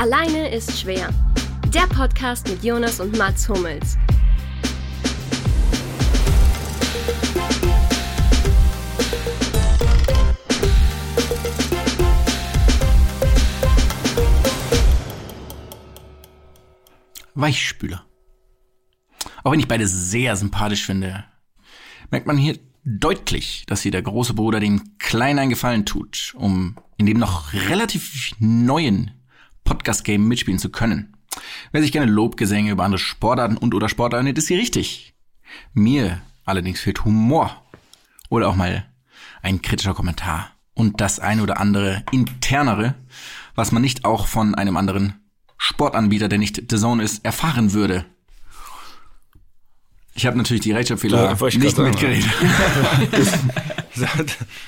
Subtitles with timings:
[0.00, 1.12] Alleine ist schwer.
[1.74, 3.98] Der Podcast mit Jonas und Mats Hummels.
[17.34, 18.06] Weichspüler.
[19.42, 21.24] Auch wenn ich beide sehr sympathisch finde,
[22.12, 26.76] merkt man hier deutlich, dass hier der große Bruder dem Kleinen einen Gefallen tut, um
[26.98, 29.17] in dem noch relativ neuen
[29.68, 31.14] Podcast-Game mitspielen zu können.
[31.72, 35.14] Wer sich gerne Lobgesänge über andere Sportarten und oder Sportarten nennt, ist hier richtig.
[35.74, 37.62] Mir allerdings fehlt Humor
[38.30, 38.86] oder auch mal
[39.42, 42.94] ein kritischer Kommentar und das eine oder andere internere,
[43.54, 45.20] was man nicht auch von einem anderen
[45.58, 48.06] Sportanbieter, der nicht The Zone ist, erfahren würde.
[50.14, 52.30] Ich habe natürlich die Rechtschreibfehler Da nicht mitgeredet.
[53.98, 54.06] Da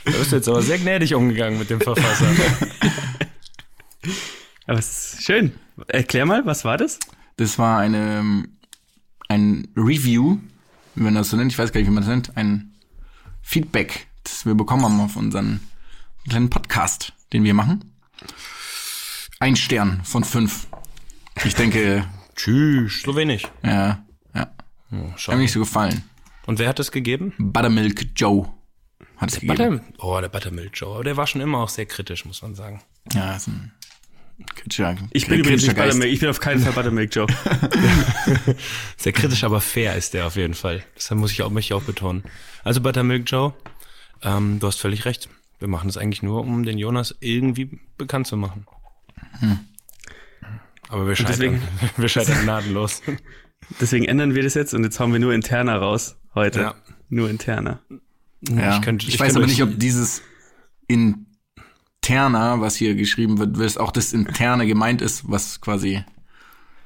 [0.05, 2.27] bist du jetzt aber sehr gnädig umgegangen mit dem Verfasser.
[4.67, 5.53] Aber es ist schön.
[5.89, 6.99] Erklär mal, was war das?
[7.37, 8.45] Das war eine,
[9.29, 10.39] ein Review,
[10.95, 12.75] wie man das so nennt, ich weiß gar nicht, wie man das nennt, ein
[13.43, 15.61] Feedback, das wir bekommen haben auf unseren
[16.29, 17.95] kleinen Podcast, den wir machen.
[19.39, 20.67] Ein Stern von fünf.
[21.45, 22.07] Ich denke,
[22.37, 23.03] Tschüss.
[23.03, 23.47] So wenig.
[23.63, 24.51] ja, ja,
[24.93, 26.03] Oh, hat mir nicht so gefallen.
[26.47, 27.33] Und wer hat das gegeben?
[27.39, 28.49] Buttermilk Joe
[29.17, 29.81] hat es gegeben.
[29.97, 30.95] Butter oh, der Buttermilk Joe.
[30.95, 32.83] Aber der war schon immer auch sehr kritisch, muss man sagen.
[33.13, 33.73] Ja, ist ein
[34.55, 36.13] kritischer, Ich bin übrigens nicht Buttermilk.
[36.13, 37.27] Ich bin auf keinen Fall Buttermilk Joe.
[38.97, 40.83] Sehr kritisch, aber fair ist der auf jeden Fall.
[40.95, 42.25] Das muss ich auch, möchte ich auch betonen.
[42.65, 43.55] Also Buttermilk Joe,
[44.23, 45.29] ähm, du hast völlig recht.
[45.59, 48.67] Wir machen das eigentlich nur, um den Jonas irgendwie bekannt zu machen.
[50.89, 51.63] Aber wir scheitern, deswegen-
[51.97, 53.03] wir scheitern gnadenlos.
[53.81, 56.61] Deswegen ändern wir das jetzt und jetzt hauen wir nur interner raus heute.
[56.61, 56.75] Ja.
[57.09, 57.81] Nur interner.
[58.41, 58.77] Ja.
[58.77, 60.23] Ich könnte- ich, ich weiß könnte aber nicht, ob dieses
[62.11, 66.03] interner, was hier geschrieben wird, was auch das interne gemeint ist, was quasi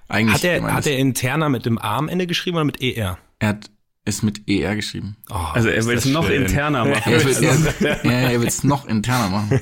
[0.09, 0.93] eigentlich Hat er, gemeint hat ist.
[0.93, 3.19] er interner mit dem A am Ende geschrieben oder mit ER?
[3.39, 3.70] Er hat
[4.05, 5.17] es mit ER geschrieben.
[5.31, 6.42] Oh, Also er will es noch schön.
[6.42, 7.13] interner machen.
[7.13, 9.61] Er will er, ja, er will es noch interner machen.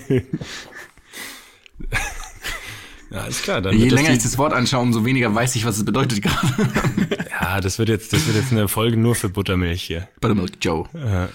[3.11, 3.61] Ja, ist klar.
[3.61, 7.27] Dann Je länger ich das Wort anschaue, umso weniger weiß ich, was es bedeutet gerade.
[7.43, 10.09] Ja, das wird jetzt, das wird jetzt eine Folge nur für Buttermilch hier.
[10.21, 10.89] Buttermilk Joe.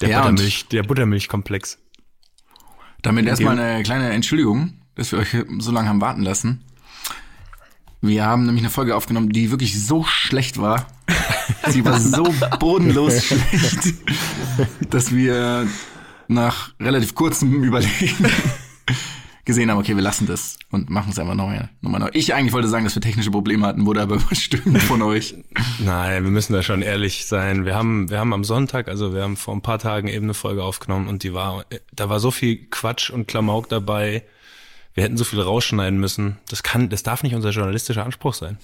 [0.00, 1.78] Der Ja, Buttermilch, der Buttermilchkomplex.
[3.02, 6.62] Damit erstmal eine kleine Entschuldigung, dass wir euch so lange haben warten lassen.
[8.02, 10.86] Wir haben nämlich eine Folge aufgenommen, die wirklich so schlecht war.
[11.68, 12.24] Sie war so
[12.58, 13.94] bodenlos schlecht,
[14.88, 15.66] dass wir
[16.28, 18.26] nach relativ kurzem Überlegen
[19.44, 22.10] gesehen haben, okay, wir lassen das und machen es einfach nochmal noch mal neu.
[22.12, 25.34] Ich eigentlich wollte sagen, dass wir technische Probleme hatten, wurde aber überstimmt von euch.
[25.78, 27.64] Nein, wir müssen da schon ehrlich sein.
[27.64, 30.34] Wir haben, wir haben am Sonntag, also wir haben vor ein paar Tagen eben eine
[30.34, 34.22] Folge aufgenommen und die war, da war so viel Quatsch und Klamauk dabei.
[34.94, 36.38] Wir hätten so viel rausschneiden müssen.
[36.48, 38.58] Das kann, das darf nicht unser journalistischer Anspruch sein.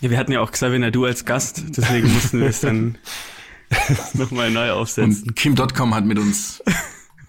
[0.00, 2.96] Ja, wir hatten ja auch Xavier Nadu als Gast, deswegen mussten wir es dann
[4.14, 5.28] nochmal neu aufsetzen.
[5.28, 6.62] Und Kim.com hat mit uns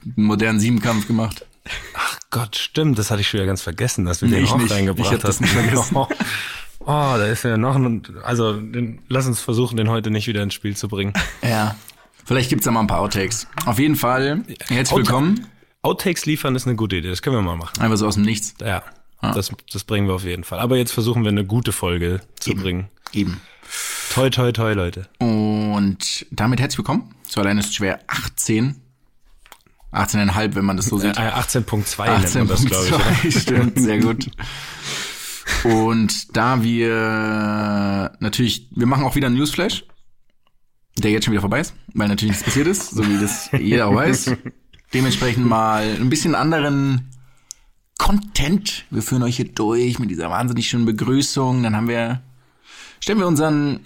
[0.04, 1.46] einen modernen Siebenkampf gemacht.
[1.96, 4.58] Ach Gott, stimmt, das hatte ich schon wieder ganz vergessen, dass wir Nee, den auch
[4.58, 4.72] nicht.
[4.72, 5.42] reingebracht Ich das hast.
[5.42, 5.98] nicht vergessen.
[6.82, 6.86] Oh,
[7.18, 10.54] da ist ja noch ein, also den, lass uns versuchen, den heute nicht wieder ins
[10.54, 11.14] Spiel zu bringen.
[11.44, 11.76] Ja.
[12.26, 13.48] Vielleicht gibt's da mal ein paar Outtakes.
[13.66, 15.46] Auf jeden Fall, herzlich willkommen.
[15.82, 17.80] Outtakes liefern ist eine gute Idee, das können wir mal machen.
[17.82, 18.56] Einfach so aus dem Nichts.
[18.62, 18.82] Ja,
[19.22, 20.60] das, das bringen wir auf jeden Fall.
[20.60, 22.88] Aber jetzt versuchen wir eine gute Folge zu bringen.
[23.12, 23.42] Eben.
[24.14, 25.08] Toi, toi, toi, Leute.
[25.20, 28.82] Und damit herzlich willkommen zu Allein ist schwer 18.
[29.92, 31.18] 18,5, wenn man das so Äh, sieht.
[31.18, 32.94] 18.2 nennt man das, glaube ich.
[32.94, 33.04] oder?
[33.04, 34.30] 18,2, stimmt, sehr gut.
[35.64, 39.84] Und da wir natürlich, wir machen auch wieder einen Newsflash,
[40.98, 43.88] der jetzt schon wieder vorbei ist, weil natürlich nichts passiert ist, so wie das jeder
[43.88, 44.32] auch weiß.
[44.94, 47.10] Dementsprechend mal ein bisschen anderen
[47.98, 48.86] Content.
[48.92, 51.64] Wir führen euch hier durch mit dieser wahnsinnig schönen Begrüßung.
[51.64, 52.22] Dann haben wir,
[53.00, 53.80] stellen wir unseren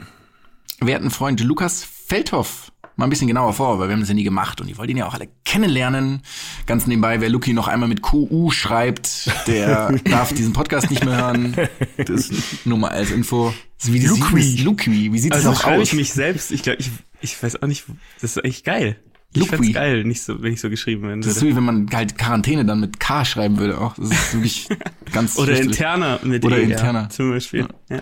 [0.81, 4.23] werten Freund Lukas Feldhoff mal ein bisschen genauer vor, weil wir haben das ja nie
[4.23, 6.21] gemacht und ihr wollt ihn ja auch alle kennenlernen.
[6.65, 11.17] Ganz nebenbei, wer Luki noch einmal mit QU schreibt, der darf diesen Podcast nicht mehr
[11.17, 11.55] hören.
[11.97, 12.29] Das
[12.65, 13.53] nur mal als Info.
[13.79, 14.61] Ist wie Luki.
[14.63, 15.89] Luki, wie sieht Also das auch schreibe aus?
[15.89, 16.89] ich mich selbst, ich glaube, ich,
[17.21, 17.85] ich weiß auch nicht,
[18.21, 18.97] das ist eigentlich geil.
[19.35, 19.55] Ich Luki.
[19.55, 22.19] find's geil, nicht so, wenn ich so geschrieben werden das ist wie wenn man halt
[22.19, 23.95] Quarantäne dann mit K schreiben würde auch.
[23.95, 24.67] Das ist wirklich
[25.11, 25.71] ganz Oder fürchterlich.
[25.79, 27.01] interner mit Oder E, interner.
[27.03, 27.67] Ja, zum Beispiel.
[27.89, 28.01] Ja.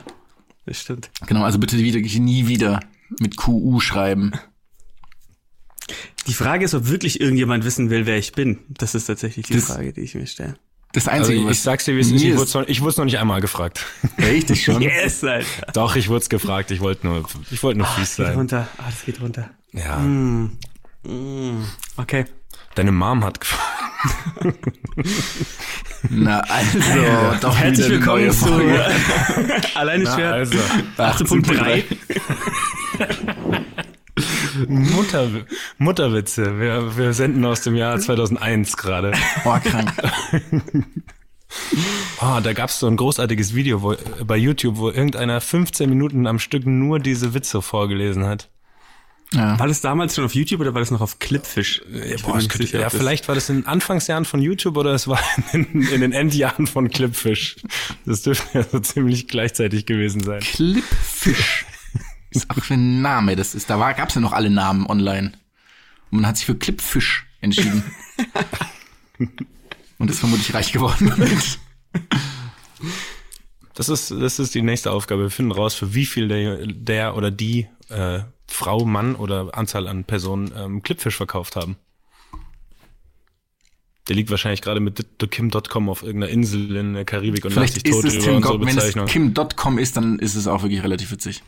[0.66, 1.10] das stimmt.
[1.28, 2.82] Genau, also bitte wieder, nie wieder
[3.20, 4.34] mit QU schreiben.
[6.28, 8.60] Die Frage ist, ob wirklich irgendjemand wissen will, wer ich bin.
[8.70, 10.56] Das ist tatsächlich die Das- Frage, die ich mir stelle.
[10.94, 12.22] Das Also Einzige, ich, was ich sag's dir, wie es ist.
[12.22, 13.86] mir Ich wurde noch, ich wurd's noch nicht einmal gefragt.
[14.18, 14.82] richtig schon.
[14.82, 15.46] Yes, Alter.
[15.74, 16.70] Doch, ich wurde gefragt.
[16.72, 18.36] Ich wollte nur, ich wollte nur fies Geht sein.
[18.36, 18.68] runter.
[18.78, 19.50] Ah, das geht runter.
[19.72, 19.98] Ja.
[20.00, 20.58] Mm,
[21.98, 22.26] Okay.
[22.76, 23.72] Deine Mom hat gefragt.
[26.10, 26.80] Na, also,
[27.42, 28.48] doch Herzlich willkommen zu.
[29.76, 30.34] Alleine schwer.
[30.34, 30.58] also,
[30.98, 31.84] 18.3.
[34.68, 35.30] Mutter,
[35.78, 36.60] Mutterwitze.
[36.60, 39.14] Wir, wir senden aus dem Jahr 2001 gerade.
[39.46, 39.94] Oh, krank.
[42.22, 43.96] Oh, da gab's so ein großartiges Video wo,
[44.26, 48.50] bei YouTube, wo irgendeiner 15 Minuten am Stück nur diese Witze vorgelesen hat.
[49.34, 49.58] Ja.
[49.58, 51.82] War das damals schon auf YouTube oder war das noch auf Clipfish?
[51.86, 54.94] Bin Boah, es könnte, sicher, ja, vielleicht war das in den Anfangsjahren von YouTube oder
[54.94, 55.22] es war
[55.54, 57.56] in, in den Endjahren von Clipfish.
[58.06, 60.42] Das dürfte ja so ziemlich gleichzeitig gewesen sein.
[60.42, 61.66] Clipfish.
[62.32, 63.36] Ist auch für ein Name.
[63.36, 65.34] Das ist, da war, gab's ja noch alle Namen online.
[66.10, 67.84] Und man hat sich für Clipfish entschieden.
[69.98, 71.60] Und ist vermutlich reich geworden damit.
[73.76, 75.24] Das ist, das ist die nächste Aufgabe.
[75.24, 79.88] Wir finden raus, für wie viel der, der oder die äh, Frau, Mann oder Anzahl
[79.88, 81.78] an Personen ähm, Clipfish verkauft haben.
[84.08, 87.86] Der liegt wahrscheinlich gerade mit thekim.com auf irgendeiner Insel in der Karibik und Vielleicht sich
[87.86, 89.12] ist tot es über Tim unsere Gott, wenn es.
[89.12, 91.44] Kim.com ist, dann ist es auch wirklich relativ witzig.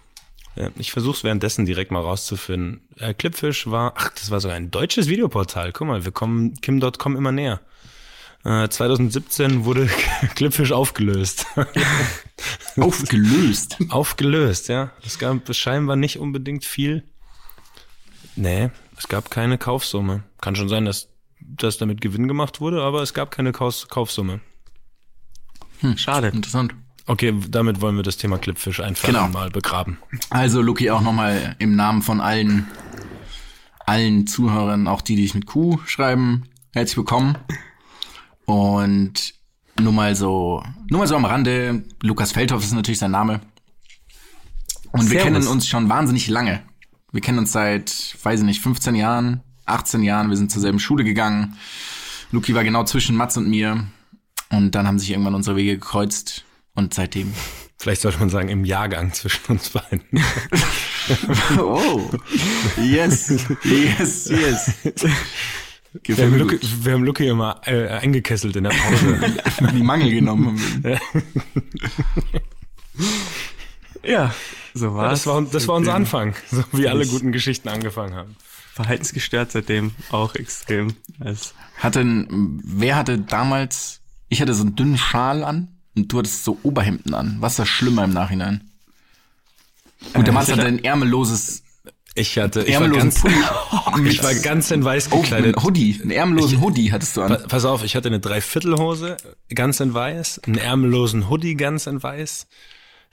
[0.77, 2.81] Ich versuche es währenddessen direkt mal rauszufinden.
[2.97, 5.71] Äh, Clipfish war, ach, das war sogar ein deutsches Videoportal.
[5.71, 7.59] Guck mal, wir kommen Kim.com immer näher.
[8.43, 9.87] Äh, 2017 wurde
[10.35, 11.47] Clipfish aufgelöst.
[12.75, 13.77] Aufgelöst.
[13.89, 14.91] aufgelöst, ja.
[15.05, 17.03] Es gab scheinbar nicht unbedingt viel.
[18.35, 20.23] Nee, es gab keine Kaufsumme.
[20.41, 21.07] Kann schon sein, dass,
[21.39, 24.41] dass damit Gewinn gemacht wurde, aber es gab keine Kaus Kaufsumme.
[25.95, 26.29] Schade.
[26.29, 26.73] Interessant.
[27.05, 29.27] Okay, damit wollen wir das Thema Clipfish einfach Genau.
[29.27, 29.97] mal begraben.
[30.29, 32.67] Also, Luki, auch nochmal im Namen von allen,
[33.85, 37.37] allen Zuhörern, auch die, die sich mit Q schreiben, herzlich willkommen.
[38.45, 39.33] Und
[39.79, 43.41] nur mal so, nur mal so am Rande, Lukas Feldhoff ist natürlich sein Name.
[44.91, 45.23] Und wir Servus.
[45.23, 46.61] kennen uns schon wahnsinnig lange.
[47.11, 50.29] Wir kennen uns seit, weiß ich nicht, 15 Jahren, 18 Jahren.
[50.29, 51.57] Wir sind zur selben Schule gegangen.
[52.31, 53.85] Luki war genau zwischen Mats und mir.
[54.49, 56.45] Und dann haben sich irgendwann unsere Wege gekreuzt.
[56.75, 57.33] Und seitdem.
[57.77, 60.01] Vielleicht sollte man sagen, im Jahrgang zwischen uns beiden.
[61.57, 62.09] Oh,
[62.81, 63.27] yes,
[63.65, 64.71] yes, yes.
[66.05, 66.61] Wir haben gut.
[66.85, 69.35] wir haben Luki immer äh, eingekesselt in der Pause.
[69.75, 70.57] Die Mangel genommen.
[74.05, 74.33] Ja,
[74.73, 78.15] so war Ja, das war, das war unser Anfang, so wie alle guten Geschichten angefangen
[78.15, 78.35] haben.
[78.73, 80.95] Verhaltensgestört seitdem auch extrem.
[81.77, 86.43] Hatte, ein- wer hatte damals, ich hatte so einen dünnen Schal an und du hattest
[86.43, 87.37] so Oberhemden an.
[87.39, 88.69] Was ist das schlimmer im Nachhinein?
[90.13, 91.63] Gut, der Mann hatte ein ärmelloses,
[92.15, 93.35] Ich hatte, ich war ganz, Pulli.
[94.09, 95.57] ich war ganz in weiß Oh, gekleidet.
[95.57, 97.29] ein Hoodie, einen ärmellosen Hoodie hattest du an.
[97.29, 99.17] Pa- Pass auf, ich hatte eine Dreiviertelhose
[99.55, 102.47] ganz in weiß, einen ärmellosen Hoodie ganz in weiß.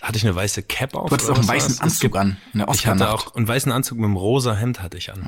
[0.03, 1.09] Hatte ich eine weiße Cap auf.
[1.11, 1.93] Du hattest auch einen was weißen war's?
[1.93, 4.83] Es Anzug an, in der Ich hatte auch einen weißen Anzug mit einem rosa Hemd
[4.83, 5.27] hatte ich an.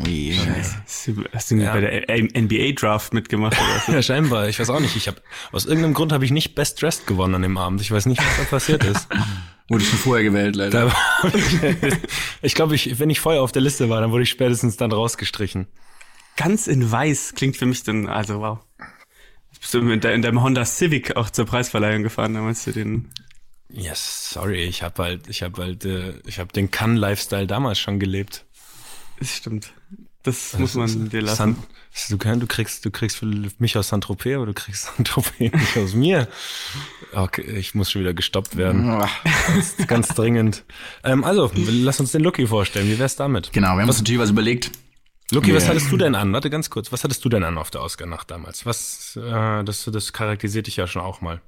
[0.84, 1.72] Hast du, hast du Ja.
[1.74, 3.92] bei der NBA-Draft mitgemacht oder so?
[3.96, 4.48] Ja, scheinbar.
[4.48, 4.96] Ich weiß auch nicht.
[4.96, 5.20] Ich hab,
[5.52, 7.82] aus irgendeinem Grund habe ich nicht Best Dressed gewonnen an dem Abend.
[7.82, 9.08] Ich weiß nicht, was da passiert ist.
[9.68, 10.90] Wurde schon vorher gewählt, leider.
[12.42, 14.90] Ich glaube, ich, wenn ich vorher auf der Liste war, dann wurde ich spätestens dann
[14.90, 15.68] rausgestrichen.
[16.36, 18.58] Ganz in weiß klingt für mich dann, also wow.
[19.60, 23.10] Bist du in deinem Honda Civic auch zur Preisverleihung gefahren, damals du den.
[23.72, 27.98] Yes, sorry, ich habe halt, ich habe halt, äh, ich habe den Kann-Lifestyle damals schon
[27.98, 28.44] gelebt.
[29.18, 29.72] Das stimmt.
[30.24, 31.36] Das muss man dir lassen.
[31.36, 31.56] San,
[32.10, 33.22] du, kann, du kriegst, du kriegst
[33.58, 36.28] mich aus Saint-Tropez, aber du kriegst Saint-Tropez nicht aus mir.
[37.12, 38.88] Okay, ich muss schon wieder gestoppt werden.
[39.48, 40.64] Ganz, ganz dringend.
[41.02, 42.88] Ähm, also, lass uns den Lucky vorstellen.
[42.88, 43.52] Wie wär's damit?
[43.52, 44.70] Genau, wir haben uns natürlich was überlegt.
[45.32, 45.70] Lucky, was Ja.
[45.70, 46.32] hattest du denn an?
[46.32, 46.92] Warte ganz kurz.
[46.92, 48.64] Was hattest du denn an auf der Oscar-Nacht damals?
[48.66, 51.40] Was, äh, das, das charakterisiert dich ja schon auch mal.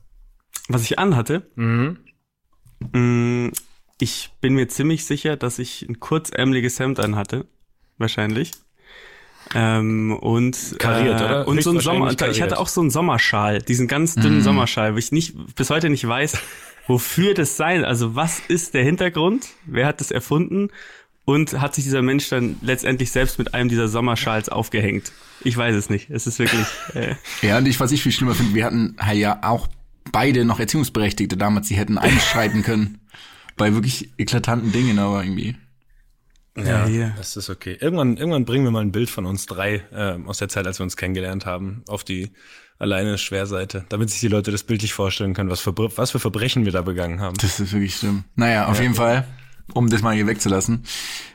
[0.69, 1.99] Was ich anhatte, Mhm.
[2.81, 3.50] Mh,
[4.00, 7.47] ich bin mir ziemlich sicher, dass ich ein kurzärmeliges Hemd anhatte.
[7.99, 8.50] Wahrscheinlich.
[9.54, 11.49] Ähm, und Kariert, äh, oder?
[11.49, 12.40] Und so ein Sommer, ich kariert.
[12.40, 16.07] hatte auch so einen Sommerschal, diesen ganz dünnen Sommerschal, wo ich nicht bis heute nicht
[16.07, 16.38] weiß,
[16.87, 17.85] wofür das sein.
[17.85, 19.49] Also was ist der Hintergrund?
[19.66, 20.71] Wer hat das erfunden?
[21.26, 25.12] Und hat sich dieser Mensch dann letztendlich selbst mit einem dieser Sommerschals aufgehängt?
[25.43, 26.11] Ich weiß es nicht.
[26.11, 26.66] Es ist wirklich.
[26.95, 29.69] Äh, Ja, und ich, was ich viel schlimmer finde, wir hatten ja auch
[30.12, 33.00] beide noch Erziehungsberechtigte damals, die hätten einschreiten können.
[33.56, 35.56] Bei wirklich eklatanten Dingen, aber irgendwie.
[36.56, 37.11] Ja, ja.
[37.16, 37.76] das ist okay.
[37.80, 40.78] Irgendwann, irgendwann bringen wir mal ein Bild von uns drei äh, aus der Zeit, als
[40.78, 42.30] wir uns kennengelernt haben, auf die
[42.78, 46.64] alleine Schwerseite, damit sich die Leute das bildlich vorstellen können, was für, was für Verbrechen
[46.64, 47.37] wir da begangen haben.
[47.37, 48.25] Das ist wirklich schlimm.
[48.34, 49.26] Naja, auf jeden Fall,
[49.73, 50.84] um das mal hier wegzulassen.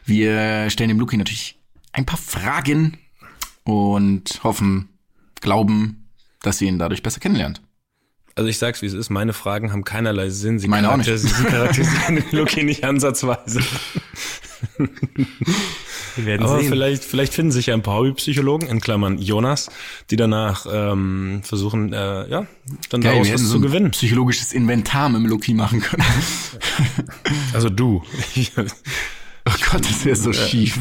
[0.05, 1.59] Wir stellen dem Luki natürlich
[1.91, 2.97] ein paar Fragen
[3.63, 4.89] und hoffen,
[5.41, 6.09] glauben,
[6.41, 7.61] dass ihr ihn dadurch besser kennenlernt.
[8.39, 10.60] Also ich sag's, wie es ist, meine Fragen haben keinerlei Sinn.
[10.60, 11.10] Sie, Meine auch nicht.
[11.10, 13.60] charakterisi- sie charakterisieren Lucky nicht ansatzweise.
[16.15, 16.69] Wir werden Aber sehen.
[16.69, 19.69] vielleicht, vielleicht finden sich ja ein paar Hobbypsychologen, in Klammern Jonas,
[20.10, 22.48] die danach ähm, versuchen, äh, ja,
[22.89, 23.91] dann Geil, daraus was so zu ein gewinnen.
[23.91, 26.03] psychologisches Inventar mit dem Loki machen können.
[27.53, 28.01] Also du.
[29.46, 30.77] Oh Gott, das wäre so schief.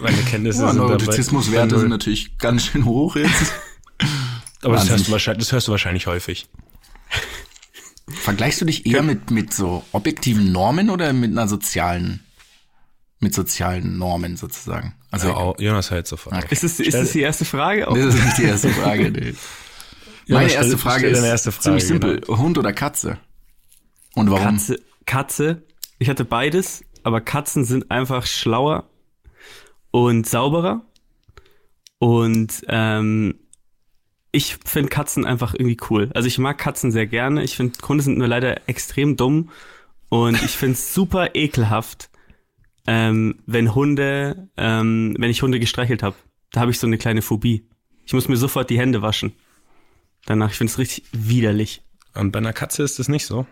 [0.00, 0.94] Meine Kenntnisse Ja, sind dabei.
[0.94, 3.52] Neurotizismuswerte sind natürlich ganz schön hoch jetzt.
[4.62, 6.48] Aber das hörst, du wahrscheinlich, das hörst du wahrscheinlich häufig.
[8.08, 12.20] Vergleichst du dich eher mit, mit so objektiven Normen oder mit einer sozialen,
[13.18, 14.94] mit sozialen Normen sozusagen?
[15.10, 16.36] Also, Ja, Jonas hört sofort.
[16.36, 16.48] Okay.
[16.50, 17.84] ist es, ist es die erste Frage?
[17.88, 19.10] das ist nicht die erste Frage.
[19.10, 19.34] Nee.
[20.28, 22.22] Meine stell- erste Frage ist erste Frage, ziemlich simpel.
[22.28, 23.18] Hund oder Katze?
[24.14, 24.56] Und warum?
[24.56, 25.62] Katze, Katze.
[25.98, 28.88] Ich hatte beides, aber Katzen sind einfach schlauer
[29.90, 30.82] und sauberer.
[31.98, 33.38] Und ähm,
[34.32, 36.10] ich finde Katzen einfach irgendwie cool.
[36.14, 37.42] Also ich mag Katzen sehr gerne.
[37.42, 39.50] Ich finde Hunde sind nur leider extrem dumm.
[40.08, 42.10] Und ich finde es super ekelhaft,
[42.86, 46.16] ähm, wenn Hunde, ähm, wenn ich Hunde gestreichelt habe.
[46.52, 47.68] Da habe ich so eine kleine Phobie.
[48.04, 49.32] Ich muss mir sofort die Hände waschen.
[50.26, 51.82] Danach, ich finde es richtig widerlich.
[52.14, 53.46] Und bei einer Katze ist das nicht so.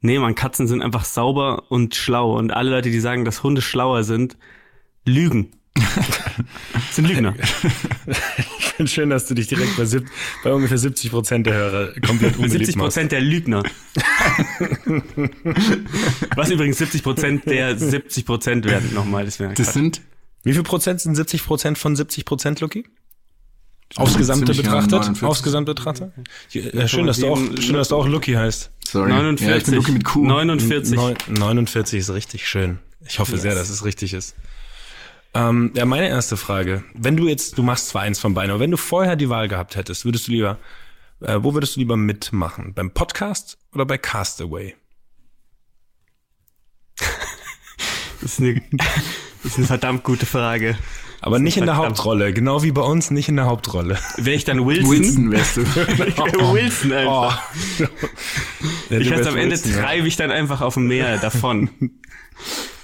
[0.00, 2.36] Nee, man, Katzen sind einfach sauber und schlau.
[2.38, 4.38] Und alle Leute, die sagen, dass Hunde schlauer sind,
[5.04, 5.52] lügen.
[6.92, 7.34] sind Lügner.
[8.58, 10.06] Ich finde schön, dass du dich direkt bei, sieb,
[10.42, 12.94] bei ungefähr 70 Prozent der Hörer komplett unbeliebt 70 machst.
[12.94, 13.62] Prozent der Lügner.
[16.36, 19.24] Was übrigens 70 Prozent der 70 Prozent werden nochmal.
[19.24, 20.00] Das Das sind
[20.42, 22.84] Wie viel Prozent sind 70 Prozent von 70 Prozent, Lucky?
[23.96, 24.92] Aufs Gesamte betrachtet?
[24.92, 25.22] 49.
[25.24, 26.12] Aufs Gesamte betrachtet?
[26.52, 28.70] Ja, schön, dass du auch, schön, dass du auch Lucky heißt.
[28.86, 29.10] sorry.
[29.10, 29.48] 49.
[29.48, 30.24] Ja, ich bin Luki mit Q.
[30.24, 30.96] 49.
[30.96, 32.78] Neun- 49 ist richtig schön.
[33.06, 34.36] Ich hoffe sehr, dass es richtig ist.
[35.32, 36.82] Ähm, ja, meine erste Frage.
[36.94, 39.48] Wenn du jetzt, du machst zwar eins von beiden, aber wenn du vorher die Wahl
[39.48, 40.58] gehabt hättest, würdest du lieber,
[41.20, 42.74] äh, wo würdest du lieber mitmachen?
[42.74, 44.74] Beim Podcast oder bei Castaway?
[48.22, 48.60] Das ist eine,
[49.42, 50.76] das ist eine verdammt gute Frage.
[51.22, 51.76] Aber nicht in der.
[51.76, 53.98] Hauptrolle, genau wie bei uns, nicht in der Hauptrolle.
[54.16, 54.90] Wäre ich dann Wilson?
[54.90, 55.60] Wilson wärst du.
[56.06, 57.42] Ich wär Wilson einfach.
[58.90, 59.82] Ja, ich wärst am Ende Wilson, ja.
[59.82, 61.70] treibe ich dann einfach auf dem Meer davon.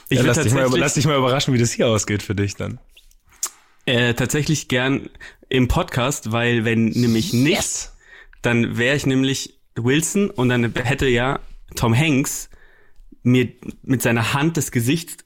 [0.08, 2.54] Ich Ja, lass, dich mal, lass dich mal überraschen, wie das hier ausgeht für dich
[2.54, 2.78] dann.
[3.86, 5.10] Äh, tatsächlich gern
[5.48, 7.90] im Podcast, weil wenn nämlich nicht,
[8.42, 11.40] dann wäre ich nämlich Wilson und dann hätte ja
[11.76, 12.48] Tom Hanks
[13.22, 13.48] mir
[13.82, 15.25] mit seiner Hand das Gesicht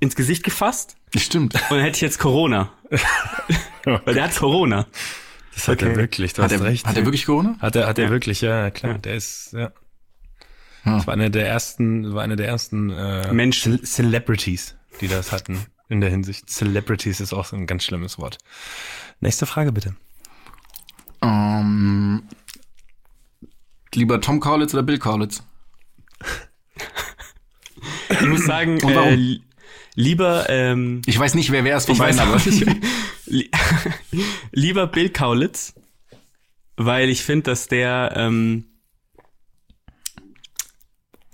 [0.00, 1.54] ins Gesicht gefasst Stimmt.
[1.54, 2.72] und dann hätte ich jetzt Corona.
[3.84, 4.86] weil der hat Corona.
[5.54, 5.96] Das hat er Okay.
[5.96, 6.86] wirklich, du Hat hast er, recht.
[6.86, 7.56] hat er wirklich Corona?
[7.60, 8.10] Hat er, hat er Ja.
[8.10, 8.98] wirklich, ja, klar.
[8.98, 9.72] Der ist, ja.
[10.84, 10.96] Ja.
[10.96, 13.78] Das war einer der ersten, war einer der ersten äh, Menschen.
[13.78, 16.48] Ce- Celebrities, die das hatten in der Hinsicht.
[16.50, 18.38] Celebrities ist auch so ein ganz schlimmes Wort.
[19.20, 19.94] Nächste Frage bitte.
[21.22, 22.22] Ähm,
[23.94, 25.42] lieber Tom Kaulitz oder Bill Kaulitz?
[28.10, 29.08] Ich muss sagen, Und warum?
[29.08, 29.42] äh, li-
[29.94, 32.38] lieber ähm, Ich weiß nicht, wer wer ist von beiden, aber
[34.52, 35.74] Lieber Bill Kaulitz,
[36.76, 38.64] weil ich finde, dass der ähm,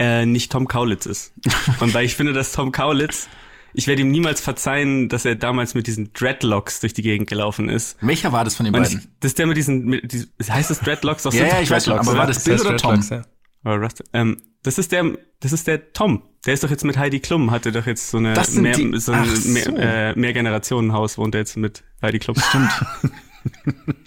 [0.01, 1.33] äh, nicht Tom Kaulitz ist.
[1.81, 3.29] Und weil ich finde, dass Tom Kaulitz,
[3.75, 7.69] ich werde ihm niemals verzeihen, dass er damals mit diesen Dreadlocks durch die Gegend gelaufen
[7.69, 7.97] ist.
[8.01, 9.11] welcher war das von den Und ich, beiden?
[9.21, 11.23] das ist der mit diesen, mit, diesen heißt das Dreadlocks?
[11.25, 13.01] Doch, Ja, sind ja, ich weiß schon, Dreadlocks, aber war das Bill heißt oder Tom?
[13.01, 14.05] Dreadlocks, ja.
[14.15, 15.05] Ähm, das ist der,
[15.41, 16.23] das ist der Tom.
[16.47, 18.99] Der ist doch jetzt mit Heidi Klum, hatte doch jetzt so eine Das mehr, die-
[18.99, 19.51] so ein so.
[19.73, 22.37] mehr, äh, Mehrgenerationenhaus wohnt er jetzt mit Heidi Klum.
[22.39, 22.71] Stimmt.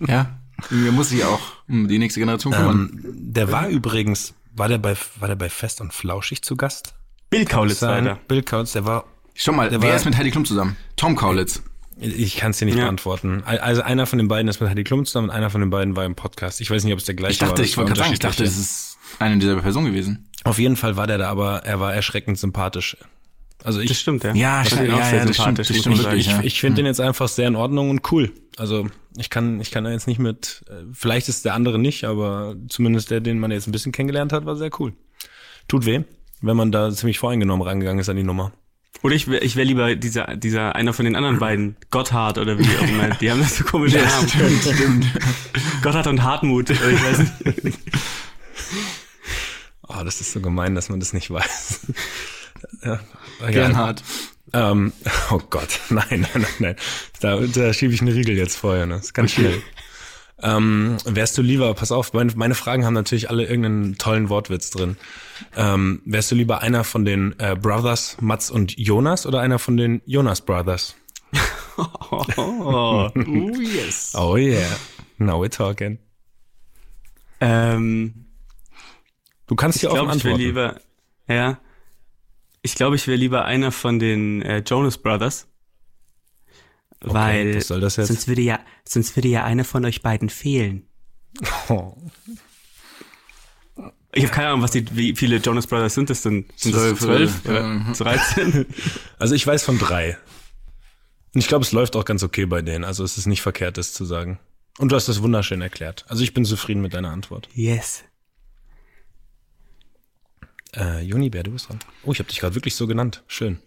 [0.08, 0.40] ja.
[0.70, 2.92] Mir muss sich auch um die nächste Generation kümmern.
[3.04, 6.94] Ähm, der war übrigens, war der bei, war der bei Fest und Flauschig zu Gast?
[7.30, 8.20] Bill Kaulitz Sein- weiter.
[8.28, 9.06] Bill Kaulitz, der war,
[9.36, 10.76] Schau mal, der wer war- ist mit Heidi Klum zusammen?
[10.96, 11.64] Tom Kaulitz.
[12.00, 12.84] ich kann es dir nicht Ja.
[12.86, 13.44] beantworten.
[13.46, 15.96] Also einer von den beiden ist mit Heidi Klum zusammen und einer von den beiden
[15.96, 16.60] war im Podcast.
[16.62, 17.66] Ich weiß nicht, ob es der gleiche Ich dachte, war.
[17.66, 18.98] ich wollte war gerade sagen, ich dachte, das unterschiedliche.
[19.16, 20.28] ist eine dieser Person gewesen.
[20.44, 22.98] Auf jeden Fall war der da, aber er war erschreckend sympathisch.
[23.64, 24.34] Also ich, Das stimmt, ja.
[24.34, 26.42] Ja, ja, sehr ja, das sympathisch, stimmt, das stimmt wirklich, ich, ja.
[26.44, 28.32] ich finde den jetzt einfach sehr in Ordnung und cool.
[28.58, 32.56] Also ich kann, ich kann da jetzt nicht mit, vielleicht ist der andere nicht, aber
[32.68, 34.94] zumindest der, den man jetzt ein bisschen kennengelernt hat, war sehr cool.
[35.68, 36.02] Tut weh,
[36.42, 38.52] wenn man da ziemlich voreingenommen rangegangen ist an die Nummer.
[39.02, 41.76] Oder ich wäre ich wär lieber dieser, dieser, einer von den anderen beiden.
[41.90, 43.10] Gotthard oder wie auch immer.
[43.16, 44.30] Die haben das so komische Namen.
[44.30, 45.06] stimmt, stimmt.
[45.82, 46.70] Gotthard und Hartmut.
[46.70, 47.80] Ich weiß nicht.
[49.86, 51.82] Oh, das ist so gemein, dass man das nicht weiß.
[52.84, 53.00] Ja.
[53.50, 54.04] Gernhard.
[54.54, 54.94] Ähm,
[55.32, 56.76] oh Gott, nein, nein, nein, nein.
[57.20, 58.96] Da, da schiebe ich einen Riegel jetzt vorher, ne?
[58.96, 59.62] Das ist ganz schnell.
[60.42, 64.72] Ähm, wärst du lieber, pass auf, meine, meine Fragen haben natürlich alle irgendeinen tollen Wortwitz
[64.72, 64.98] drin.
[65.56, 69.78] Ähm, wärst du lieber einer von den äh, Brothers, Mats und Jonas oder einer von
[69.78, 70.96] den Jonas Brothers?
[71.76, 72.24] Oh.
[72.38, 73.10] Oh,
[73.60, 74.14] yes.
[74.16, 74.68] Oh yeah,
[75.18, 75.98] now we're talking.
[77.42, 78.26] Ähm,
[79.48, 80.40] Du kannst hier offen glaube, ich antworten.
[80.44, 80.80] lieber,
[81.28, 81.60] ja.
[82.64, 85.48] Ich glaube, ich wäre lieber einer von den äh, Jonas Brothers.
[87.02, 88.08] weil das jetzt?
[88.08, 90.88] sonst würde ja, sonst würde ja einer von euch beiden fehlen.
[91.68, 91.96] Oh.
[94.16, 96.46] Ich habe keine Ahnung, was die, wie viele Jonas Brothers sind das denn?
[96.56, 97.62] Sind das Zwölf, oder?
[97.62, 97.94] Ja.
[97.94, 98.66] 13?
[99.20, 100.18] Also ich weiß von drei.
[101.34, 102.84] Und ich glaube, es läuft auch ganz okay bei denen.
[102.84, 104.40] Also es ist nicht verkehrt, das zu sagen.
[104.78, 106.06] Und du hast das wunderschön erklärt.
[106.08, 107.50] Also ich bin zufrieden mit deiner Antwort.
[107.54, 108.04] yes.
[110.76, 111.80] Äh, Junibär, du bist dran.
[112.04, 113.24] Oh, ich habe dich gerade wirklich so genannt.
[113.28, 113.60] Schön.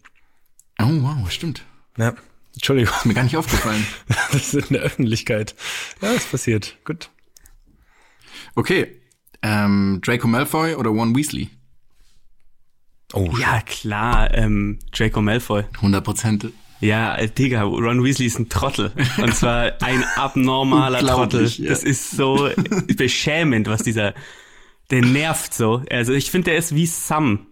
[0.81, 1.63] Oh, wow, stimmt.
[1.97, 2.15] Ja,
[2.55, 3.87] Entschuldigung, Ist mir gar nicht aufgefallen.
[4.33, 5.55] das ist in der Öffentlichkeit.
[6.03, 6.77] Ja, ist passiert.
[6.85, 7.11] Gut.
[8.55, 9.01] Okay.
[9.43, 11.51] Ähm, Draco Malfoy oder Ron Weasley?
[13.13, 15.65] Oh, Ja, klar, ähm, Draco Malfoy.
[15.77, 16.47] 100 Prozent.
[16.81, 18.93] Ja, Digga, Ron Weasley ist ein Trottel.
[19.19, 21.47] Und zwar ein abnormaler Trottel.
[21.47, 21.71] Ja.
[21.71, 22.51] Das ist so
[22.97, 24.13] beschämend, was dieser,
[24.91, 25.83] der nervt so.
[25.91, 27.47] Also ich finde, der ist wie Sam.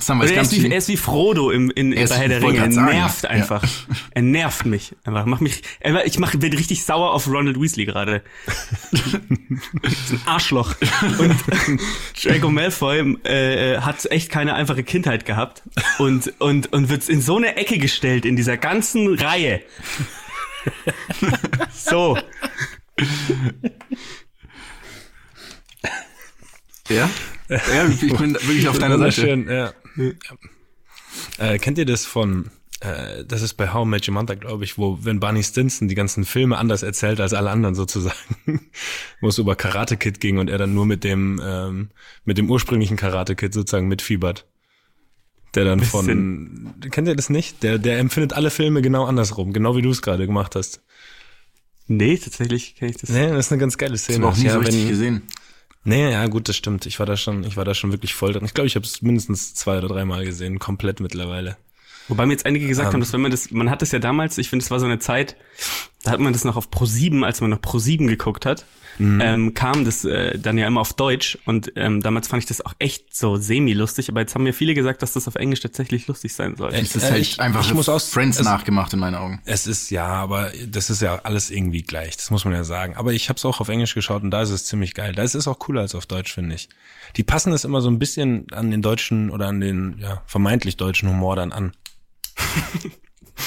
[0.00, 2.58] Sam er, ist wie, er ist wie Frodo im, in, in bei Herr der Ringe.
[2.58, 3.30] Er grad sagen, nervt ja.
[3.30, 3.64] einfach.
[4.10, 4.96] Er nervt mich.
[5.04, 5.26] Einfach.
[5.26, 5.62] Mach mich,
[6.04, 8.22] ich mach, bin richtig sauer auf Ronald Weasley gerade.
[8.92, 10.74] Ein Arschloch.
[11.18, 11.36] Und
[12.22, 15.62] Draco Malfoy äh, hat echt keine einfache Kindheit gehabt
[15.98, 19.62] und, und, und wird in so eine Ecke gestellt in dieser ganzen Reihe.
[21.72, 22.18] so.
[26.88, 27.10] Ja?
[27.48, 29.22] Ja, ich bin wirklich auf deiner Seite.
[29.22, 29.72] Wunderschön, ja.
[29.96, 30.12] ja.
[31.38, 32.50] Äh, kennt ihr das von,
[32.80, 35.94] äh, das ist bei How Met Your Mother, glaube ich, wo, wenn Barney Stinson die
[35.94, 38.16] ganzen Filme anders erzählt als alle anderen sozusagen,
[39.20, 41.90] wo es über Karate Kid ging und er dann nur mit dem, ähm,
[42.24, 44.46] mit dem ursprünglichen Karate Kid sozusagen mitfiebert.
[45.54, 47.62] Der dann von, kennt ihr das nicht?
[47.62, 50.82] Der, der empfindet alle Filme genau andersrum, genau wie du es gerade gemacht hast.
[51.86, 53.08] Nee, tatsächlich kenne ich das.
[53.08, 54.26] Nee, das ist eine ganz geile Ich Szene.
[54.26, 55.22] habe auch nie Ja, so richtig wenn- gesehen.
[55.88, 56.84] Nee, ja, gut, das stimmt.
[56.86, 58.44] Ich war da schon, ich war da schon wirklich voll drin.
[58.44, 61.58] Ich glaube, ich habe es mindestens zwei oder dreimal gesehen, komplett mittlerweile.
[62.08, 62.92] Wobei mir jetzt einige gesagt Ähm.
[62.94, 64.86] haben, dass wenn man das, man hat das ja damals, ich finde, es war so
[64.86, 65.36] eine Zeit,
[66.04, 68.64] da hat man das noch auf Pro 7, als man noch Pro 7 geguckt hat,
[68.98, 69.20] Mhm.
[69.22, 72.64] ähm, kam das äh, dann ja immer auf Deutsch und ähm, damals fand ich das
[72.64, 76.06] auch echt so semi-lustig, aber jetzt haben mir viele gesagt, dass das auf Englisch tatsächlich
[76.06, 76.70] lustig sein soll.
[76.72, 79.42] Es ist Äh, halt ich- einfach ich muss auch- Friends es- nachgemacht in meinen Augen.
[79.44, 82.16] Es ist ja, aber das ist ja alles irgendwie gleich.
[82.16, 82.94] Das muss man ja sagen.
[82.96, 85.12] Aber ich habe es auch auf Englisch geschaut und da ist es ziemlich geil.
[85.12, 86.70] Da ist es auch cooler als auf Deutsch, finde ich.
[87.16, 90.78] Die passen es immer so ein bisschen an den deutschen oder an den ja, vermeintlich
[90.78, 91.72] deutschen Humor dann an.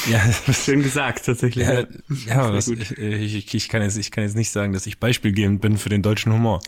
[0.10, 0.22] Ja,
[0.54, 1.67] Schön gesagt, tatsächlich.
[1.67, 1.86] ja,
[2.28, 2.52] ja.
[2.52, 5.78] das, ich, ich, ich, kann jetzt, ich kann jetzt nicht sagen, dass ich beispielgebend bin
[5.78, 6.62] für den deutschen Humor.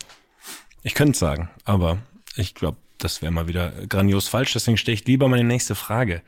[0.82, 1.98] Ich könnte es sagen, aber
[2.36, 4.52] ich glaube, das wäre mal wieder grandios falsch.
[4.52, 6.22] Deswegen stelle ich lieber meine nächste Frage.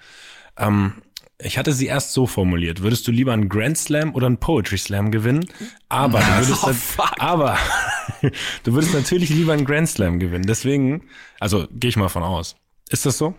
[0.56, 0.94] Ähm,
[1.38, 2.80] ich hatte sie erst so formuliert.
[2.82, 5.46] Würdest du lieber einen Grand Slam oder einen Poetry Slam gewinnen?
[5.88, 7.12] Aber du würdest, Oh, dann- fuck.
[7.18, 7.58] aber
[8.62, 10.46] du würdest natürlich lieber einen Grand Slam gewinnen.
[10.46, 11.02] Deswegen,
[11.40, 12.54] also gehe ich mal von aus.
[12.88, 13.34] Ist das so?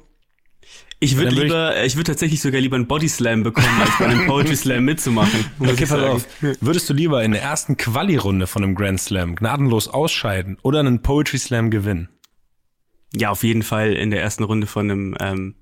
[0.99, 3.67] Ich würde Dann würd ich- lieber, ich würde tatsächlich sogar lieber einen Body Slam bekommen,
[3.81, 5.45] als bei einem Poetry Slam mitzumachen.
[5.60, 6.25] Okay, pass auf.
[6.62, 11.01] Würdest du lieber in der ersten Quali-Runde von einem Grand Slam gnadenlos ausscheiden oder einen
[11.01, 12.10] Poetry Slam gewinnen?
[13.13, 15.55] Ja, auf jeden Fall in der ersten Runde von einem, ähm,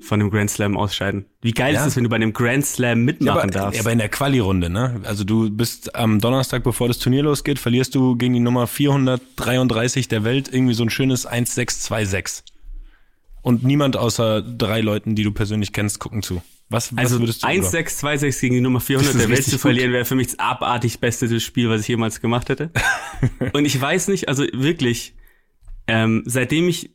[0.00, 1.24] von einem Grand Slam ausscheiden.
[1.40, 1.80] Wie geil Ja.
[1.80, 3.80] ist es, wenn du bei einem Grand Slam mitmachen aber, darfst?
[3.80, 5.00] aber in der Quali-Runde, ne?
[5.04, 10.08] Also du bist am Donnerstag, bevor das Turnier losgeht, verlierst du gegen die Nummer 433
[10.08, 12.42] der Welt irgendwie so ein schönes 1-6-2-6.
[13.42, 16.42] Und niemand außer drei Leuten, die du persönlich kennst, gucken zu.
[16.70, 19.58] Was, was Also würdest du 1-6-2-6 gegen die Nummer 400 Das ist der Welt zu
[19.58, 22.70] verlieren, wäre für mich das abartig beste Spiel, was ich jemals gemacht hätte.
[23.54, 25.14] Und ich weiß nicht, also wirklich,
[25.86, 26.90] ähm, seitdem ich,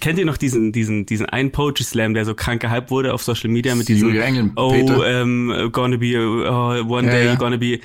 [0.00, 3.22] kennt ihr noch diesen, diesen, diesen einen Poetry Slam, der so krank gehypt wurde auf
[3.22, 4.72] Social Media mit diesem, Engel, oh,
[5.04, 7.34] ähm, gonna be, oh, one Ja, day, ja.
[7.34, 7.80] gonna be,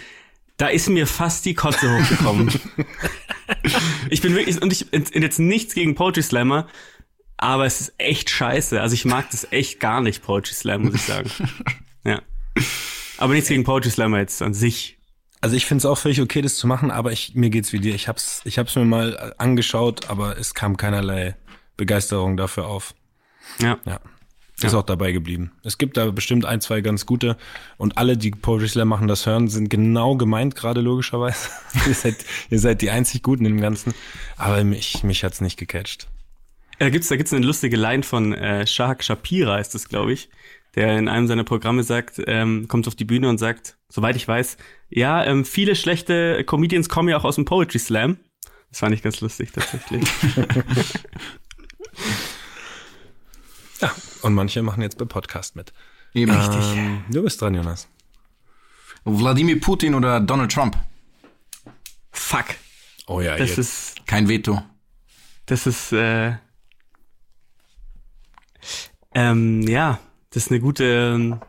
[0.55, 2.49] da ist mir fast die Kotze hochgekommen.
[4.09, 6.67] ich bin wirklich, und ich, und jetzt nichts gegen Poetry Slammer,
[7.43, 8.79] aber es ist echt scheiße.
[8.79, 11.29] Also ich mag das echt gar nicht, Poetry Slam, muss ich sagen.
[12.05, 12.21] Ja.
[13.17, 14.97] Aber nichts gegen Poetry Slammer jetzt an sich.
[15.39, 17.79] Also ich finde es auch völlig okay, das zu machen, aber ich, mir geht's wie
[17.79, 17.95] dir.
[17.95, 21.37] Ich hab's, ich hab's mir mal angeschaut, aber es kam keinerlei
[21.77, 22.93] Begeisterung dafür auf.
[23.61, 23.79] Ja.
[23.85, 24.01] Ja.
[24.61, 25.53] Ist auch dabei geblieben.
[25.63, 27.37] Es gibt da bestimmt ein, zwei ganz gute
[27.77, 31.47] und alle, die Poetry Slam machen, das hören, sind genau gemeint, gerade logischerweise.
[31.87, 32.17] ihr, seid,
[32.49, 33.93] ihr seid die einzig Guten im Ganzen.
[34.35, 36.09] Aber mich, mich hat's nicht gecatcht.
[36.83, 40.27] Da gibt's, da gibt's eine lustige Line von äh, Shahak Shapira, ist das, glaube ich,
[40.75, 44.27] der in einem seiner Programme sagt, ähm, kommt auf die Bühne und sagt, soweit ich
[44.27, 44.57] weiß,
[44.89, 48.17] ja, ähm, viele schlechte Comedians kommen ja auch aus dem Poetry Slam.
[48.69, 50.03] Das fand ich ganz lustig tatsächlich.
[53.81, 53.93] Ja.
[54.21, 55.73] Und manche machen jetzt beim Podcast mit.
[56.13, 56.31] Eben.
[56.31, 57.87] Ähm, du bist dran, Jonas.
[59.03, 60.77] Wladimir Putin oder Donald Trump?
[62.11, 62.45] Fuck.
[63.07, 63.57] Oh ja, Das jetzt.
[63.57, 64.61] ist, Kein Veto.
[65.47, 66.35] das ist, äh,
[69.13, 69.99] ähm, ja,
[70.31, 71.39] das ist eine gute, ähm,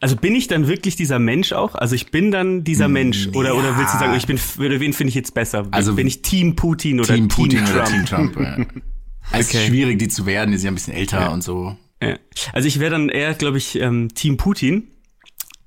[0.00, 1.74] Also bin ich dann wirklich dieser Mensch auch?
[1.74, 4.92] Also ich bin dann dieser Mensch oder oder willst du sagen, ich bin oder wen
[4.92, 5.66] finde ich jetzt besser?
[5.70, 7.88] Also bin ich Team Putin oder Team Putin Team oder Trump?
[7.90, 8.40] Team Trump.
[8.40, 8.56] ja.
[9.32, 9.66] Es ist Okay.
[9.68, 10.50] schwierig, die zu werden.
[10.50, 11.76] Die sind ja ein bisschen älter und so.
[12.02, 12.16] Ja.
[12.52, 14.88] Also ich wäre dann eher, glaube ich, ähm, Team Putin,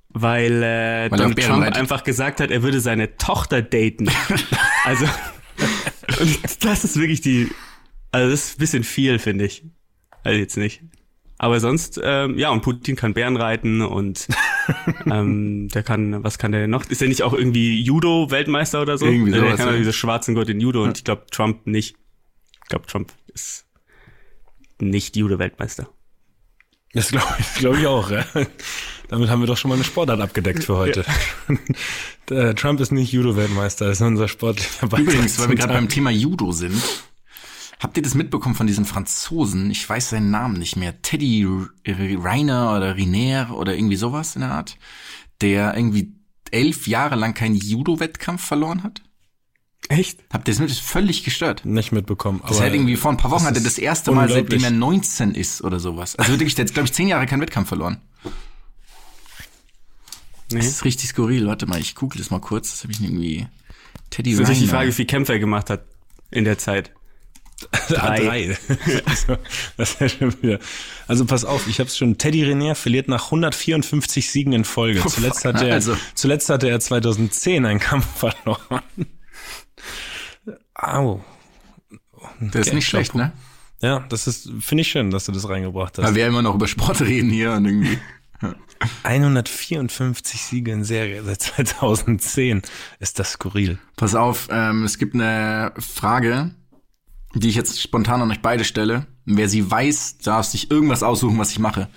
[0.10, 1.78] weil, äh, er Donald Trump reitet.
[1.78, 4.10] einfach gesagt hat, er würde seine Tochter daten.
[4.84, 5.06] also
[6.20, 7.50] und das ist wirklich die,
[8.12, 9.64] also das ist ein bisschen viel, finde ich.
[10.24, 10.82] Also jetzt nicht.
[11.38, 14.28] Aber sonst, ähm, ja, und Putin kann Bären reiten und
[15.06, 16.86] ähm, der kann, was kann der denn noch?
[16.86, 19.06] Ist er nicht auch irgendwie Judo-Weltmeister oder so?
[19.06, 19.74] Irgendwie der sowas, kann ja.
[19.74, 19.80] ja.
[19.80, 21.98] diese schwarzen Gurt in Judo und ich glaube Trump nicht.
[22.64, 23.66] Ich glaube Trump ist
[24.80, 25.90] nicht Judo-Weltmeister.
[26.94, 28.12] Das glaube ich, glaub ich auch.
[28.12, 28.24] Ja.
[29.10, 31.04] Damit haben wir doch schon mal eine Sportart abgedeckt für heute.
[32.30, 36.12] Der Trump ist nicht Judo-Weltmeister, ist unser sportlicher Beitrag Übrigens, weil wir gerade beim Thema
[36.12, 36.82] Judo sind.
[37.84, 39.70] Habt ihr das mitbekommen von diesen Franzosen?
[39.70, 41.02] Ich weiß seinen Namen nicht mehr.
[41.02, 41.46] Teddy
[41.86, 44.78] Reiner oder Riner oder irgendwie sowas in der Art.
[45.42, 46.14] Der irgendwie
[46.50, 49.02] elf Jahre lang keinen Judo-Wettkampf verloren hat.
[49.90, 50.24] Echt?
[50.32, 50.70] Habt ihr das mit?
[50.70, 51.66] Das völlig gestört.
[51.66, 52.42] nicht mitbekommen.
[52.48, 55.36] Das hat irgendwie vor ein paar Wochen das hatte das erste Mal, seitdem er 19
[55.36, 56.16] ist oder sowas.
[56.16, 58.00] Also wirklich, der hat, glaube ich, zehn Jahre keinen Wettkampf verloren.
[58.24, 58.30] Nee.
[60.52, 61.48] Das Das ist richtig skurril.
[61.48, 62.72] Warte mal, ich google das mal kurz.
[62.72, 63.46] Das habe ich irgendwie.
[64.10, 64.68] Teddy ist natürlich die.
[64.68, 65.84] Frage, wie viel Kämpfe er gemacht hat
[66.32, 66.94] in der Zeit.
[67.96, 68.20] Ah, Drei.
[68.20, 68.58] drei.
[69.06, 69.38] also.
[71.08, 72.18] Also pass auf, ich habe es schon.
[72.18, 75.04] Teddy Renier verliert nach 154 Siegen in Folge.
[75.08, 75.98] Zuletzt hatte er, Also.
[76.16, 78.82] zuletzt hatte er 2010 einen Kampf verloren.
[80.76, 81.24] Au.
[82.40, 83.32] Das ist nicht schlecht, ne?
[83.82, 86.06] Ja, das ist, finde ich schön, dass du das reingebracht hast.
[86.06, 88.00] Weil wir immer noch über Sport reden hier und irgendwie.
[89.04, 92.62] 154 Siege in Serie seit 2010.
[93.00, 93.78] Ist das skurril.
[93.96, 96.52] Pass auf, ähm, es gibt eine Frage,
[97.36, 99.08] die ich jetzt spontan an euch beide stelle.
[99.26, 101.90] Wer sie weiß, darf sich irgendwas aussuchen, was ich mache.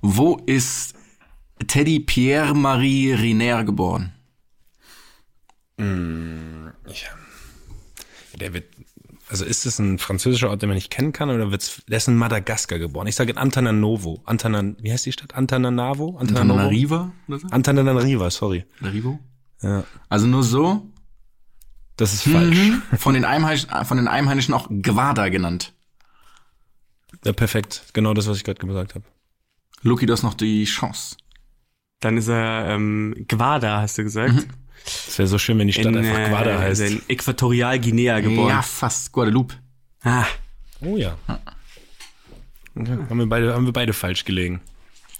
[0.00, 0.94] Wo ist
[1.66, 4.12] Teddy Pierre-Marie Riner geboren?
[5.78, 6.72] Der
[8.54, 8.64] wird,
[9.28, 12.08] also ist es ein französischer Ort, den man nicht kennen kann, oder wird's, der ist
[12.08, 13.06] in Madagaskar geboren.
[13.06, 14.22] Ich sage in Antananarivo.
[14.24, 15.34] Antanan, wie heißt die Stadt?
[15.34, 16.18] Antananarivo?
[16.18, 17.12] Antananarivo?
[17.28, 17.54] Antananariva?
[17.54, 18.64] Antananarivo, sorry.
[18.74, 19.18] Antananarivo?
[19.62, 19.84] Ja.
[20.08, 20.91] Also nur so
[21.96, 22.58] Das ist falsch.
[22.98, 25.72] von den Einheimischen, von den Einheimischen auch Gwada genannt.
[27.24, 27.84] Ja, perfekt.
[27.92, 29.04] Genau das, was ich gerade gesagt habe.
[29.82, 31.16] Luki, du hast noch die Chance.
[32.00, 34.34] Dann ist er ähm, Guada, hast du gesagt.
[34.84, 36.80] Es wäre so schön, wenn die Stadt einfach äh, Quada heißt.
[36.80, 38.48] ist er in Äquatorialguinea geboren.
[38.48, 39.12] Ja, fast.
[39.12, 39.54] Guadeloupe.
[40.02, 40.26] Ah,
[40.84, 41.16] Oh ja.
[42.74, 44.60] Okay, haben, wir beide, haben wir beide falsch gelegen.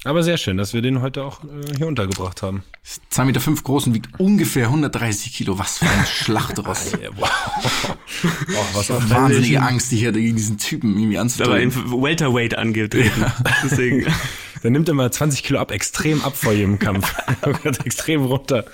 [0.05, 2.65] Aber sehr schön, dass wir den heute auch äh, hier untergebracht haben.
[2.85, 5.59] 2,5 Meter fünf groß und wiegt ungefähr 130 Kilo.
[5.59, 6.93] Was für ein Schlachtross.
[7.17, 7.31] Wow.
[8.25, 12.03] oh, was auch Wahnsinnige Angst, die hier gegen diesen Typen irgendwie aber in anzutreten.
[12.03, 13.25] Welterweight angetreten.
[13.63, 14.07] Deswegen.
[14.63, 17.15] Der nimmt immer 20 Kilo ab, extrem ab vor jedem Kampf.
[17.85, 18.65] Extrem runter.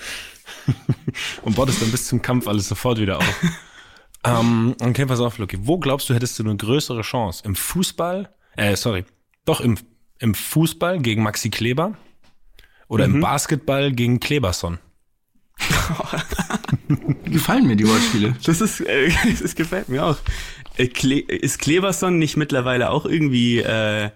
[1.42, 3.44] Und baut es dann bis zum Kampf alles sofort wieder auf.
[4.24, 5.58] ähm, okay, pass auf, Lucky.
[5.62, 7.42] Wo glaubst du, hättest du eine größere Chance?
[7.44, 8.34] Im Fußball?
[8.56, 9.04] Äh, sorry.
[9.44, 9.78] Doch, im,
[10.18, 11.96] im Fußball gegen Maxi Kleber?
[12.88, 14.78] Oder im Basketball gegen Kleberson?
[17.24, 18.34] Gefallen mir die Wortspiele.
[18.44, 20.16] Das ist, äh, das gefällt mir auch.
[20.76, 24.10] Äh, Kle ist Kleberson nicht mittlerweile auch irgendwie, äh,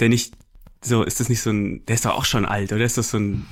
[0.00, 0.34] der nicht,
[0.82, 3.10] so, ist das nicht so ein, der ist doch auch schon alt, oder ist das
[3.10, 3.46] so ein,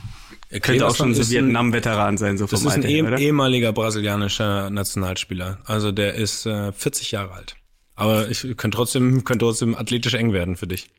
[0.61, 3.19] könnte auch schon so ist ein- Vietnam-Veteran sein, so Das vom ist ein Alter, oder?
[3.19, 5.59] ehemaliger brasilianischer Nationalspieler.
[5.65, 7.57] Also der ist äh, 40 Jahre alt.
[7.95, 10.91] Aber ich könnte trotzdem, könnte trotzdem athletisch eng werden für dich.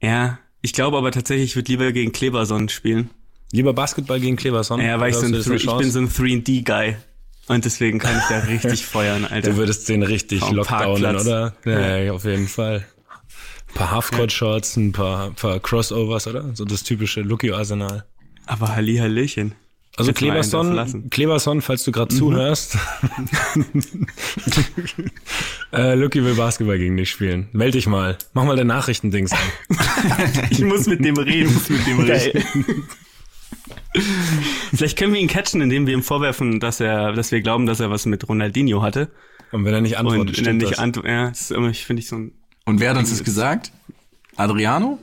[0.00, 3.10] Ja, ich glaube aber tatsächlich, ich würde lieber gegen Kleberson spielen.
[3.52, 4.80] Lieber Basketball gegen Kleberson.
[4.80, 6.96] Ja, weil ich, so ein, eine ich bin so ein 3D-Guy.
[7.48, 9.50] Und deswegen kann ich da richtig feuern, Alter.
[9.50, 11.54] Du würdest den richtig Vom lockdownen, oder?
[11.66, 12.86] Ja, ja, auf jeden Fall.
[13.68, 16.50] Ein paar Halfcourt-Shorts, ein paar, paar Crossovers, oder?
[16.54, 18.06] So das typische Lucky-Arsenal.
[18.46, 19.54] aber Halli Hallöchen.
[19.96, 21.08] Also Jetzt Kleberson.
[21.10, 22.76] Kleberson, falls du gerade zuhörst.
[25.72, 27.48] äh, Lucky will Basketball gegen dich spielen.
[27.52, 28.18] Meld dich mal.
[28.32, 29.38] Mach mal dein Nachrichtendings an.
[30.50, 31.54] Ich muss mit dem reden.
[31.68, 32.44] mit dem reden.
[34.74, 37.78] Vielleicht können wir ihn catchen, indem wir ihm vorwerfen, dass er, dass wir glauben, dass
[37.78, 39.10] er was mit Ronaldinho hatte.
[39.52, 41.86] Und wenn er nicht antwortet, Und wenn er nicht antwortet, ja, das ist immer, ich
[41.86, 42.32] finde ich so ein,
[42.64, 43.70] Und wer hat uns das gesagt?
[44.34, 44.98] Adriano?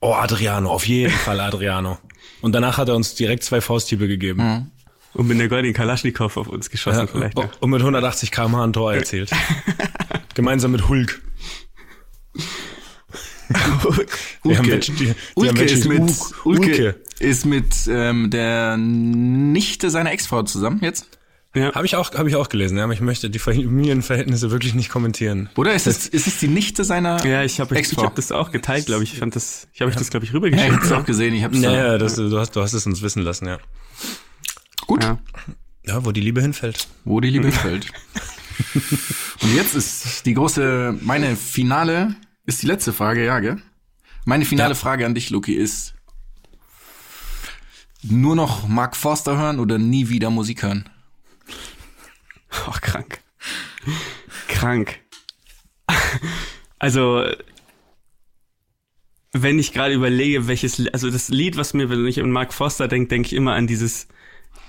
[0.00, 1.98] Oh, Adriano, auf jeden Fall Adriano.
[2.40, 4.70] Und danach hat er uns direkt zwei Fausthiebe gegeben.
[5.14, 7.36] und mit der goldenen Kalaschnikow auf uns geschossen Ja, vielleicht.
[7.38, 7.50] oh, Ja.
[7.60, 9.30] und mit 180 km/h ein Tor erzielt.
[10.34, 11.20] Gemeinsam mit Hulk.
[14.44, 16.00] Die haben welche- die- die haben Ulke welche- ist mit,
[16.44, 17.00] Ulke Ulke.
[17.20, 21.06] ist mit ähm, der Nichte seiner Ex-Frau zusammen jetzt.
[21.54, 21.72] Ja.
[21.74, 24.88] Habe ich auch, habe ich auch gelesen, ja, aber ich möchte die Familienverhältnisse wirklich nicht
[24.88, 25.48] kommentieren.
[25.54, 28.04] Oder ist es, ist es die Nichte seiner Ja, ich habe ich, ich Ex-Frau?
[28.06, 29.12] hab das auch geteilt, glaube ich.
[29.12, 30.74] Ich fand das, ich habe ich das glaube ich Ja, ich rübergeschickt.
[30.74, 31.70] hab's auch gesehen, ich hab's da.
[31.70, 33.58] Naja, das, du hast, du hast es uns wissen lassen, ja.
[34.86, 35.18] Gut, Ja.
[35.86, 36.88] Ja, wo die Liebe hinfällt.
[37.04, 37.86] wo die Liebe fällt.
[39.42, 43.58] Und jetzt ist die große, meine finale, ist die letzte Frage, ja, gell?
[44.24, 44.74] Meine finale Ja.
[44.74, 45.92] Frage an dich, Luki, ist
[48.02, 50.88] nur noch Mark Forster hören oder nie wieder Musik hören?
[52.66, 53.20] Oh, krank.
[54.48, 55.00] krank.
[56.78, 57.24] Also,
[59.32, 62.88] wenn ich gerade überlege, welches, also das Lied, was mir, wenn ich an Mark Foster
[62.88, 64.06] denke, denke ich immer an dieses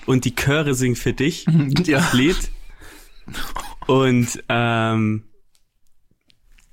[0.06, 1.46] und die Chöre singen für dich
[1.86, 2.08] ja.
[2.14, 2.38] Lied.
[3.88, 5.24] Und ähm,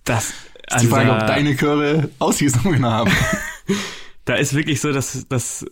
[0.04, 0.32] das,
[0.68, 3.12] Die also Frage, da, ob deine Chöre Ausgesungen haben.
[4.24, 5.66] da ist wirklich so, dass, dass,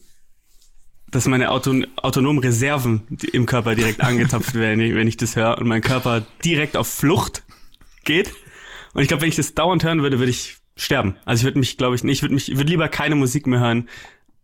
[1.10, 5.66] dass meine Auton autonomen Reserven im Körper direkt angetapft werden, wenn ich, das höre und
[5.66, 7.42] mein Körper direkt auf Flucht
[8.04, 8.32] geht.
[8.92, 11.16] Und ich glaube, wenn ich das dauernd hören würde, würde ich sterben.
[11.24, 13.46] Also ich würde mich, glaube ich, nicht, ich würde mich, ich würde lieber keine Musik
[13.46, 13.88] mehr hören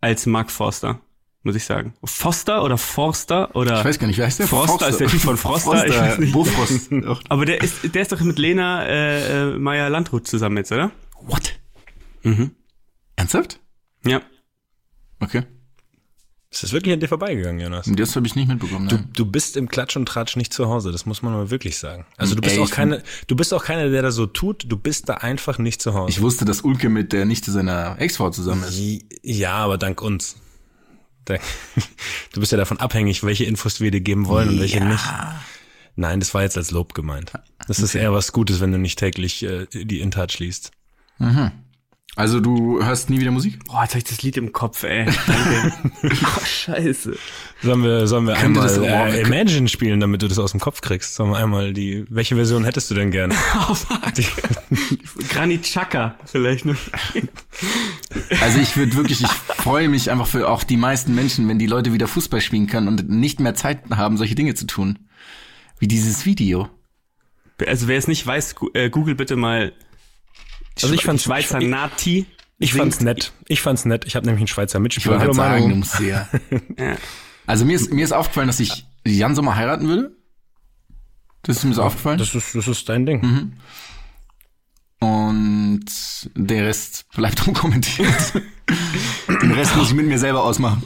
[0.01, 0.99] als Mark Forster,
[1.43, 1.93] muss ich sagen.
[2.03, 4.47] Foster oder Forster oder Ich weiß gar nicht, wer heißt der?
[4.47, 5.87] Froster ist der Typ von Froster.
[5.87, 6.33] Ich weiß nicht.
[6.33, 6.91] Bofrost.
[7.29, 10.91] Aber der ist, der ist doch mit Lena äh, äh, Meyer Landrut zusammen jetzt, oder?
[11.21, 11.59] What?
[12.23, 12.51] Mhm.
[13.15, 13.59] Ernsthaft?
[14.05, 14.21] Ja.
[15.19, 15.43] Okay.
[16.49, 17.89] Ist das wirklich an dir vorbeigegangen, Jonas?
[17.93, 18.87] Das habe ich nicht mitbekommen.
[18.87, 21.77] Du, du bist im Klatsch und Tratsch nicht zu Hause, das muss man mal wirklich
[21.77, 22.05] sagen.
[22.15, 24.77] Also du bist Ey, auch keine, du bist auch keiner, der das so tut, du
[24.77, 26.11] bist da einfach nicht zu Hause.
[26.11, 28.79] Ich wusste, dass Ulke mit der Nichte seiner Ex-Frau zusammen ist.
[29.23, 30.37] ja, aber dank uns.
[32.33, 35.03] Du bist ja davon abhängig, welche Infos wir dir geben wollen und welche nicht.
[35.97, 37.33] Nein, das war jetzt als Lob gemeint.
[37.67, 40.71] Das ist eher was Gutes, wenn du nicht täglich äh, die InTouch liest.
[42.17, 43.63] Also du hörst nie wieder Musik?
[43.67, 45.05] Boah, jetzt hab ich das Lied im Kopf, ey.
[45.05, 45.73] Danke.
[46.25, 47.15] oh, scheiße.
[47.61, 50.81] Sollen wir, sollen wir einmal das- äh, Imagine spielen, damit du das aus dem Kopf
[50.81, 51.13] kriegst?
[51.13, 53.31] Sollen wir einmal die, welche Version hättest du denn gern?
[53.69, 54.01] Oh, fuck.
[55.29, 56.75] Granit Xhaka vielleicht noch.
[58.41, 61.67] Also ich würde wirklich, ich freue mich einfach für auch die meisten Menschen, wenn die
[61.67, 64.97] Leute wieder Fußball spielen können und nicht mehr Zeit haben, solche Dinge zu tun.
[65.79, 66.67] Wie dieses Video.
[67.67, 69.73] Also wer es nicht weiß, äh, google bitte mal
[70.83, 72.25] Also ich fand's- Schweizer ich- Nati.
[72.59, 73.31] Ich singt- fand's nett.
[73.47, 74.05] Ich fand's nett.
[74.05, 75.11] Ich habe nämlich einen Schweizer Ich Mitspieler.
[75.19, 76.27] wollte Hallo sagen, du musst sehr.
[76.77, 76.95] Ja.
[77.45, 80.11] Also mir ist, mir ist aufgefallen, dass ich Jan Sommer heiraten würde.
[81.43, 82.17] Das ist mir so aufgefallen.
[82.17, 83.53] Das ist, das ist dein Ding.
[84.99, 85.85] Und
[86.35, 88.33] der Rest bleibt unkommentiert.
[89.41, 90.83] Den Rest muss ich mit mir selber ausmachen.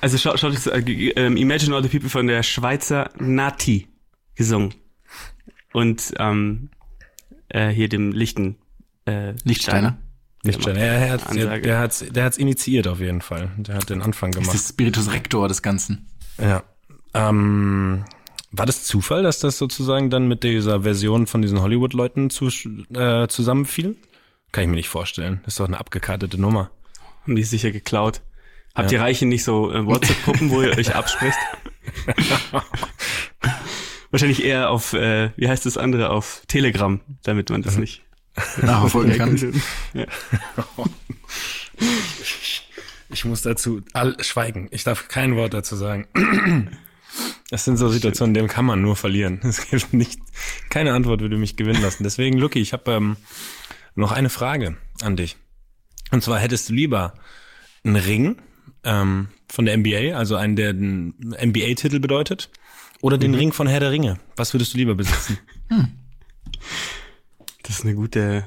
[0.00, 3.88] Also schaut schau euch äh, g- ähm, Imagine All the People von der Schweizer Nati
[4.34, 4.74] gesungen.
[5.72, 6.70] Und ähm,
[7.48, 8.56] äh, hier dem Lichten
[9.06, 9.98] äh, Lichtsteiner.
[10.42, 10.76] Nicht schon.
[10.76, 13.50] Er, er hat, der, der hat's, der hat's initiiert auf jeden Fall.
[13.58, 14.54] Der hat den Anfang Das gemacht.
[14.54, 16.08] ist Spiritus Rector des Ganzen.
[16.38, 16.62] Ja.
[17.12, 18.04] Ähm,
[18.50, 22.48] war das Zufall, dass das sozusagen dann mit dieser Version von diesen Hollywood-Leuten zu,
[22.94, 23.96] äh, zusammenfiel?
[24.52, 25.40] Kann ich mir nicht vorstellen.
[25.44, 26.70] Das ist doch eine abgekartete Nummer.
[27.22, 28.22] Haben die sicher geklaut.
[28.74, 31.38] Habt ihr Reichen nicht so äh, WhatsApp-Gruppen, wo ihr euch abspricht?
[34.10, 38.02] Wahrscheinlich eher auf, äh, wie heißt das andere, auf Telegram, damit man das nicht
[38.62, 39.54] Nachverfolgen kann.
[39.94, 40.06] Ja.
[43.12, 44.68] Ich muss dazu all schweigen.
[44.70, 46.06] Ich darf kein Wort dazu sagen.
[47.50, 49.40] Das sind so Situationen, in denen kann man nur verlieren.
[49.42, 50.20] Es gibt nicht,
[50.68, 52.04] keine Antwort würde mich gewinnen lassen.
[52.04, 53.16] Deswegen, Lucky, ich habe ähm,
[53.96, 55.36] noch eine Frage an dich.
[56.12, 57.14] Und zwar hättest du lieber
[57.82, 58.36] einen Ring
[58.84, 62.50] ähm, von der NBA, also einen, der den NBA-Titel bedeutet,
[63.00, 64.20] oder den Ring von Herr der Ringe?
[64.36, 65.38] Was würdest du lieber besitzen?
[67.70, 68.42] Das ist eine gute.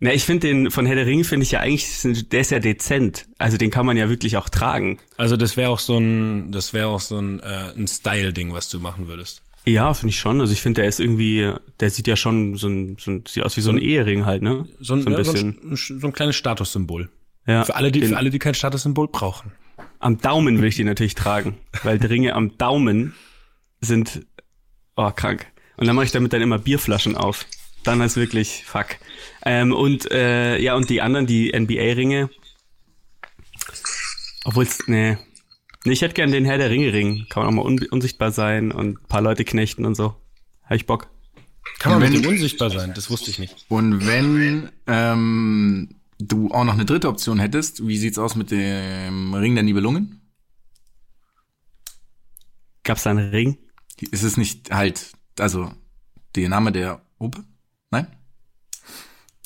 [0.00, 2.58] Na, ich finde den von Herr der Ringe finde ich ja eigentlich, der ist ja
[2.58, 3.26] dezent.
[3.36, 4.98] Also den kann man ja wirklich auch tragen.
[5.18, 8.70] Also das wäre auch so ein, das wäre auch so ein, äh, ein Style-Ding, was
[8.70, 9.42] du machen würdest.
[9.66, 10.40] Ja, finde ich schon.
[10.40, 13.42] Also ich finde, der ist irgendwie, der sieht ja schon so ein, so ein sieht
[13.44, 14.66] aus wie so ein Ehering halt, ne?
[14.80, 15.58] So ein, so ein ja, so bisschen.
[15.62, 17.10] ein, so ein kleines Statussymbol.
[17.46, 17.64] ja.
[17.66, 19.52] Für alle, die, Den- für alle, die kein Statussymbol brauchen.
[19.98, 23.14] Am Daumen will ich die natürlich tragen, weil die Ringe am Daumen
[23.82, 24.24] sind,
[24.96, 25.46] oh, krank.
[25.76, 27.44] Und dann mache ich damit dann immer Bierflaschen auf.
[27.84, 28.96] Dann ist wirklich fuck.
[29.44, 32.30] Ähm, und äh, ja, und die anderen, die NBA-Ringe,
[34.44, 35.16] obwohl es, nee.
[35.84, 37.26] nee, ich hätte gern den Herr der Ringe-Ring.
[37.28, 40.16] Kann man auch mal un unsichtbar sein und ein paar Leute knechten und so.
[40.64, 41.10] Hab ich Bock.
[41.78, 42.92] Kann man Wenn- mit dem unsichtbar sein?
[42.94, 43.66] Das wusste ich nicht.
[43.68, 49.34] Und wenn ähm, du auch noch eine dritte Option hättest, wie sieht's aus mit dem
[49.34, 50.20] Ring der Nibelungen?
[52.82, 53.58] Gab's da einen Ring?
[54.10, 55.72] Ist es nicht halt, also
[56.34, 57.44] der Name der Oper?
[57.94, 58.06] Nein?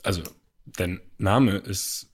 [0.02, 0.22] Also,
[0.66, 2.06] dein Name ist.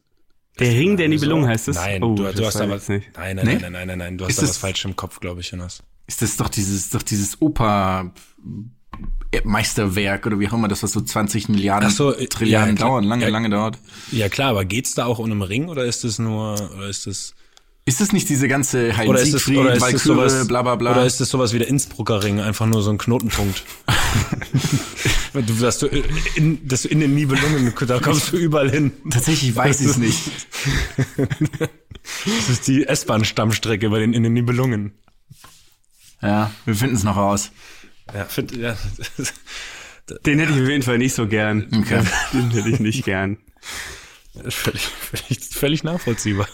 [0.59, 1.77] Der Ring der so- Nibelungen heißt es?
[1.77, 2.89] Nein, Oh, du, das du hast da was.
[2.89, 3.43] Nein, nein, Nee?
[3.45, 4.19] nein, nein, nein, nein, nein.
[4.19, 5.83] Du hast Ist da was es- falsch im Kopf, glaube ich, Jonas.
[6.07, 8.13] ist das doch dieses, doch dieses Oper
[9.43, 12.89] Meisterwerk oder wie auch immer, das was so 20 Milliarden so, äh, Trilliarden ja, klar.
[12.91, 13.29] dauern, lange, Ja.
[13.31, 13.79] lange dauert.
[14.13, 17.07] Ja klar, aber geht's da auch um einen Ring oder ist es nur, oder ist
[17.09, 17.35] es,
[17.87, 20.93] Ist es nicht diese ganze es, Siegfried, oder ist es Walküre, sowas, bla bla bla?
[20.93, 23.63] oder ist es sowas wie der Innsbrucker Ring, einfach nur so ein Knotenpunkt?
[25.35, 25.89] du, dass du
[26.35, 28.93] in, dass du in den Nibelungen, da kommst du überall hin.
[29.11, 30.19] Tatsächlich weiß ich es nicht.
[32.25, 34.93] Das ist die S-Bahn-Stammstrecke bei den, in den Nibelungen.
[36.21, 37.51] Ja, wir finden es noch raus.
[38.13, 38.77] Ja, find, ja.
[40.27, 41.67] Den hätte ich auf jeden Fall nicht so gern.
[41.75, 42.03] Okay.
[42.33, 43.39] Den hätte ich nicht gern.
[44.49, 46.49] Völlig, völlig, völlig nachvollziehbar.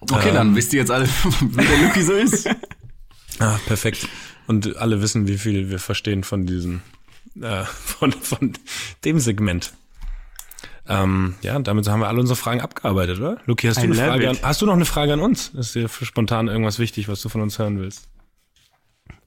[0.00, 1.06] Okay, dann wisst ihr jetzt alle,
[1.40, 2.48] wie der Lucky so ist.
[3.40, 4.08] Ah, perfekt.
[4.48, 6.80] Und alle wissen, wie viel wir verstehen von diesem,
[7.40, 8.52] äh, von, von
[9.04, 9.74] dem Segment.
[10.88, 13.40] Ähm, ja, und damit haben wir alle unsere Fragen abgearbeitet, oder?
[13.46, 15.50] Luki, hast du I eine Frage an, hast du noch eine Frage an uns?
[15.50, 18.08] Ist dir für spontan irgendwas wichtig, was du von uns hören willst?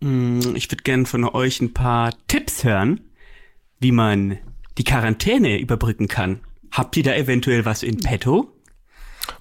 [0.02, 3.00] Mm, Ich würde gern von euch ein paar Tipps hören,
[3.80, 4.40] wie man
[4.78, 6.42] die Quarantäne überbrücken kann.
[6.72, 8.52] Habt ihr da eventuell was in petto?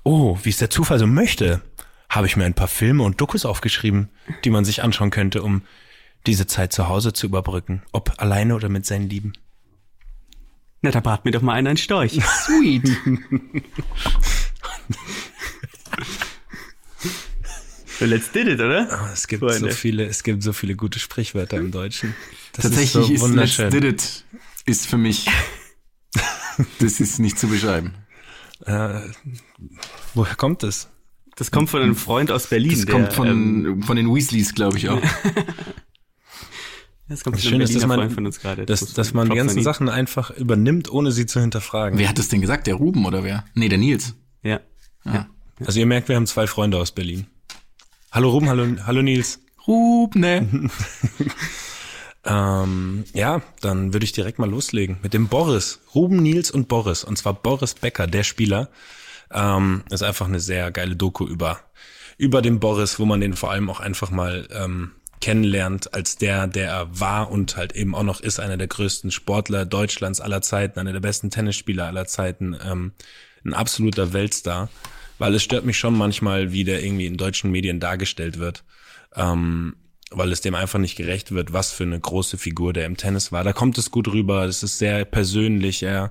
[0.03, 1.63] Oh, wie es der Zufall so möchte,
[2.09, 4.09] habe ich mir ein paar Filme und Dokus aufgeschrieben,
[4.45, 5.63] die man sich anschauen könnte, um
[6.27, 7.83] diese Zeit zu Hause zu überbrücken.
[7.93, 9.33] Ob alleine oder mit seinen Lieben.
[10.83, 12.13] Na, da brat mir doch mal einer einen Storch.
[12.45, 12.89] Sweet.
[17.99, 18.89] So, Let's did it, oder?
[18.91, 19.59] Ah, Es gibt Freunde.
[19.71, 22.15] so viele, es gibt so viele gute Sprichwörter im Deutschen.
[22.53, 23.71] Das Tatsächlich ist, so Let's wunderschön.
[23.71, 24.25] Did It
[24.65, 25.27] ist für mich,
[26.79, 27.95] das ist nicht zu beschreiben.
[28.65, 29.01] Äh,
[30.15, 30.89] woher kommt es?
[31.37, 32.73] Das kommt von einem Freund aus Berlin.
[32.73, 35.01] Das der, kommt von, ähm, von den Weasleys, glaube ich auch.
[37.09, 38.67] das kommt Das einem ist, dass man, von uns gerade.
[38.67, 39.63] dass, dass man die ganzen.
[39.63, 41.99] Sachen einfach übernimmt, ohne sie zu hinterfragen.
[41.99, 42.67] Wer hat das denn gesagt?
[42.67, 43.45] Der Ruben oder wer?
[43.55, 44.15] Nee, der Nils.
[44.43, 44.61] Ja.
[45.05, 45.29] ja.
[45.65, 47.27] Also ihr merkt, wir haben zwei Freunde aus Berlin.
[48.13, 49.41] Hallo Ruben, hallo, hallo Nils.
[49.67, 50.71] Rubne.
[52.25, 55.81] Ähm, ja, dann würde ich direkt mal loslegen mit dem Boris.
[55.95, 57.05] Ruben, Nils und Boris.
[57.05, 58.69] Und zwar Boris Becker, der Spieler.
[59.33, 61.61] Ähm, ist einfach eine sehr geile Doku über,
[62.19, 66.47] über den Boris, wo man den vor allem auch einfach mal ähm, kennenlernt als der,
[66.47, 70.43] der er war und halt eben auch noch ist, einer der größten Sportler Deutschlands aller
[70.43, 72.93] Zeiten, einer der besten Tennisspieler aller Zeiten, ähm,
[73.45, 74.69] ein absoluter Weltstar.
[75.19, 78.65] Weil es stört mich schon manchmal, wie der irgendwie in deutschen Medien dargestellt wird.
[79.15, 79.77] Ähm,
[80.11, 83.33] weil es dem einfach nicht gerecht wird, was für eine große Figur der im Tennis
[83.33, 83.45] war.
[83.45, 86.11] Da kommt es gut rüber, es ist sehr persönlich, er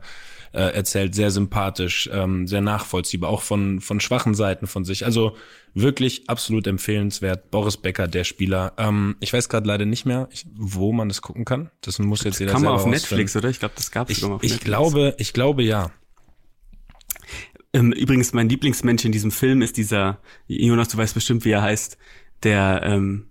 [0.51, 5.05] äh, erzählt sehr sympathisch, ähm, sehr nachvollziehbar, auch von, von schwachen Seiten von sich.
[5.05, 5.35] Also
[5.75, 7.51] wirklich absolut empfehlenswert.
[7.51, 8.73] Boris Becker, der Spieler.
[8.77, 11.69] Ähm, ich weiß gerade leider nicht mehr, ich, wo man das gucken kann.
[11.81, 13.01] Das muss jetzt jeder Kann man selber auf rausfinden.
[13.01, 13.49] Netflix, oder?
[13.49, 14.65] Ich glaube, das gab es Ich, mal auf ich Netflix.
[14.65, 15.91] glaube, ich glaube ja.
[17.71, 21.61] Ähm, übrigens, mein Lieblingsmensch in diesem Film ist dieser, Jonas, du weißt bestimmt, wie er
[21.61, 21.97] heißt,
[22.41, 23.27] der, ähm,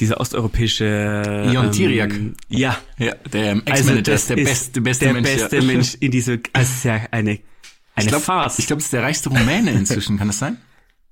[0.00, 1.48] dieser osteuropäische...
[1.52, 2.14] Ion ähm, Tiriak.
[2.48, 2.78] Ja.
[2.98, 5.28] Ja, der Also Ex-Manager das ist der ist beste, beste der Mensch.
[5.28, 5.62] beste ja.
[5.62, 7.40] Mensch in diese, also es ist ja eine, eine
[7.98, 8.58] Ich glaube, Farce.
[8.58, 10.56] ich glaub, das ist der reichste Rumäne inzwischen, kann das sein?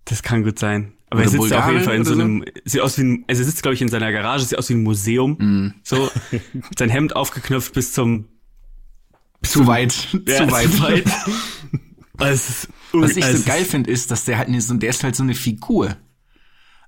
[0.04, 0.92] Das kann gut sein.
[1.10, 2.24] Aber Oder er sitzt da auf jeden Fall in so oder so?
[2.24, 4.68] einem, sieht aus wie ein, also er sitzt, glaube ich, in seiner Garage, sieht aus
[4.68, 5.36] wie ein Museum.
[5.38, 5.74] Mhm.
[5.82, 6.10] So,
[6.78, 8.26] sein Hemd aufgeknöpft bis zum,
[9.42, 10.08] Zu weit.
[10.28, 10.72] ja, zu weit.
[10.72, 11.04] Zu weit.
[12.18, 15.14] Also, Was ich also so geil finde, ist, dass der halt, so, der ist halt
[15.14, 15.98] so eine Figur.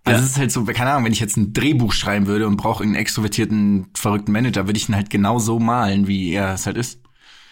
[0.09, 0.25] Also Ja.
[0.27, 2.83] es ist halt so, keine Ahnung, wenn ich jetzt ein Drehbuch schreiben würde und brauche
[2.83, 6.77] einen extrovertierten, verrückten Manager, würde ich ihn halt genau so malen, wie er es halt
[6.77, 7.01] ist.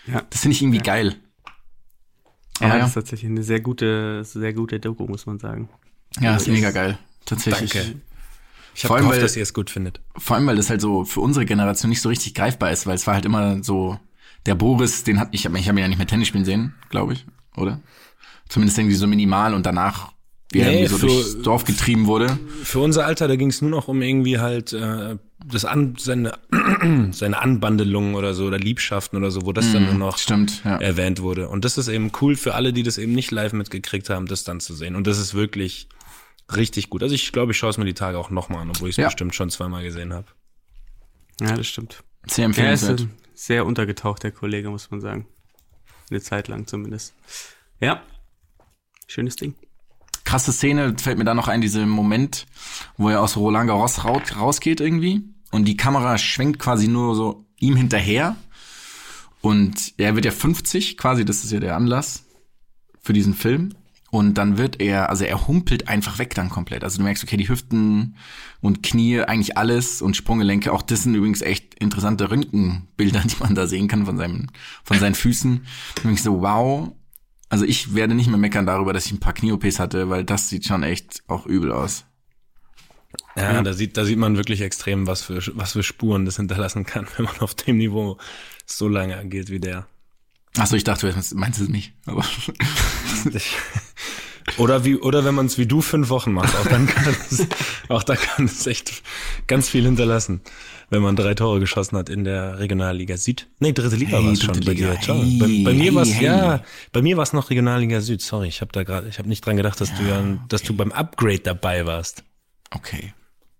[0.06, 0.22] Ja.
[0.30, 1.16] Das finde ich irgendwie geil.
[2.60, 2.86] Ja, Aber das ja.
[2.86, 5.68] ist tatsächlich eine sehr gute, sehr gute Doku, muss man sagen.
[6.20, 6.98] Ja, ist mega geil.
[7.26, 7.72] Tatsächlich.
[7.72, 8.00] Danke.
[8.74, 10.00] Ich Vor habe allem, gehofft, weil- dass ihr es gut findet.
[10.16, 12.94] Vor allem, weil das halt so für unsere Generation nicht so richtig greifbar ist, weil
[12.94, 13.98] es war halt immer so,
[14.46, 16.74] der Boris, den hat, ich habe ich hab ihn ja nicht mehr Tennis spielen sehen,
[16.90, 17.80] glaube ich, oder?
[18.48, 20.12] Zumindest irgendwie so minimal und danach,
[20.52, 22.38] wie er Nee, irgendwie so für- durchs Dorf getrieben wurde.
[22.62, 26.38] Für unser Alter, da ging es nur noch um irgendwie halt äh, das an, seine,
[27.12, 30.76] seine Anbandelungen oder so oder Liebschaften oder so, wo das dann nur noch Stimmt, ja.
[30.78, 31.48] erwähnt wurde.
[31.48, 34.44] Und das ist eben cool für alle, die das eben nicht live mitgekriegt haben, das
[34.44, 34.94] dann zu sehen.
[34.96, 35.88] Und das ist wirklich
[36.54, 37.02] richtig gut.
[37.02, 39.02] Also ich glaube, ich schaue es mir die Tage auch nochmal an, obwohl ich es
[39.02, 39.06] Ja.
[39.08, 40.26] bestimmt schon zweimal gesehen habe.
[41.40, 42.02] Ja, das stimmt.
[42.28, 43.06] Sehr Er empfehlenswert.
[43.34, 45.26] sehr untergetaucht, der Kollege, muss man sagen.
[46.08, 47.14] Eine Zeit lang zumindest.
[47.80, 48.02] Ja.
[49.08, 49.54] Schönes Ding.
[50.36, 52.44] Krasse Szene fällt mir da noch ein, dieser Moment,
[52.98, 57.46] wo er aus Roland Garros raus, rausgeht irgendwie und die Kamera schwenkt quasi nur so
[57.58, 58.36] ihm hinterher
[59.40, 62.24] und er wird ja 50 quasi, das ist ja der Anlass
[63.00, 63.76] für diesen Film
[64.10, 66.84] und dann wird er, also er humpelt einfach weg dann komplett.
[66.84, 68.16] Also du merkst, okay, die Hüften
[68.60, 73.54] und Knie, eigentlich alles und Sprunggelenke, auch das sind übrigens echt interessante Röntgenbilder, die man
[73.54, 74.48] da sehen kann von seinem,
[74.84, 75.66] von seinen Füßen.
[76.04, 76.92] Und ich so, wow,
[77.48, 80.48] also ich werde nicht mehr meckern darüber, dass ich ein paar Knie-OPs hatte, weil das
[80.48, 82.04] sieht schon echt auch übel aus.
[83.36, 86.84] Ja, Da, sieht, da sieht man wirklich extrem, was für, was für Spuren das hinterlassen
[86.84, 88.18] kann, wenn man auf dem Niveau
[88.64, 89.86] so lange agiert wie der.
[90.56, 91.92] Achso, ich dachte, du meinst es nicht.
[92.06, 92.24] Aber
[94.58, 97.46] oder wie, oder wenn man es wie du fünf Wochen macht, auch dann kann es,
[97.88, 99.02] auch da kann es echt
[99.46, 100.40] ganz viel hinterlassen,
[100.90, 103.48] wenn man drei Tore geschossen hat in der Regionalliga Süd.
[103.58, 104.94] Nee, dritte Liga Hey, war es schon bei dir.
[104.94, 106.24] Hey, bei, bei mir hey, war es hey.
[106.24, 108.22] ja, bei mir war es noch Regionalliga Süd.
[108.22, 110.74] Sorry, ich habe da gerade, ich habe nicht dran gedacht, dass du ja, dass du
[110.74, 112.22] beim Upgrade dabei warst.
[112.70, 113.12] okay.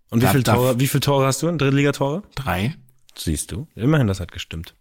[0.08, 2.22] Und wie viele darf- Tore, wie viele Tore hast du in Drittligatore?
[2.36, 2.76] Drei.
[3.18, 3.66] Siehst du?
[3.74, 4.74] Immerhin, das hat gestimmt.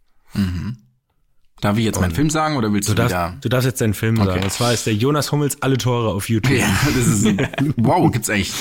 [1.62, 3.38] Darf ich jetzt meinen Film sagen oder willst du, Du darfst, wieder?
[3.42, 4.44] du darfst jetzt deinen Film sagen.
[4.44, 6.58] Und zwar ist der Jonas Hummels alle Tore auf YouTube.
[6.58, 7.26] Ja, das ist
[7.78, 8.54] wow, gibt's eigentlich.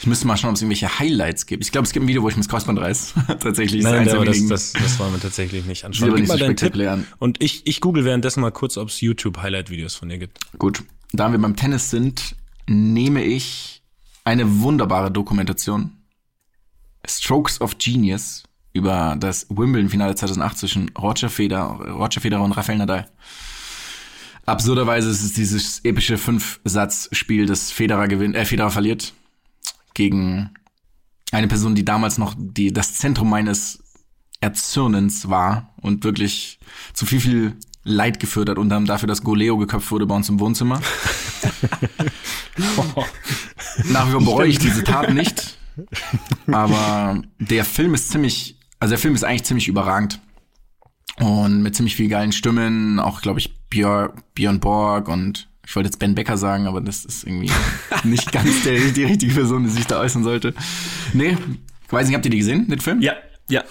[0.00, 1.62] Ich müsste mal schauen, ob es irgendwelche Highlights gibt.
[1.62, 3.14] Ich glaube, es gibt ein Video, wo ich mir das Kreuzband reiß.
[3.38, 3.82] Tatsächlich.
[3.84, 6.08] Nein, aber der das, das, das wollen wir tatsächlich nicht anschauen.
[6.10, 6.74] Gib nicht mal so deinen Tipp.
[6.88, 7.06] an.
[7.18, 10.38] Und ich, ich google währenddessen mal kurz, ob es YouTube-Highlight-Videos von dir gibt.
[10.58, 10.82] Gut.
[11.12, 12.34] Da wir beim Tennis sind,
[12.66, 13.82] nehme ich
[14.24, 15.92] eine wunderbare Dokumentation.
[17.06, 23.08] Strokes of Genius über das Wimbledon-Finale 2008 zwischen Roger Federer, Roger Federer und Rafael Nadal.
[24.46, 29.12] Absurderweise ist es dieses epische Fünf-Satz-Spiel, das Federer gewinnt, äh, Federer verliert
[29.94, 30.50] gegen
[31.32, 33.82] eine Person, die damals noch die, das Zentrum meines
[34.40, 36.58] Erzürnens war und wirklich
[36.94, 40.28] zu viel, viel Leid geführt hat, unter anderem dafür, dass Goleo geköpft wurde bei uns
[40.28, 40.80] im Wohnzimmer.
[43.88, 45.56] Nach wie vor bereue ich diese Tat nicht.
[46.46, 50.20] Aber der Film ist ziemlich, also der Film ist eigentlich ziemlich überragend.
[51.18, 55.88] Und mit ziemlich viel geilen Stimmen, auch, glaube ich, Björn, Björn Borg und ich wollte
[55.88, 57.50] jetzt Ben Becker sagen, aber das ist irgendwie
[58.04, 60.54] nicht ganz der, die richtige Person, die sich da äußern sollte.
[61.12, 61.36] Nee,
[61.90, 63.00] weiß nicht, habt ihr die gesehen, den Film?
[63.02, 63.14] Ja,
[63.48, 63.62] ja.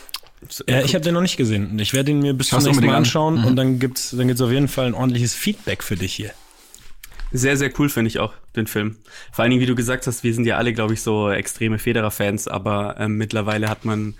[0.68, 1.78] Ja, ich habe den noch nicht gesehen.
[1.80, 4.51] Ich werde ihn mir bis zum nächsten Mal anschauen und dann gibt's, dann gibt's auf
[4.51, 6.32] jeden Fall ein ordentliches Feedback für dich hier.
[7.32, 8.95] Sehr, sehr cool finde ich auch den Film.
[9.34, 11.78] Vor allen Dingen, wie du gesagt hast, wir sind ja alle, glaube ich, so extreme
[11.78, 14.16] Federer-Fans, aber ähm, mittlerweile hat man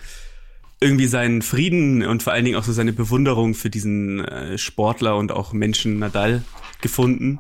[0.82, 5.18] irgendwie seinen Frieden und vor allen Dingen auch so seine Bewunderung für diesen äh, Sportler
[5.18, 6.44] und auch Menschen Nadal
[6.82, 7.40] gefunden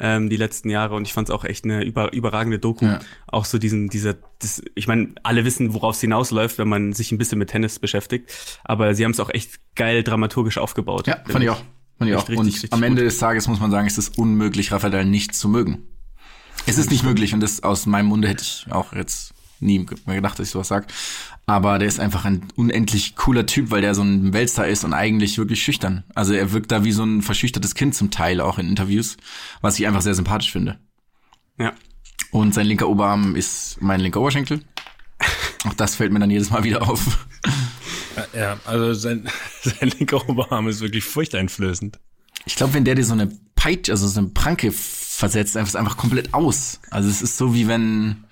[0.00, 2.86] ähm, die letzten Jahre und ich fand es auch echt eine über, überragende Doku.
[2.86, 3.00] Ja.
[3.26, 7.12] Auch so diesen, dieser, das, ich meine, alle wissen, worauf es hinausläuft, wenn man sich
[7.12, 11.06] ein bisschen mit Tennis beschäftigt, aber sie haben es auch echt geil dramaturgisch aufgebaut.
[11.06, 11.62] Ja, fand ich auch.
[11.98, 12.20] Fand ich auch.
[12.20, 12.86] richtig, Und richtig am gut.
[12.86, 15.82] Ende des Tages muss man sagen, es ist unmöglich, Rafael nicht zu mögen.
[16.66, 20.16] Es ist nicht möglich und das aus meinem Munde hätte ich auch jetzt nie mehr
[20.16, 20.86] gedacht, dass ich sowas sag.
[21.46, 24.94] Aber der ist einfach ein unendlich cooler Typ, weil der so ein Weltstar ist und
[24.94, 26.04] eigentlich wirklich schüchtern.
[26.14, 29.16] Also er wirkt da wie so ein verschüchtertes Kind zum Teil auch in Interviews,
[29.60, 30.78] was ich einfach sehr sympathisch finde.
[31.58, 31.72] Ja.
[32.30, 34.62] Und sein linker Oberarm ist mein linker Oberschenkel.
[35.64, 37.26] Auch das fällt mir dann jedes Mal wieder auf.
[38.34, 39.28] Ja, also sein,
[39.62, 41.98] sein linker Oberarm ist wirklich furchteinflößend.
[42.46, 45.76] Ich glaube, wenn der dir so eine Peitsche, also so eine Pranke versetzt, einfach ist
[45.76, 46.80] einfach komplett aus.
[46.90, 48.24] Also es ist so wie wenn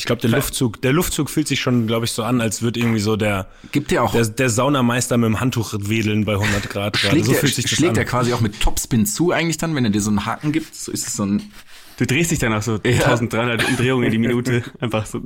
[0.00, 2.80] Ich glaube, der Luftzug, der Luftzug fühlt sich schon, glaube ich, so an, als würde
[2.80, 6.70] irgendwie so der, gibt der auch der, der Saunameister mit dem Handtuch wedeln bei 100
[6.70, 6.94] Grad.
[6.94, 6.96] gerade.
[6.96, 7.98] schlägt, so der, fühlt sich das schlägt an.
[7.98, 10.74] er quasi auch mit Topspin zu eigentlich dann, wenn er dir so einen Haken gibt.
[10.74, 11.50] So ist es so ein
[11.98, 12.92] Du drehst dich dann auch so Ja.
[12.92, 14.62] 1300 Umdrehungen die Minute.
[14.80, 15.20] Einfach so.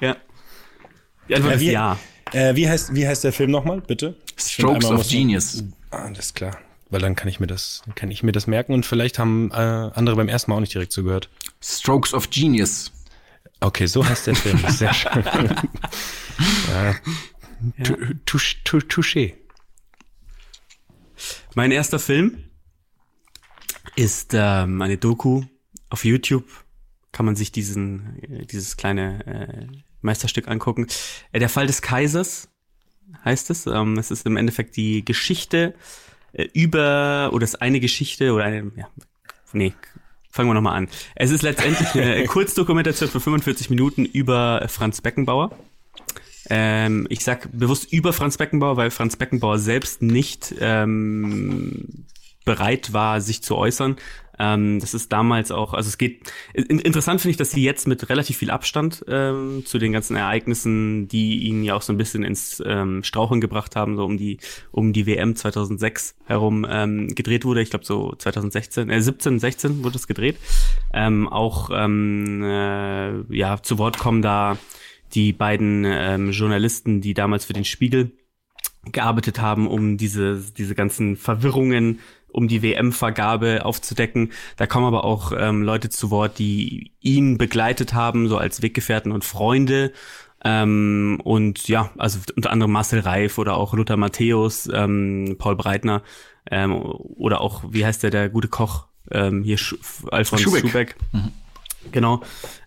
[0.00, 0.16] Ja.
[1.28, 1.98] Die Antwort Ja, ist wie, ja.
[2.30, 4.14] Äh, wie heißt, wie heißt der Film nochmal, bitte?
[4.36, 5.64] Strokes of Genius.
[5.90, 6.56] Ah, alles klar.
[6.88, 9.54] Weil dann kann ich mir das, kann ich mir das merken und vielleicht haben äh,
[9.56, 11.28] andere beim ersten Mal auch nicht direkt zugehört.
[11.60, 12.92] Strokes of Genius.
[13.60, 14.58] Okay, so heißt der Film.
[14.68, 15.24] Sehr schön.
[16.72, 16.94] ja.
[18.26, 19.34] Touché.
[21.54, 22.44] Mein erster Film
[23.96, 25.42] ist ähm, eine Doku
[25.90, 26.46] auf YouTube.
[27.12, 29.66] Kann man sich diesen, äh, dieses kleine äh,
[30.00, 30.86] Meisterstück angucken.
[31.32, 32.48] Äh, der Fall des Kaisers
[33.24, 33.66] heißt es.
[33.66, 35.74] Ähm, es ist im Endeffekt die Geschichte
[36.32, 38.88] äh, über, oder es ist eine Geschichte oder eine, ja,
[39.52, 39.74] nee,
[40.30, 40.88] fangen wir nochmal an.
[41.14, 45.50] Es ist letztendlich eine Kurzdokumentation für 45 Minuten über Franz Beckenbauer.
[46.48, 52.06] Ähm, ich sag bewusst über Franz Beckenbauer, weil Franz Beckenbauer selbst nicht ähm,
[52.44, 53.96] bereit war, sich zu äußern.
[54.40, 57.86] Ähm, das ist damals auch, also es geht, in, interessant finde ich, dass sie jetzt
[57.86, 61.98] mit relativ viel Abstand ähm, zu den ganzen Ereignissen, die ihn ja auch so ein
[61.98, 64.38] bisschen ins ähm, Straucheln gebracht haben, so um die,
[64.72, 67.60] um die WM 2006 herum ähm, gedreht wurde.
[67.60, 70.38] Ich glaube so 2016, äh, 17, 16 wurde es gedreht.
[70.94, 74.56] Ähm, auch ähm, äh, ja zu Wort kommen da
[75.12, 78.12] die beiden ähm, Journalisten, die damals für den Spiegel
[78.92, 81.98] gearbeitet haben, um diese, diese ganzen Verwirrungen
[82.32, 84.32] um die WM-Vergabe aufzudecken.
[84.56, 89.12] Da kommen aber auch ähm, Leute zu Wort, die ihn begleitet haben, so als Weggefährten
[89.12, 89.92] und Freunde.
[90.42, 96.02] Ähm, und ja, also unter anderem Marcel Reif oder auch Lothar Matthäus, ähm, Paul Breitner
[96.50, 99.74] ähm, oder auch, wie heißt der, der gute Koch, ähm, hier Sch
[100.10, 100.60] Alfons Schubeck.
[100.62, 100.96] Schubeck.
[101.92, 102.22] Genau.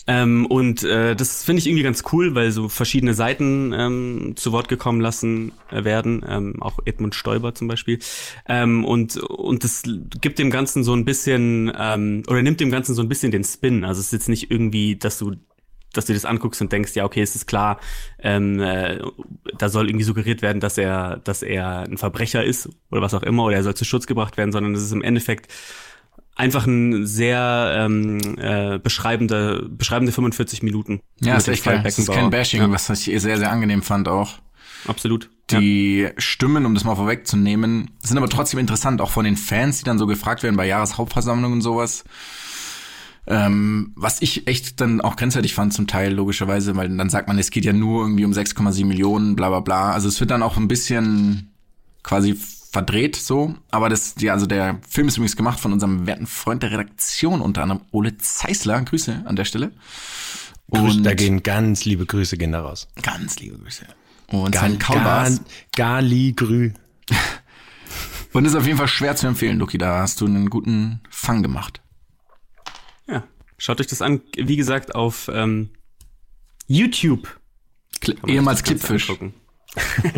[0.06, 4.52] Ähm, und äh, das finde ich irgendwie ganz cool, weil so verschiedene Seiten ähm, zu
[4.52, 8.00] Wort gekommen lassen äh, werden, ähm, auch Edmund Stoiber zum Beispiel.
[8.48, 9.84] Ähm, und und das
[10.20, 13.46] gibt dem Ganzen so ein bisschen ähm, oder nimmt dem Ganzen so ein bisschen den
[13.46, 13.86] Spin.
[13.86, 15.36] Also es ist jetzt nicht irgendwie, dass du
[15.94, 17.80] dass du das anguckst und denkst, ja, okay, es ist klar,
[18.20, 19.00] ähm, äh,
[19.58, 23.22] da soll irgendwie suggeriert werden, dass er, dass er ein Verbrecher ist oder was auch
[23.22, 25.54] immer, oder er soll zu Schutz gebracht werden, sondern es ist im Endeffekt
[26.36, 31.02] einfach ein sehr ähm, äh, beschreibende, beschreibende 45 Minuten.
[31.22, 31.82] Ja, ist echt geil.
[31.84, 34.40] Das ist kein Bashing, Ja, was ich sehr, sehr angenehm fand auch.
[34.88, 35.30] absolut.
[35.52, 35.60] ja.
[35.60, 39.84] Die Stimmen, um das mal vorwegzunehmen, sind aber trotzdem interessant, auch von den Fans, die
[39.84, 42.04] dann so gefragt werden bei Jahreshauptversammlungen und sowas.
[43.26, 47.40] Ähm, was ich echt dann auch grenzwertig fand zum Teil, logischerweise, weil dann sagt man,
[47.40, 49.92] es geht ja nur irgendwie um 6,7 Millionen, bla bla bla.
[49.92, 51.54] Also es wird dann auch ein bisschen
[52.04, 52.36] quasi
[52.74, 53.56] verdreht so.
[53.72, 57.40] Aber das, ja, also der Film ist übrigens gemacht von unserem werten Freund der Redaktion,
[57.40, 58.82] unter anderem Ole Zeisler.
[58.82, 59.72] Grüße an der Stelle.
[60.68, 62.88] Und da gehen ganz liebe Grüße gehen da raus.
[63.04, 63.86] ganz liebe Grüße.
[64.28, 65.42] Und sein Ga- Kaulbars.
[65.76, 66.74] Gali Grü.
[68.34, 69.78] Und ist auf jeden Fall schwer zu empfehlen, Luki.
[69.78, 71.82] Da hast du einen guten Fang gemacht.
[73.08, 73.24] Ja,
[73.60, 74.22] schaut euch das an.
[74.36, 75.70] Wie gesagt, auf ähm,
[76.66, 77.40] YouTube.
[78.02, 79.36] Kli ehemals angucken.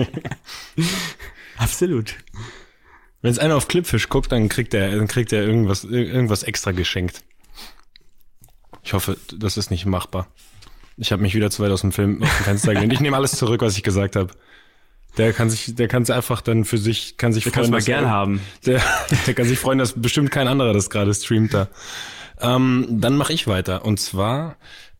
[1.57, 2.15] Absolut.
[3.21, 6.43] Wenn es einer auf Clipfish guckt, dann kriegt er, dann kriegt er irgendwas, ir- irgendwas
[6.43, 7.23] extra geschenkt.
[8.83, 10.27] Ich hoffe, das ist nicht machbar.
[10.97, 12.93] Ich habe mich wieder zu weit aus dem Film aus dem Fenster gelehnt.
[12.93, 14.31] Ich nehme alles zurück, was ich gesagt habe.
[15.17, 17.71] Der kann sich, der kann es einfach dann für sich, kann sich Wir können es
[17.71, 18.41] mal gern er- haben.
[18.65, 18.81] Der,
[19.25, 21.69] der kann sich freuen, dass bestimmt kein anderer das gerade streamt da.
[22.39, 23.85] Ähm, dann mache ich weiter.
[23.85, 24.57] Und zwar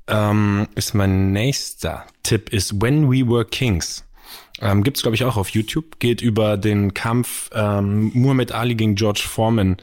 [0.07, 4.04] ähm, ist mein nächster Tipp ist When We Were Kings.
[4.61, 5.99] Ähm, gibt's glaube ich auch auf YouTube.
[5.99, 9.77] Geht über den Kampf ähm, Muhammad Ali gegen George Foreman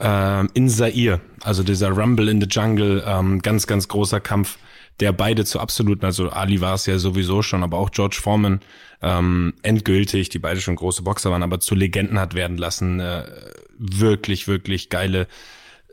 [0.00, 1.20] ähm, in Zaire.
[1.42, 4.58] Also dieser Rumble in the Jungle, ähm, ganz ganz großer Kampf,
[5.00, 8.60] der beide zu absoluten, also Ali war es ja sowieso schon, aber auch George Foreman
[9.02, 13.00] ähm, endgültig, die beide schon große Boxer waren, aber zu Legenden hat werden lassen.
[13.00, 13.24] Äh,
[13.76, 15.26] wirklich wirklich geile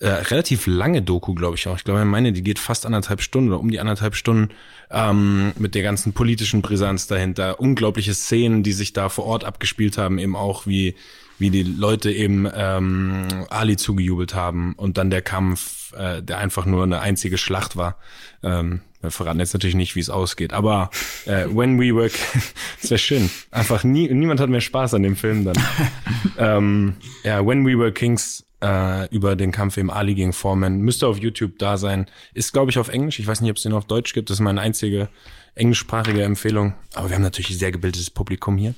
[0.01, 1.77] äh, relativ lange Doku, glaube ich auch.
[1.77, 4.49] Ich glaube, ich meine, die geht fast anderthalb Stunden oder um die anderthalb Stunden
[4.89, 7.59] ähm, mit der ganzen politischen Brisanz dahinter.
[7.59, 10.95] Unglaubliche Szenen, die sich da vor Ort abgespielt haben, eben auch wie
[11.37, 16.67] wie die Leute eben ähm, Ali zugejubelt haben und dann der Kampf, äh, der einfach
[16.67, 17.97] nur eine einzige Schlacht war.
[18.43, 20.91] Ähm, wir verraten jetzt natürlich nicht, wie es ausgeht, aber
[21.25, 22.11] äh, When We Were,
[22.81, 23.31] das wäre schön.
[23.49, 25.57] Einfach nie, niemand hat mehr Spaß an dem Film dann.
[26.37, 26.93] ähm,
[27.23, 31.18] ja, When We Were Kings äh, über den Kampf im Ali gegen Foreman müsste auf
[31.18, 32.07] YouTube da sein.
[32.34, 33.20] Ist glaube ich auf Englisch.
[33.20, 34.30] Ich weiß nicht, ob es den auf Deutsch gibt.
[34.30, 35.09] Das ist meine einzige
[35.55, 36.74] englischsprachige Empfehlung.
[36.93, 38.76] Aber wir haben natürlich ein sehr gebildetes Publikum hier.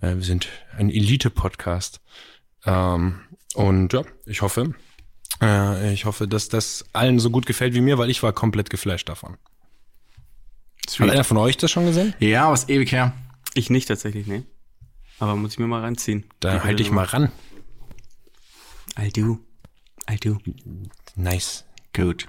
[0.00, 2.00] Äh, wir sind ein Elite-Podcast.
[2.66, 3.20] Ähm,
[3.54, 4.74] und ja, ich hoffe,
[5.40, 8.70] äh, ich hoffe, dass das allen so gut gefällt wie mir, weil ich war komplett
[8.70, 9.36] geflasht davon.
[10.98, 12.14] Hat einer von euch das schon gesehen?
[12.18, 13.12] Ja, was ewig her.
[13.54, 14.42] Ich nicht tatsächlich, nee.
[15.18, 16.24] Aber muss ich mir mal reinziehen.
[16.40, 17.30] Da halte ich mal ran.
[18.96, 19.38] I'll do.
[20.08, 20.38] I'll do.
[21.16, 21.64] Nice.
[21.92, 22.28] Gut.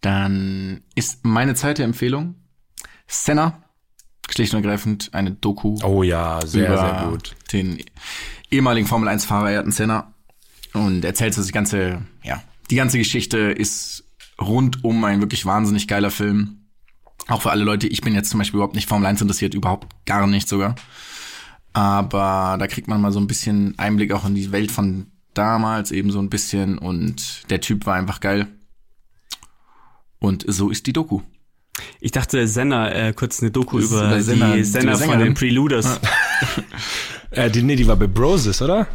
[0.00, 2.34] Dann ist meine zweite Empfehlung
[3.06, 3.60] Senna.
[4.30, 7.36] Schlicht und ergreifend eine Doku Oh ja, sehr, über sehr gut.
[7.52, 7.82] den
[8.50, 10.14] ehemaligen Formel 1 Fahrer Ayrton Senna
[10.72, 14.04] und erzählt so die ganze, ja, die ganze Geschichte ist
[14.40, 16.66] rund um ein wirklich wahnsinnig geiler Film.
[17.28, 19.94] Auch für alle Leute, ich bin jetzt zum Beispiel überhaupt nicht Formel 1 interessiert, überhaupt
[20.06, 20.74] gar nicht sogar.
[21.74, 25.90] Aber da kriegt man mal so ein bisschen Einblick auch in die Welt von damals,
[25.90, 26.78] eben so ein bisschen.
[26.78, 28.46] Und der Typ war einfach geil.
[30.18, 31.20] Und so ist die Doku.
[32.00, 35.34] Ich dachte, Senna, äh, kurz eine Doku Das über Senna, die die Senna von den
[35.34, 36.00] Preluders.
[37.30, 38.86] Äh, die, nee, die war bei Broses, oder?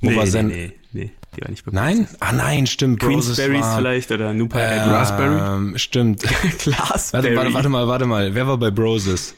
[0.00, 0.46] Wo war Zen?
[0.46, 2.08] nee, nee, die war nicht bei Nein?
[2.20, 3.00] Ah nein, stimmt.
[3.00, 5.78] Queensberries war, vielleicht oder Nupa äh, Raspberry?
[5.78, 6.22] Stimmt.
[6.58, 7.36] Glasberry.
[7.36, 8.34] Warte, warte, warte mal, warte mal.
[8.34, 9.34] Wer war bei Broses?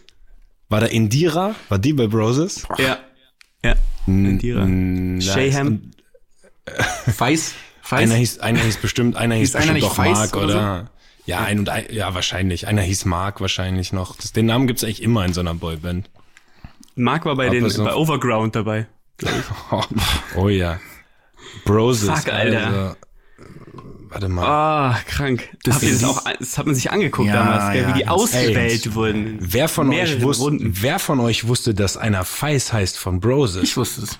[0.68, 1.54] War da Indira?
[1.68, 2.62] War die bei Broses?
[2.78, 2.98] Ja.
[3.64, 3.74] Ja.
[4.06, 4.64] Indira.
[4.66, 5.24] Nice.
[5.24, 5.90] Shayham.
[7.14, 7.54] Feis?
[7.82, 8.02] Feis?
[8.02, 10.90] Einer hieß, einer hieß bestimmt, einer hieß Hieß einer bestimmt auch Feist Mark, oder oder?
[11.28, 12.66] Ja, ein und ein, ja, wahrscheinlich.
[12.66, 14.16] Einer hieß Mark wahrscheinlich noch.
[14.16, 16.08] Das, den Namen gibt's eigentlich immer in so einer Boyband.
[16.94, 18.86] Mark war bei Ob den es bei Overground dabei.
[19.70, 19.82] Oh,
[20.36, 20.80] oh ja.
[21.64, 22.08] Broses.
[22.08, 22.66] Fuck, Alter.
[22.66, 22.96] Also,
[24.08, 24.46] warte mal.
[24.46, 25.50] Ah, krank.
[25.64, 27.98] Das, Habt ihr das, auch, das hat man sich angeguckt Ja, damals, gell, ja, wie
[27.98, 29.38] die ausgewählt ey, wurden.
[29.40, 30.76] Wer von, euch wusste, Runden.
[30.80, 33.62] wer von euch wusste, dass einer Feis heißt von Broses?
[33.64, 34.18] Ich wusste es.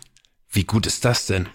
[0.51, 1.49] Wie gut ist das denn?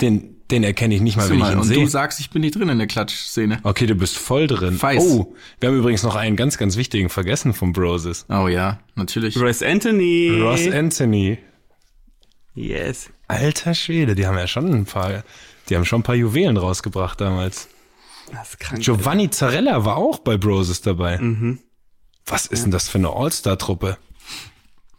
[0.00, 1.88] Den, den erkenne ich nicht mal, Sieh wenn ich ihn und du sehe.
[1.88, 3.60] sagst, ich bin nicht drin in der Klatschszene.
[3.62, 4.74] Okay, du bist voll drin.
[4.74, 5.02] Feis.
[5.02, 8.26] Oh, wir haben übrigens noch einen ganz, ganz wichtigen vergessen von Broses.
[8.28, 9.36] Oh ja, natürlich.
[9.38, 10.38] Royce Anthony.
[10.40, 11.38] Ross Anthony.
[12.54, 13.10] Yes.
[13.28, 15.22] Alter Schwede, die haben ja schon ein paar,
[15.68, 17.68] die haben schon ein paar Juwelen rausgebracht damals.
[18.32, 18.82] Das ist krank.
[18.82, 21.18] Giovanni Zarella war auch bei Broses dabei.
[21.18, 21.60] Mhm.
[22.26, 23.96] Was ist denn das für eine All-Star-Truppe?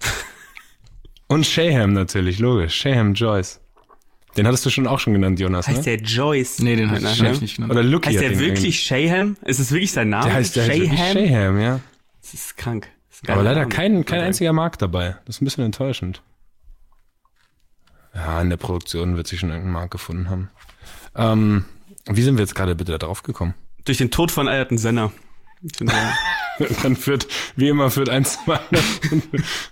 [1.27, 2.75] Und Shaham natürlich, logisch.
[2.75, 3.59] Shaham Joyce.
[4.39, 5.97] Den hattest du schon auch schon genannt, Jonas, Heißt ne?
[5.97, 6.59] der Joyce?
[6.59, 7.73] Nee, den Mit hab ich nicht genannt.
[7.73, 9.35] Oder Lucky Heißt der wirklich Shaham?
[9.43, 10.27] Ist es wirklich sein Name?
[10.27, 11.27] Der heißt, der heißt wirklich Shaham?
[11.27, 11.79] Shaham, ja.
[12.21, 12.87] Das ist krank.
[13.09, 13.73] Das ist Aber leider Name.
[13.75, 15.17] kein, kein einziger Markt dabei.
[15.25, 16.21] Das ist ein bisschen enttäuschend.
[18.15, 20.49] Ja, in der Produktion wird sich schon irgendein Markt gefunden haben.
[21.17, 21.65] Ähm,
[22.05, 23.55] wie sind wir jetzt gerade bitte da drauf gekommen?
[23.83, 25.11] Durch den Tod von Ayrton Senna.
[26.83, 27.27] Dann führt,
[27.57, 29.23] wie immer, führt eins zum anderen.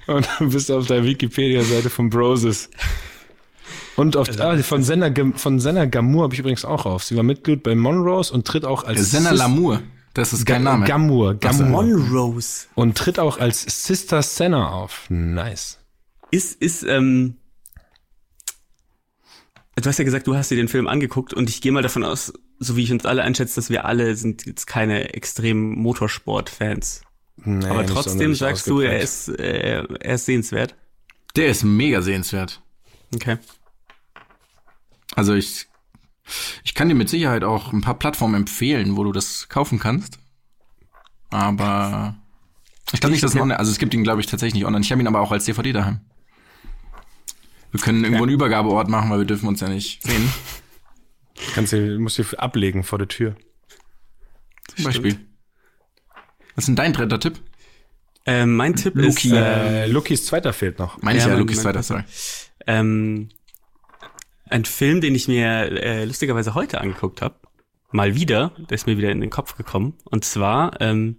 [0.08, 2.70] Und dann bist du auf der Wikipedia-Seite von Broses.
[3.98, 7.04] Und auf, Also, ah, von Senna, von Senna Gamur habe ich übrigens auch auf.
[7.04, 9.82] Sie war Mitglied bei Monrose und tritt auch als Senna Lamour.
[10.14, 10.86] Das ist kein Name.
[10.86, 11.66] Gamur, Gamur.
[11.66, 12.68] Monrose.
[12.76, 15.08] Und tritt auch als Sister Senna auf.
[15.10, 15.80] Nice.
[16.30, 17.38] Ist, ist, ähm,
[19.76, 22.04] du hast ja gesagt, du hast dir den Film angeguckt und ich gehe mal davon
[22.04, 27.02] aus, so wie ich uns alle einschätze, dass wir alle sind jetzt keine extremen Motorsport-Fans.
[27.44, 30.76] Nee, Aber trotzdem sagst du, er ist, äh, er ist sehenswert.
[31.36, 32.62] Der ist mega sehenswert.
[33.14, 33.38] Okay.
[35.18, 35.66] Also ich,
[36.64, 40.20] ich kann dir mit Sicherheit auch ein paar Plattformen empfehlen, wo du das kaufen kannst.
[41.32, 42.16] Aber
[42.94, 44.84] ich glaube nicht, dass es online, also es gibt ihn, glaube ich, tatsächlich nicht online.
[44.86, 46.02] Ich habe ihn aber auch als DVD daheim.
[47.72, 50.32] Wir können irgendwo einen Übergabeort machen, weil wir dürfen uns ja nicht sehen.
[51.54, 53.36] Kannst du, musst du ablegen vor der Tür.
[54.76, 55.20] Zum Beispiel.
[56.56, 57.40] Was ist denn dein dritter Tipp?
[58.26, 59.30] Ähm, mein Tipp Luki.
[59.30, 61.02] ist, äh, Äh, Lukis zweiter fehlt noch.
[61.02, 62.04] Meine ich Ja, ja, mein- Lukas mein zweiter, sorry.
[62.68, 63.30] ähm,
[64.50, 67.36] ein Film, den ich mir äh, lustigerweise heute angeguckt habe.
[67.92, 69.94] Mal wieder, der ist mir wieder in den Kopf gekommen.
[70.06, 71.18] Und zwar ähm,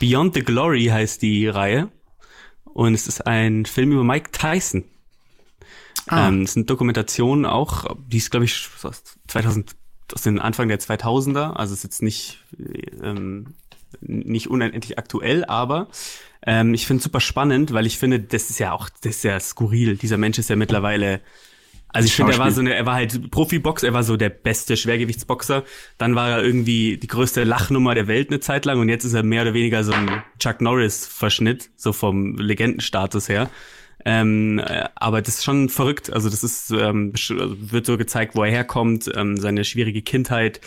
[0.00, 1.90] Beyond the Glory heißt die Reihe.
[2.64, 4.84] Und es ist ein Film über Mike Tyson.
[6.06, 6.28] Ah.
[6.28, 9.76] Ähm, es ist eine Dokumentation auch, die ist, glaube ich, aus 2000,
[10.12, 11.52] aus den Anfang der 2000er.
[11.52, 12.44] Also ist jetzt nicht,
[13.02, 13.54] ähm,
[14.00, 15.88] nicht unendlich aktuell, aber
[16.46, 19.24] ähm, ich finde es super spannend, weil ich finde, das ist ja auch, das ist
[19.24, 19.96] ja skurril.
[19.96, 21.20] Dieser Mensch ist ja mittlerweile
[21.94, 24.28] also ich finde, er war so eine, er war halt Profibox, er war so der
[24.28, 25.62] beste Schwergewichtsboxer.
[25.96, 29.14] Dann war er irgendwie die größte Lachnummer der Welt eine Zeit lang und jetzt ist
[29.14, 33.48] er mehr oder weniger so ein Chuck Norris Verschnitt, so vom Legendenstatus her.
[34.04, 36.12] Ähm, äh, aber das ist schon verrückt.
[36.12, 40.60] Also das ist ähm, also wird so gezeigt, wo er herkommt, ähm, seine schwierige Kindheit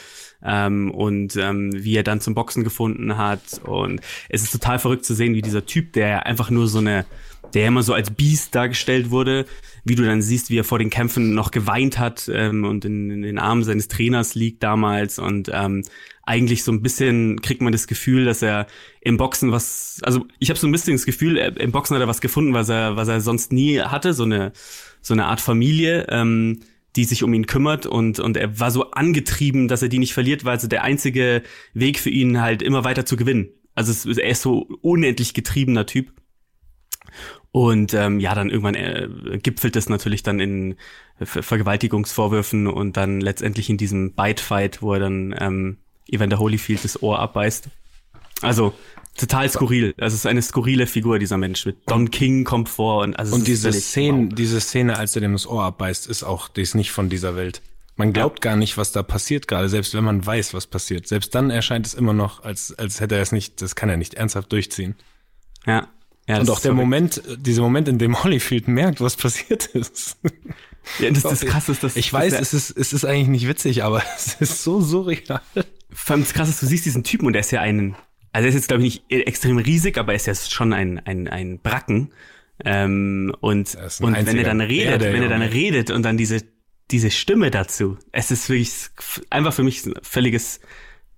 [0.44, 3.62] ähm, und ähm, wie er dann zum Boxen gefunden hat.
[3.64, 7.06] Und es ist total verrückt zu sehen, wie dieser Typ, der einfach nur so eine,
[7.54, 9.46] der immer so als Biest dargestellt wurde,
[9.84, 13.10] wie du dann siehst, wie er vor den Kämpfen noch geweint hat ähm, und in,
[13.10, 15.84] in den Armen seines Trainers liegt damals und ähm,
[16.24, 18.68] eigentlich so ein bisschen kriegt man das Gefühl, dass er
[19.02, 22.02] im Boxen was, also ich habe so ein bisschen das Gefühl, er, im Boxen hat
[22.02, 24.52] er was gefunden, was er, was er sonst nie hatte, so eine
[25.02, 26.60] so eine Art Familie, ähm,
[26.96, 30.14] die sich um ihn kümmert und und er war so angetrieben, dass er die nicht
[30.14, 31.44] verliert, weil so der einzige
[31.74, 33.50] Weg für ihn halt immer weiter zu gewinnen.
[33.74, 36.12] Also es, er ist so unendlich getriebener Typ.
[37.52, 40.76] Und ähm, ja, dann irgendwann äh, gipfelt es natürlich dann in
[41.22, 47.02] Ver Vergewaltigungsvorwürfen und dann letztendlich in diesem Bite-Fight, wo er dann ähm, Evander Holyfield das
[47.02, 47.70] Ohr abbeißt.
[48.42, 48.74] Also
[49.18, 49.96] total skurril.
[49.98, 51.66] Also es ist eine skurrile Figur, dieser Mensch.
[51.66, 55.34] Mit Don King kommt vor und also Und diese Szene, diese Szene, als er dem
[55.34, 57.62] das Ohr abbeißt, ist auch, die ist nicht von dieser Welt.
[57.96, 61.08] Man glaubt gar nicht, was da passiert gerade, selbst wenn man weiß, was passiert.
[61.08, 63.98] Selbst dann erscheint es immer noch, als, als hätte er es nicht, das kann er
[63.98, 64.96] nicht ernsthaft durchziehen.
[65.66, 65.88] Ja.
[66.28, 66.74] Ja Und auch der.
[66.74, 70.18] Moment, dieser Moment, in dem Holyfield merkt, was passiert ist.
[71.00, 71.96] Ja, das, das krass ist, das.
[71.96, 75.42] Ich weiß, das, es ist, es ist eigentlich nicht witzig, aber es ist so surreal.
[75.92, 77.96] Vor allem das krass ist, du siehst diesen Typen und er ist ja ein,
[78.32, 81.00] also er ist jetzt glaube ich nicht extrem riesig, aber er ist ja schon ein,
[81.06, 82.12] ein, ein Bracken.
[82.64, 85.54] Ähm, und und wenn er dann redet, Bär, der wenn er dann Junge.
[85.54, 86.42] redet und dann diese,
[86.90, 88.72] diese Stimme dazu, es ist wirklich
[89.30, 90.60] einfach für mich ein völliges,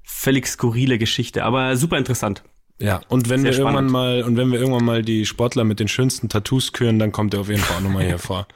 [0.03, 2.43] völlig skurrile Geschichte, aber super interessant.
[2.79, 3.91] Ja, und wenn Sehr wir irgendwann spannend.
[3.91, 7.33] mal, und wenn wir irgendwann mal die Sportler mit den schönsten Tattoos küren, dann kommt
[7.33, 8.47] er auf jeden Fall auch nochmal hier vor.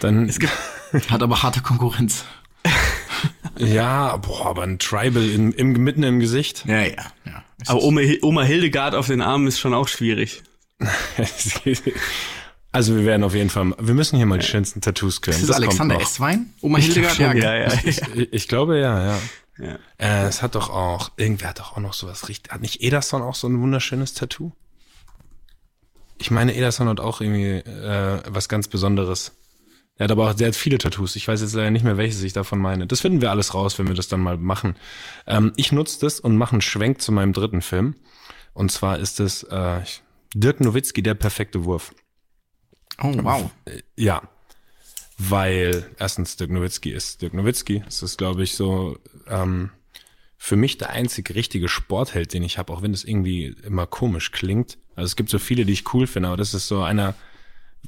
[0.00, 0.52] Dann, Es gibt,
[1.10, 2.24] Hat aber harte Konkurrenz.
[3.58, 6.64] ja, boah, aber ein Tribal in, im, mitten im Gesicht.
[6.66, 7.44] Ja, ja, ja.
[7.66, 10.42] Aber Oma, Oma Hildegard auf den Armen ist schon auch schwierig.
[12.72, 15.36] Also wir werden auf jeden Fall, wir müssen hier mal die schönsten Tattoos küren.
[15.36, 16.10] Ist das Alexander kommt noch.
[16.10, 16.52] Esswein?
[16.60, 17.14] Oma Hildegard?
[17.14, 17.72] schon, ja, ja, ja.
[17.84, 18.00] Ich,
[18.32, 19.18] ich glaube ja, ja.
[19.58, 19.78] Ja.
[19.98, 23.22] Äh, es hat doch auch, irgendwer hat doch auch noch sowas richtig, hat nicht Ederson
[23.22, 24.52] auch so ein wunderschönes Tattoo?
[26.18, 29.32] Ich meine, Ederson hat auch irgendwie äh, was ganz Besonderes.
[29.96, 31.14] Er hat aber auch sehr viele Tattoos.
[31.14, 32.86] Ich weiß jetzt leider nicht mehr, welches ich davon meine.
[32.86, 34.76] Das finden wir alles raus, wenn wir das dann mal machen.
[35.26, 37.94] Ähm, ich nutze das und mache einen Schwenk zu meinem dritten Film.
[38.54, 39.82] Und zwar ist es äh,
[40.34, 41.94] Dirk Nowitzki, der perfekte Wurf.
[43.00, 43.50] Oh, wow.
[43.96, 44.22] Ja.
[45.16, 47.82] Weil erstens Dirk Nowitzki ist Dirk Nowitzki.
[47.84, 48.98] Das ist, glaube ich, so
[49.28, 49.70] ähm,
[50.36, 54.30] für mich der einzige richtige Sportheld, den ich habe, auch wenn das irgendwie immer komisch
[54.30, 54.76] klingt.
[54.94, 57.14] Also es gibt so viele, die ich cool finde, aber das ist so einer,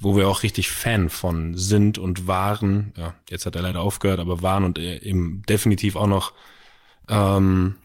[0.00, 2.92] wo wir auch richtig Fan von sind und waren.
[2.96, 6.32] Ja, jetzt hat er leider aufgehört, aber waren und eben definitiv auch noch
[7.08, 7.76] ähm,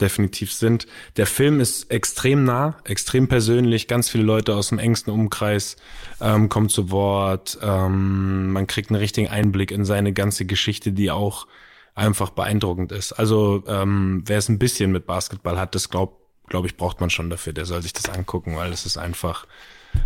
[0.00, 0.86] definitiv sind.
[1.16, 3.88] Der Film ist extrem nah, extrem persönlich.
[3.88, 5.76] Ganz viele Leute aus dem engsten Umkreis
[6.20, 7.58] ähm, kommen zu Wort.
[7.62, 11.46] Ähm, man kriegt einen richtigen Einblick in seine ganze Geschichte, die auch
[11.94, 13.12] einfach beeindruckend ist.
[13.12, 16.16] Also ähm, wer es ein bisschen mit Basketball hat, das glaube
[16.46, 17.52] glaub ich braucht man schon dafür.
[17.52, 19.46] Der soll sich das angucken, weil es ist einfach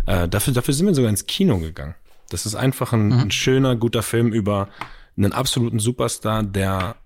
[0.05, 1.95] äh, dafür, dafür sind wir sogar ins Kino gegangen.
[2.29, 3.19] Das ist einfach ein, mhm.
[3.19, 4.69] ein schöner, guter Film über
[5.15, 6.97] einen absoluten Superstar, der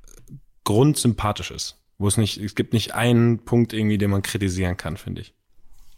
[0.63, 1.77] grundsympathisch ist.
[1.97, 5.35] Wo es nicht, es gibt nicht einen Punkt irgendwie, den man kritisieren kann, finde ich.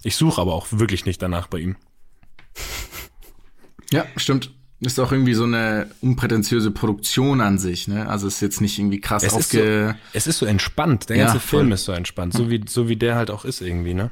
[0.03, 1.77] Ich suche aber auch wirklich nicht danach bei ihm.
[3.91, 4.51] Ja, stimmt.
[4.85, 8.09] Ist auch irgendwie so eine unprätentiöse Produktion an sich, ne?
[8.09, 9.59] Also ist jetzt nicht irgendwie krass es aufge.
[9.59, 11.09] Ist so, es ist so entspannt.
[11.09, 13.61] Der ganze ja, Film ist so entspannt, so wie so wie der halt auch ist
[13.61, 14.11] irgendwie, ne?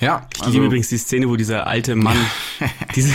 [0.00, 0.28] Ja.
[0.34, 2.16] Ich also, liebe übrigens die Szene, wo dieser alte Mann
[2.94, 3.12] diese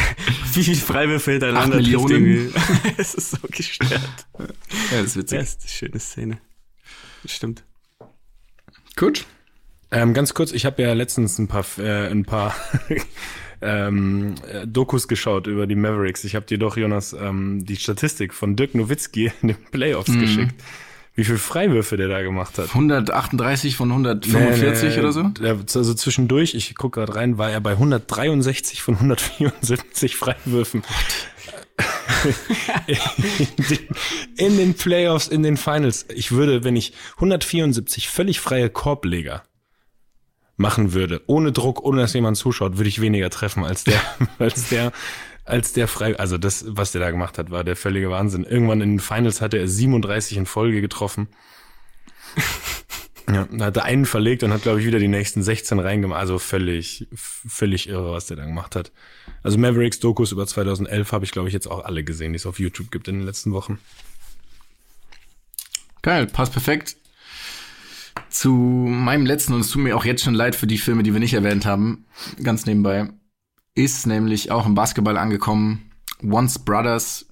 [0.53, 2.53] wie viele Freiwürfe hintereinander Millionen.
[2.97, 4.01] es ist so gestört.
[4.37, 4.45] Ja,
[4.91, 5.39] das ist witzig.
[5.39, 6.37] Das ist eine schöne Szene.
[7.23, 7.63] Das stimmt.
[8.95, 9.25] Gut.
[9.91, 12.55] Ähm, ganz kurz, ich habe ja letztens ein paar äh, ein paar
[13.63, 16.23] ähm, äh, Dokus geschaut über die Mavericks.
[16.23, 20.21] Ich habe dir doch, Jonas, ähm, die Statistik von Dirk Nowitzki in den Playoffs mhm.
[20.21, 20.55] geschickt
[21.15, 22.69] wie viel Freiwürfe der da gemacht hat.
[22.69, 25.31] 138 von 145 nee, nee, oder so?
[25.79, 30.83] Also zwischendurch, ich gucke gerade rein, war er bei 163 von 174 Freiwürfen.
[34.37, 36.05] in den Playoffs, in den Finals.
[36.13, 39.43] Ich würde, wenn ich 174 völlig freie Korbleger
[40.57, 43.99] machen würde, ohne Druck, ohne dass jemand zuschaut, würde ich weniger treffen als der,
[44.39, 44.91] als der
[45.45, 48.45] als der frei, also das, was der da gemacht hat, war der völlige Wahnsinn.
[48.45, 51.27] Irgendwann in den Finals hatte er 37 in Folge getroffen.
[53.29, 56.17] ja, da hat er einen verlegt und hat, glaube ich, wieder die nächsten 16 reingemacht.
[56.17, 58.93] Also völlig, völlig irre, was der da gemacht hat.
[59.41, 62.45] Also Mavericks Dokus über 2011 habe ich, glaube ich, jetzt auch alle gesehen, die es
[62.45, 63.79] auf YouTube gibt in den letzten Wochen.
[66.03, 66.95] Geil, passt perfekt
[68.33, 71.13] zu meinem letzten und es tut mir auch jetzt schon leid für die Filme, die
[71.13, 72.05] wir nicht erwähnt haben,
[72.41, 73.09] ganz nebenbei
[73.75, 75.91] ist nämlich auch im Basketball angekommen.
[76.23, 77.25] Once Brothers,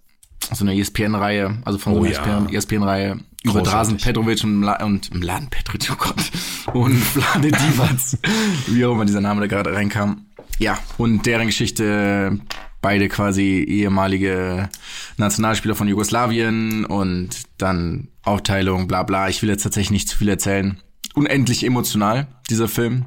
[0.52, 2.58] so eine ESPN-Reihe, also von oh, so einer ja.
[2.58, 8.20] ESPN-Reihe über Drasen Petrovic und, Mla und Mladen Petrovic, oh Gott, und Vlade Divac,
[8.68, 10.26] wie auch immer dieser Name da gerade reinkam.
[10.60, 12.39] Ja, und deren Geschichte,
[12.82, 14.70] beide quasi ehemalige
[15.18, 19.30] Nationalspieler von Jugoslawien und dann Aufteilung, bla bla.
[19.30, 20.80] Ich will jetzt tatsächlich nicht zu viel erzählen.
[21.14, 23.05] Unendlich emotional, dieser Film.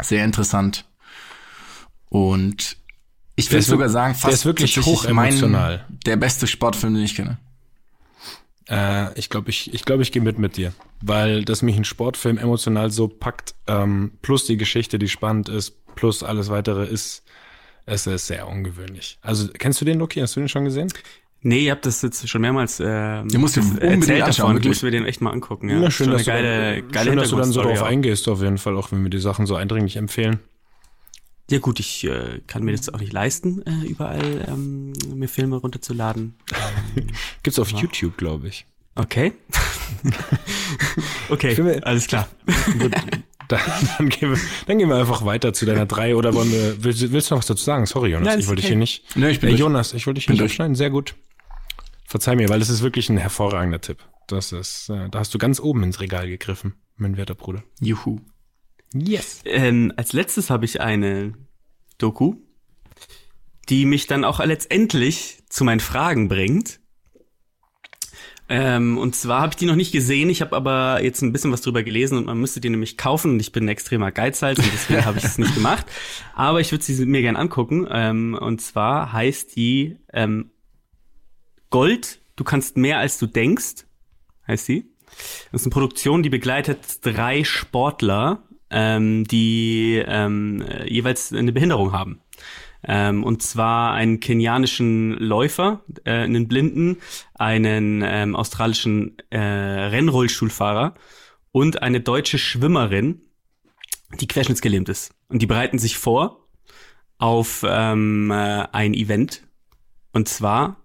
[0.00, 0.84] Sehr interessant.
[2.08, 2.76] Und
[3.36, 5.86] ich würde sogar sagen, fast der ist wirklich hoch emotional.
[6.06, 7.38] der beste Sportfilm, den ich kenne.
[8.68, 11.84] Äh, ich glaube, ich, ich, glaub, ich gehe mit mit dir, weil das mich ein
[11.84, 17.22] Sportfilm emotional so packt, ähm, plus die Geschichte, die spannend ist, plus alles weitere ist,
[17.86, 19.18] es ist sehr ungewöhnlich.
[19.22, 20.20] Also kennst du den, Loki?
[20.20, 20.92] Hast du den schon gesehen?
[21.40, 24.54] Nee, ihr habt das jetzt schon mehrmals äh, du musst dir erzählt davon.
[24.54, 24.70] Wirklich.
[24.70, 25.68] Musst wir den echt mal angucken.
[25.68, 28.42] Ja, ja schön, dass, geile, du, geile schön dass du dann so drauf eingehst, auf
[28.42, 30.40] jeden Fall, auch wenn wir die Sachen so eindringlich empfehlen.
[31.50, 35.56] Ja gut, ich äh, kann mir das auch nicht leisten, äh, überall ähm, mir Filme
[35.56, 36.34] runterzuladen.
[37.42, 37.70] Gibt's auf.
[37.70, 38.66] YouTube, glaube ich.
[38.96, 39.32] Okay.
[41.30, 42.28] okay, Filme, alles klar.
[42.78, 42.92] Gut,
[43.48, 43.60] dann,
[43.96, 47.12] dann, gehen wir, dann gehen wir einfach weiter zu deiner drei oder wollen wir, willst,
[47.12, 47.86] willst du noch was dazu sagen?
[47.86, 48.66] Sorry, Jonas, Nein, ich wollte okay.
[48.66, 49.16] dich hier nicht.
[49.16, 50.74] Nee, ich bin äh, Jonas, ich wollte dich hier nicht abschneiden.
[50.74, 51.14] Sehr gut.
[52.08, 53.98] Verzeih mir, weil es ist wirklich ein hervorragender Tipp.
[54.28, 57.62] Das ist, äh, da hast du ganz oben ins Regal gegriffen, mein werter Bruder.
[57.80, 58.20] Juhu.
[58.94, 59.42] Yes.
[59.44, 61.34] Ähm, als letztes habe ich eine
[61.98, 62.36] Doku,
[63.68, 66.80] die mich dann auch letztendlich zu meinen Fragen bringt.
[68.48, 71.52] Ähm, und zwar habe ich die noch nicht gesehen, ich habe aber jetzt ein bisschen
[71.52, 74.58] was drüber gelesen und man müsste die nämlich kaufen und ich bin ein extremer Geizhals
[74.58, 75.84] und deswegen habe ich es nicht gemacht.
[76.34, 77.86] Aber ich würde sie mir gern angucken.
[77.90, 80.52] Ähm, und zwar heißt die ähm,
[81.70, 83.86] Gold, du kannst mehr als du denkst,
[84.46, 84.90] heißt sie.
[85.50, 92.20] Das ist eine Produktion, die begleitet drei Sportler ähm, die ähm, jeweils eine Behinderung haben.
[92.84, 96.98] Ähm, und zwar einen kenianischen Läufer, äh, einen Blinden,
[97.34, 100.94] einen ähm, australischen äh, Rennrollstuhlfahrer
[101.50, 103.22] und eine deutsche Schwimmerin,
[104.20, 105.12] die querschnittsgelähmt ist.
[105.28, 106.46] Und die bereiten sich vor
[107.18, 109.42] auf ähm, äh, ein Event.
[110.12, 110.76] Und zwar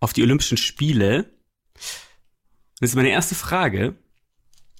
[0.00, 1.30] auf die Olympischen Spiele.
[2.80, 3.94] Das ist meine erste Frage.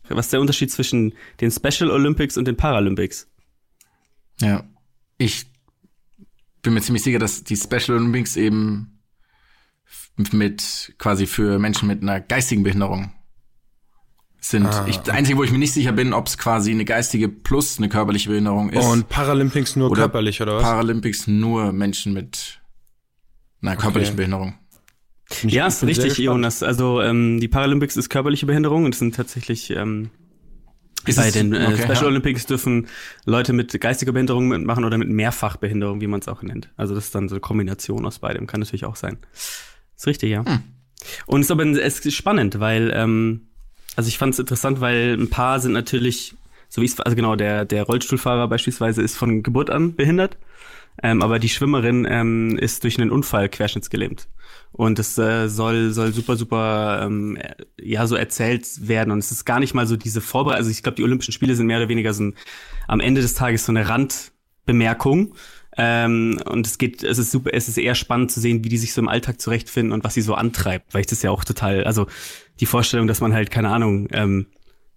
[0.09, 3.29] Was ist der Unterschied zwischen den Special Olympics und den Paralympics?
[4.41, 4.65] Ja,
[5.19, 5.47] ich
[6.63, 9.01] bin mir ziemlich sicher, dass die Special Olympics eben
[10.33, 13.13] mit quasi für Menschen mit einer geistigen Behinderung
[14.41, 14.67] sind.
[14.67, 17.29] Ah, ich, das Einzige, wo ich mir nicht sicher bin, ob es quasi eine geistige
[17.29, 18.85] plus eine körperliche Behinderung ist.
[18.85, 20.63] Und Paralympics nur oder körperlich, oder was?
[20.63, 22.61] Paralympics nur Menschen mit
[23.63, 24.55] einer körperlichen Behinderung.
[25.31, 26.19] Ich- Ja, ist richtig.
[26.19, 26.63] Jonas.
[26.63, 30.11] Also ähm, die Paralympics ist körperliche Behinderung und es sind tatsächlich ähm,
[31.05, 32.07] Ist bei den äh, okay, Special ja.
[32.07, 32.87] Olympics dürfen
[33.25, 36.71] Leute mit geistiger Behinderung mitmachen oder mit Mehrfachbehinderung, wie man es auch nennt.
[36.77, 39.19] Also das ist dann so eine Kombination aus beidem, kann natürlich auch sein.
[39.97, 40.45] Ist richtig, ja.
[40.45, 40.63] Hm.
[41.27, 43.49] Und es ist aber es ist spannend, weil ähm,
[43.97, 46.35] also ich fand es interessant, weil ein paar sind natürlich,
[46.69, 50.39] so wie es also genau der der Rollstuhlfahrer beispielsweise ist von Geburt an behindert,
[51.03, 54.29] ähm, aber die Schwimmerin ähm, ist durch einen Unfall querschnittsgelähmt.
[54.77, 59.11] Und es äh, soll, soll super, super, ähm, äh, ja, so erzählt werden.
[59.11, 60.59] Und es ist gar nicht mal so diese Vorbereitung.
[60.59, 62.35] Also ich glaube, die Olympischen Spiele sind mehr oder weniger so ein,
[62.87, 65.35] am Ende des Tages so eine Randbemerkung.
[65.79, 68.79] Ähm, und es geht, es ist super, es ist eher spannend zu sehen, wie die
[68.79, 71.45] sich so im Alltag zurechtfinden und was sie so antreibt, weil ich das ja auch
[71.45, 72.07] total, also
[72.61, 74.47] die Vorstellung, dass man halt, keine Ahnung, ähm,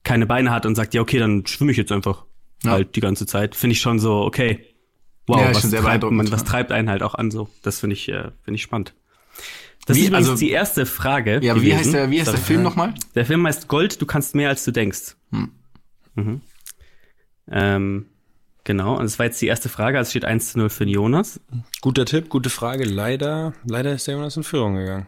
[0.04, 2.26] keine Beine hat und sagt, ja, okay, dann schwimme ich jetzt einfach
[2.64, 2.72] Ja.
[2.72, 4.66] halt die ganze Zeit, finde ich schon so, okay,
[5.28, 7.50] wow, Ja, was, treibt man, was treibt einen halt auch an so.
[7.62, 8.94] Das finde ich, äh, finde ich spannend.
[9.90, 11.40] Das Wie- ist übrigens also- die erste Frage.
[11.44, 12.38] Ja, aber wie heißt der, wie heißt der.
[12.40, 12.94] Film nochmal?
[13.16, 15.16] Der Film heißt Gold, du kannst mehr als du denkst.
[15.32, 15.52] Hm.
[16.16, 16.42] Mhm.
[17.52, 18.06] Ähm,
[18.64, 20.86] genau, und das war jetzt die erste Frage, also es steht 1 zu 0 für
[20.86, 21.40] den Jonas.
[21.82, 22.84] Guter Tipp, gute Frage.
[22.84, 25.08] Leider, leider ist der Jonas in Führung gegangen.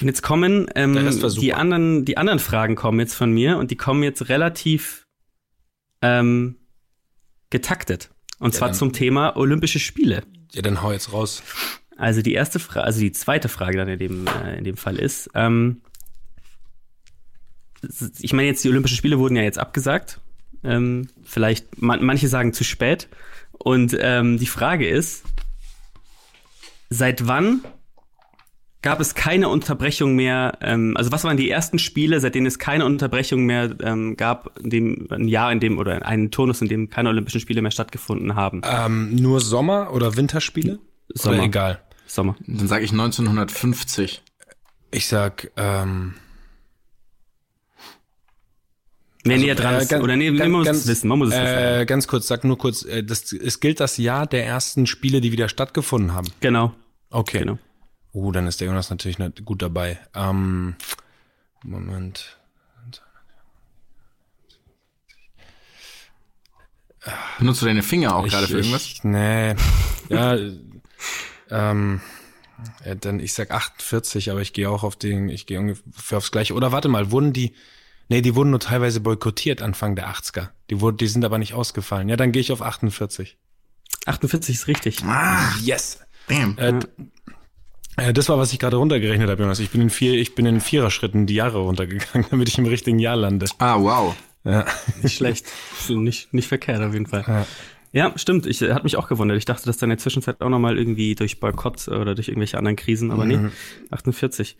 [0.00, 0.94] Und jetzt kommen ähm,
[1.38, 5.06] die anderen, die anderen Fragen kommen jetzt von mir und die kommen jetzt relativ
[6.00, 6.56] ähm,
[7.50, 8.10] getaktet.
[8.38, 10.22] Und Ja, zwar dann- zum Thema Olympische Spiele.
[10.52, 11.42] Ja, dann hau jetzt raus.
[11.96, 14.96] Also die erste Frage, also die zweite Frage dann in dem, äh, in dem Fall
[14.96, 15.82] ist, ähm,
[18.20, 20.20] ich meine jetzt, die Olympischen Spiele wurden ja jetzt abgesagt.
[20.64, 23.08] Ähm, vielleicht, man, manche sagen zu spät.
[23.52, 25.24] Und ähm, die Frage ist,
[26.90, 27.62] seit wann
[28.82, 32.58] gab es keine Unterbrechung mehr, ähm, also was waren die ersten Spiele, seit denen es
[32.58, 36.68] keine Unterbrechung mehr ähm, gab, in dem ein Jahr, in dem, oder einen Turnus, in
[36.68, 38.62] dem keine Olympischen Spiele mehr stattgefunden haben?
[38.64, 40.80] Ähm, nur Sommer- oder Winterspiele?
[41.14, 41.36] Sommer.
[41.36, 41.82] Oder egal.
[42.06, 42.36] Sommer.
[42.46, 44.22] Dann sage ich 1950.
[44.90, 46.14] Ich sag, ähm,
[49.24, 51.18] Wer Also, näher dran äh, ist, ganz- oder nee, man muss ganz- es wissen, man
[51.18, 51.46] muss es wissen.
[51.46, 55.20] äh, ganz kurz, sag nur kurz, äh, das, es gilt das Jahr der ersten Spiele,
[55.20, 56.26] die wieder stattgefunden haben.
[56.40, 56.74] Genau,
[57.10, 57.38] Okay.
[57.38, 57.58] genau.
[58.12, 60.00] Uh, dann ist der Jonas natürlich nicht gut dabei.
[60.14, 60.74] Ähm,
[61.62, 62.36] Moment.
[67.38, 68.82] Benutzt du deine Finger auch gerade für irgendwas?
[68.86, 69.54] Ich, nee.
[70.08, 70.36] Ja,
[71.50, 72.00] ähm,
[72.84, 76.30] ja, dann ich sag 48, aber ich gehe auch auf den, ich gehe ungefähr aufs
[76.30, 76.54] gleiche.
[76.54, 77.54] Oder warte mal, wurden die,
[78.08, 80.48] nee, die wurden nur teilweise boykottiert Anfang der 80er.
[80.70, 82.08] Die wurden, die sind aber nicht ausgefallen.
[82.08, 83.36] Ja, dann gehe ich auf 48.
[84.06, 85.02] 48 ist richtig.
[85.04, 86.00] Ah, Yes.
[86.28, 86.56] damn.
[86.58, 86.80] Äh,
[87.96, 89.58] äh, das war, was ich gerade runtergerechnet habe, Jonas.
[89.58, 92.98] Ich bin in vier, ich bin in Viererschritten die Jahre runtergegangen, damit ich im richtigen
[92.98, 93.46] Jahr lande.
[93.58, 94.14] Ah, wow.
[94.44, 94.64] Ja.
[95.02, 95.46] Nicht schlecht.
[95.88, 97.24] nicht, nicht verkehrt auf jeden Fall.
[97.26, 97.46] Ja.
[97.94, 98.46] Ja, stimmt.
[98.46, 99.36] Ich äh, hat mich auch gewundert.
[99.36, 102.56] Ich dachte, dass dann in der Zwischenzeit auch nochmal irgendwie durch Boykott oder durch irgendwelche
[102.56, 103.38] anderen Krisen, aber nee,
[103.90, 104.56] 48.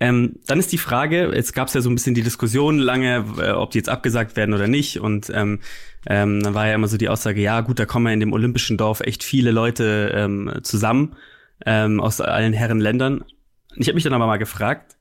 [0.00, 3.24] Ähm, dann ist die Frage, jetzt gab es ja so ein bisschen die Diskussion lange,
[3.38, 5.00] äh, ob die jetzt abgesagt werden oder nicht.
[5.00, 5.60] Und ähm,
[6.06, 8.34] ähm, dann war ja immer so die Aussage, ja gut, da kommen ja in dem
[8.34, 11.16] olympischen Dorf echt viele Leute ähm, zusammen
[11.64, 13.22] ähm, aus allen Herrenländern.
[13.22, 14.98] Und Ich habe mich dann aber mal gefragt,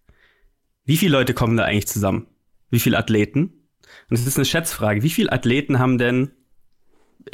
[0.86, 2.28] wie viele Leute kommen da eigentlich zusammen?
[2.70, 3.68] Wie viele Athleten?
[4.10, 5.04] Und es ist eine Schätzfrage.
[5.04, 6.32] Wie viele Athleten haben denn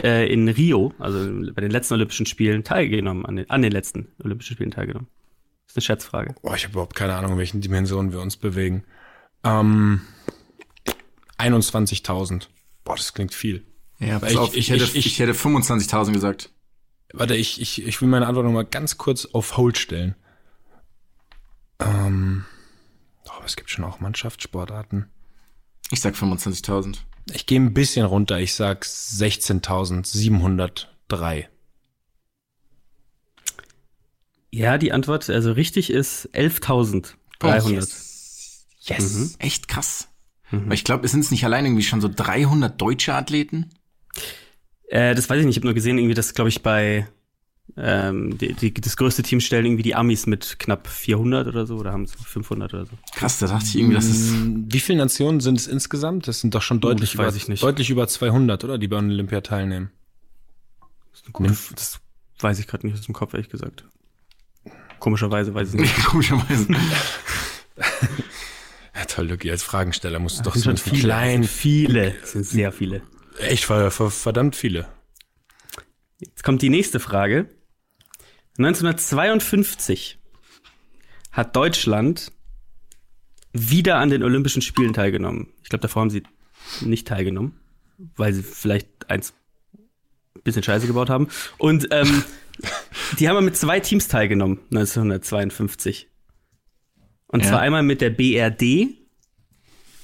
[0.01, 1.19] äh, in Rio, also
[1.53, 5.07] bei den letzten Olympischen Spielen, teilgenommen, an den, an den letzten Olympischen Spielen teilgenommen?
[5.67, 6.35] Das ist eine Schätzfrage.
[6.41, 8.83] Boah, ich habe überhaupt keine Ahnung, in welchen Dimensionen wir uns bewegen.
[9.43, 10.01] Ähm,
[11.37, 12.47] 21.000.
[12.83, 13.63] Boah, das klingt viel.
[13.99, 16.49] Ja, pass Ich- auf, ich, ich- hätte, ich- ich, ich- hätte 25.000 gesagt.
[17.13, 20.15] Warte, ich, ich, ich will meine Antwort noch mal ganz kurz auf Hold stellen.
[21.79, 22.45] Ähm,
[23.27, 25.09] oh, es gibt schon auch Mannschaftssportarten.
[25.91, 26.99] Ich sag 25.000.
[27.33, 28.39] Ich gehe ein bisschen runter.
[28.39, 31.47] Ich sag 16.703.
[34.51, 37.13] Ja, die Antwort, also richtig ist 11.300.
[37.69, 38.65] yes.
[38.81, 39.35] yes.
[39.39, 40.07] Echt krass.
[40.51, 43.69] Weil ich glaube, es sind nicht allein irgendwie schon so 300 deutsche Athleten.
[44.87, 47.07] Äh, das weiß ich nicht, ich habe nur gesehen, irgendwie, das glaube ich bei
[47.77, 51.75] ähm, die, die, das größte Team stellen irgendwie die Amis mit knapp 400 oder so
[51.77, 52.91] oder haben es 500 oder so.
[53.15, 54.33] Krass, da dachte ich irgendwie, das ist.
[54.35, 56.27] Wie viele Nationen sind es insgesamt?
[56.27, 57.63] Das sind doch schon deutlich, weiß über, ich nicht.
[57.63, 58.77] deutlich über 200, oder?
[58.77, 59.91] Die bei Olympia teilnehmen.
[61.11, 61.99] Das, ist eine gute, das
[62.39, 63.85] weiß ich gerade nicht aus dem Kopf, ehrlich gesagt.
[64.99, 65.95] Komischerweise weiß ich es nicht.
[66.05, 66.67] Komischerweise.
[68.95, 71.03] Ja, toll, Lucky, als Fragensteller musst du doch Das so sind schon viele.
[71.03, 73.01] klein, Viele, das sind sehr viele.
[73.39, 74.87] echt ver- ver- verdammt viele.
[76.19, 77.47] Jetzt kommt die nächste Frage.
[78.59, 80.19] 1952
[81.31, 82.31] hat Deutschland
[83.53, 85.47] wieder an den Olympischen Spielen teilgenommen.
[85.63, 86.23] Ich glaube, davor haben sie
[86.81, 87.59] nicht teilgenommen,
[88.15, 89.33] weil sie vielleicht eins
[90.43, 91.27] bisschen Scheiße gebaut haben.
[91.57, 92.23] Und ähm,
[93.19, 96.07] die haben mit zwei Teams teilgenommen, 1952.
[97.27, 97.49] Und Ja.
[97.49, 98.89] zwar einmal mit der BRD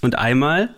[0.01, 0.75] und einmal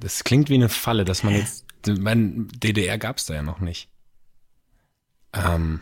[0.00, 1.64] Das klingt wie eine Falle, dass man jetzt.
[1.86, 3.88] Mein DDR gab's da ja noch nicht.
[5.32, 5.80] Ähm,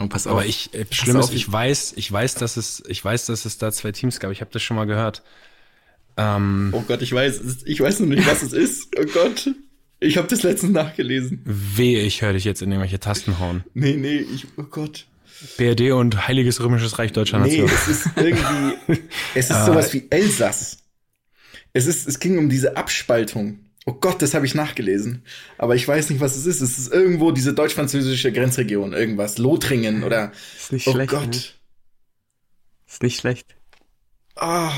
[0.00, 0.34] Oh, pass auf.
[0.34, 3.58] aber ich, äh, schlimm ist, ich weiß, ich weiß, dass es, ich weiß, dass es
[3.58, 4.30] da zwei Teams gab.
[4.30, 5.24] Ich habe das schon mal gehört.
[6.16, 8.88] Ähm, Oh Gott, ich weiß, ich weiß noch nicht, was es ist.
[8.98, 9.50] Oh Gott.
[10.00, 11.40] Ich habe das letztens nachgelesen.
[11.44, 13.64] wehe, ich höre dich jetzt in irgendwelche Tasten hauen.
[13.74, 15.06] Nee, nee, ich, oh Gott.
[15.56, 17.68] BRD und Heiliges Römisches Reich Deutscher Nee, Nation.
[17.68, 19.02] es ist irgendwie,
[19.34, 20.78] es ist sowas wie Elsass.
[21.72, 23.58] Es ist, es ging um diese Abspaltung.
[23.88, 25.22] Oh Gott, das habe ich nachgelesen.
[25.56, 26.60] Aber ich weiß nicht, was es ist.
[26.60, 29.38] Es ist irgendwo diese deutsch-französische Grenzregion, irgendwas.
[29.38, 30.30] Lothringen oder.
[30.58, 31.10] ist nicht Oh schlecht.
[31.10, 31.26] Gott.
[31.30, 31.40] Ne?
[32.86, 33.56] Ist nicht schlecht.
[34.36, 34.70] Ah,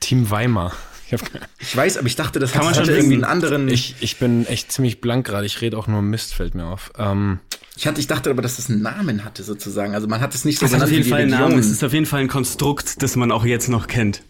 [0.00, 0.72] Team Weimar.
[1.06, 1.20] Ich, hab,
[1.58, 3.24] ich weiß, aber ich dachte, das Kann man schon irgendwie wissen.
[3.24, 3.68] einen anderen.
[3.68, 5.44] Ich, ich, ich bin echt ziemlich blank gerade.
[5.44, 6.90] Ich rede auch nur Mist, fällt mir auf.
[6.96, 7.40] Ähm,
[7.84, 9.94] hatte, ich dachte aber, dass das einen Namen hatte, sozusagen.
[9.94, 11.58] Also man hat es nicht so Das hat auf jeden wie Fall einen Namen.
[11.58, 14.22] Es ist auf jeden Fall ein Konstrukt, das man auch jetzt noch kennt.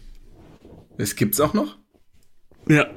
[0.97, 1.77] Es gibt's auch noch?
[2.67, 2.87] Ja.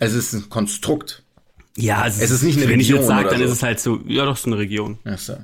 [0.00, 1.22] Es ist ein Konstrukt.
[1.76, 3.44] Ja, also Es ist nicht eine wenn ich Region jetzt sage, dann so.
[3.44, 4.98] ist es halt so, ja doch, so eine Region.
[5.04, 5.36] Ach so.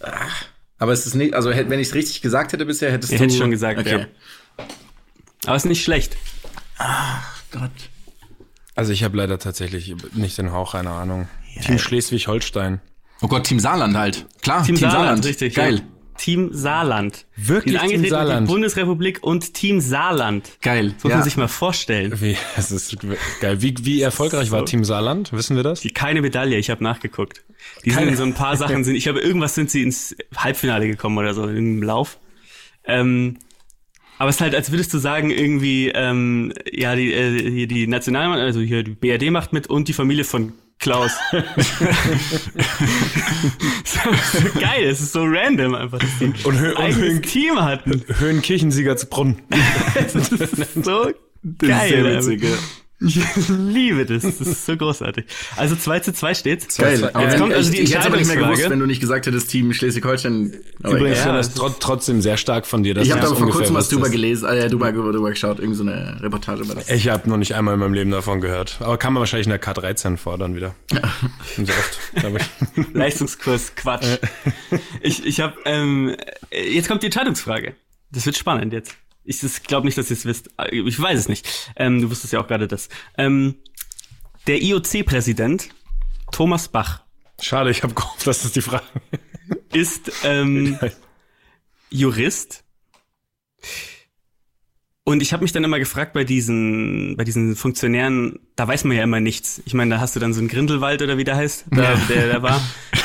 [0.00, 0.28] Ah,
[0.78, 3.24] aber es ist nicht, also wenn ich es richtig gesagt hätte bisher, hättest Ja, du.
[3.24, 4.06] hätte ich schon gesagt, okay.
[4.58, 4.66] ja.
[5.46, 6.16] Aber ist nicht schlecht.
[7.50, 7.70] Gott.
[8.74, 11.28] also ich habe leider tatsächlich nicht den Hauch einer Ahnung.
[11.64, 12.80] Team Schleswig-Holstein.
[13.22, 14.26] oh Gott, Team Saarland halt.
[14.42, 15.54] Klar, Team, Saarland, richtig.
[15.54, 15.76] Geil.
[15.76, 15.82] Ja.
[16.16, 17.26] Team Saarland.
[17.36, 18.48] Wirklich Die sind Team Saarland?
[18.48, 20.50] Die Bundesrepublik und Team Saarland.
[20.62, 20.92] Geil.
[20.94, 22.20] Das muss man sich mal vorstellen.
[22.20, 22.96] Wie, das ist
[23.40, 23.62] geil.
[23.62, 25.32] Wie, wie erfolgreich war Team Saarland?
[25.32, 25.80] Wissen wir das?
[25.80, 27.44] Die keine Medaille, ich habe nachgeguckt.
[27.84, 30.14] Die sind Keine- in so ein paar Sachen sind, ich habe irgendwas sind sie ins
[30.36, 32.18] Halbfinale gekommen oder so im Lauf.
[32.84, 33.38] Ähm,
[34.18, 38.40] aber es ist halt, als würdest du sagen, irgendwie, ähm, ja, die, äh, die National,
[38.40, 41.10] also hier die BRD macht mit und die Familie von Klaus.
[44.60, 48.04] geil, es ist so random einfach, dass die Und Hö- ein Höhen- Team hatten.
[48.18, 49.42] Höhenkirchensieger zu Brunn.
[49.94, 51.88] Das ist so Das ist geil.
[51.88, 52.30] sehr einfach.
[52.30, 52.56] witzig, ja.
[52.98, 55.26] Ich liebe das, das ist so großartig.
[55.56, 56.78] Also 2 zu 2 steht's.
[56.78, 57.00] Geil.
[57.02, 59.00] Jetzt Aber kommt ich, also die ich hätte aber nicht mehr gewusst, wenn du nicht
[59.00, 60.54] gesagt hättest, Team Schleswig-Holstein.
[60.82, 61.18] Übrigens.
[61.18, 62.94] Ja, das trot trotzdem sehr stark von dir.
[62.94, 65.82] Dass Ich habe aber vor kurzem was drüber gelesen, äh, drüber, drüber geschaut, irgend so
[65.82, 66.88] eine Reportage über das.
[66.88, 68.78] Ich habe noch nicht einmal in meinem Leben davon gehört.
[68.80, 70.74] Aber kann man wahrscheinlich in der K13 fordern wieder.
[71.58, 72.86] Und so oft, glaube ich.
[72.94, 74.06] Leistungskurs, Quatsch.
[75.02, 76.16] Ich, ich habe, ähm,
[76.50, 77.74] jetzt kommt die Entscheidungsfrage.
[78.10, 78.96] Das wird spannend jetzt.
[79.26, 80.50] Ich glaube nicht, dass ihr es wisst.
[80.70, 81.72] Ich weiß es nicht.
[81.76, 82.88] Ähm, du wusstest ja auch gerade das.
[83.18, 83.56] Ähm,
[84.46, 85.68] der IOC-Präsident
[86.30, 87.06] Thomas Bach
[87.40, 88.84] Schade, ich habe gehofft, das ist die Frage.
[89.72, 90.78] ist ähm,
[91.90, 92.64] Jurist.
[95.04, 98.96] Und ich habe mich dann immer gefragt bei diesen, bei diesen Funktionären, da weiß man
[98.96, 99.62] ja immer nichts.
[99.64, 102.32] Ich meine, da hast du dann so einen Grindelwald oder wie der heißt, da, der
[102.32, 102.60] da war.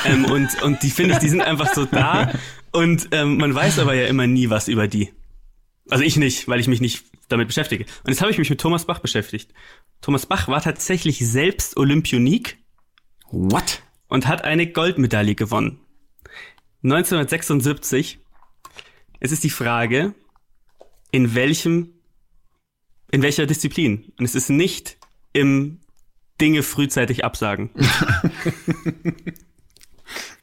[0.06, 2.32] Ähm, und, und die finde ich, die sind einfach so da.
[2.74, 5.12] Und ähm, man weiß aber ja immer nie was über die.
[5.90, 7.86] Also ich nicht, weil ich mich nicht damit beschäftige.
[8.04, 9.54] Und jetzt habe ich mich mit Thomas Bach beschäftigt.
[10.02, 12.58] Thomas Bach war tatsächlich selbst Olympionik
[13.30, 13.82] What?
[14.08, 15.80] und hat eine Goldmedaille gewonnen.
[16.84, 18.20] 1976.
[19.20, 20.16] Es ist die Frage,
[21.12, 21.94] in welchem,
[23.12, 24.12] in welcher Disziplin.
[24.18, 24.98] Und es ist nicht
[25.34, 25.80] im
[26.40, 27.70] Dinge frühzeitig absagen.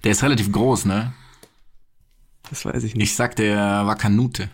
[0.05, 1.13] Der ist relativ groß, ne?
[2.49, 3.11] Das weiß ich nicht.
[3.11, 4.49] Ich sag, der war Kanute.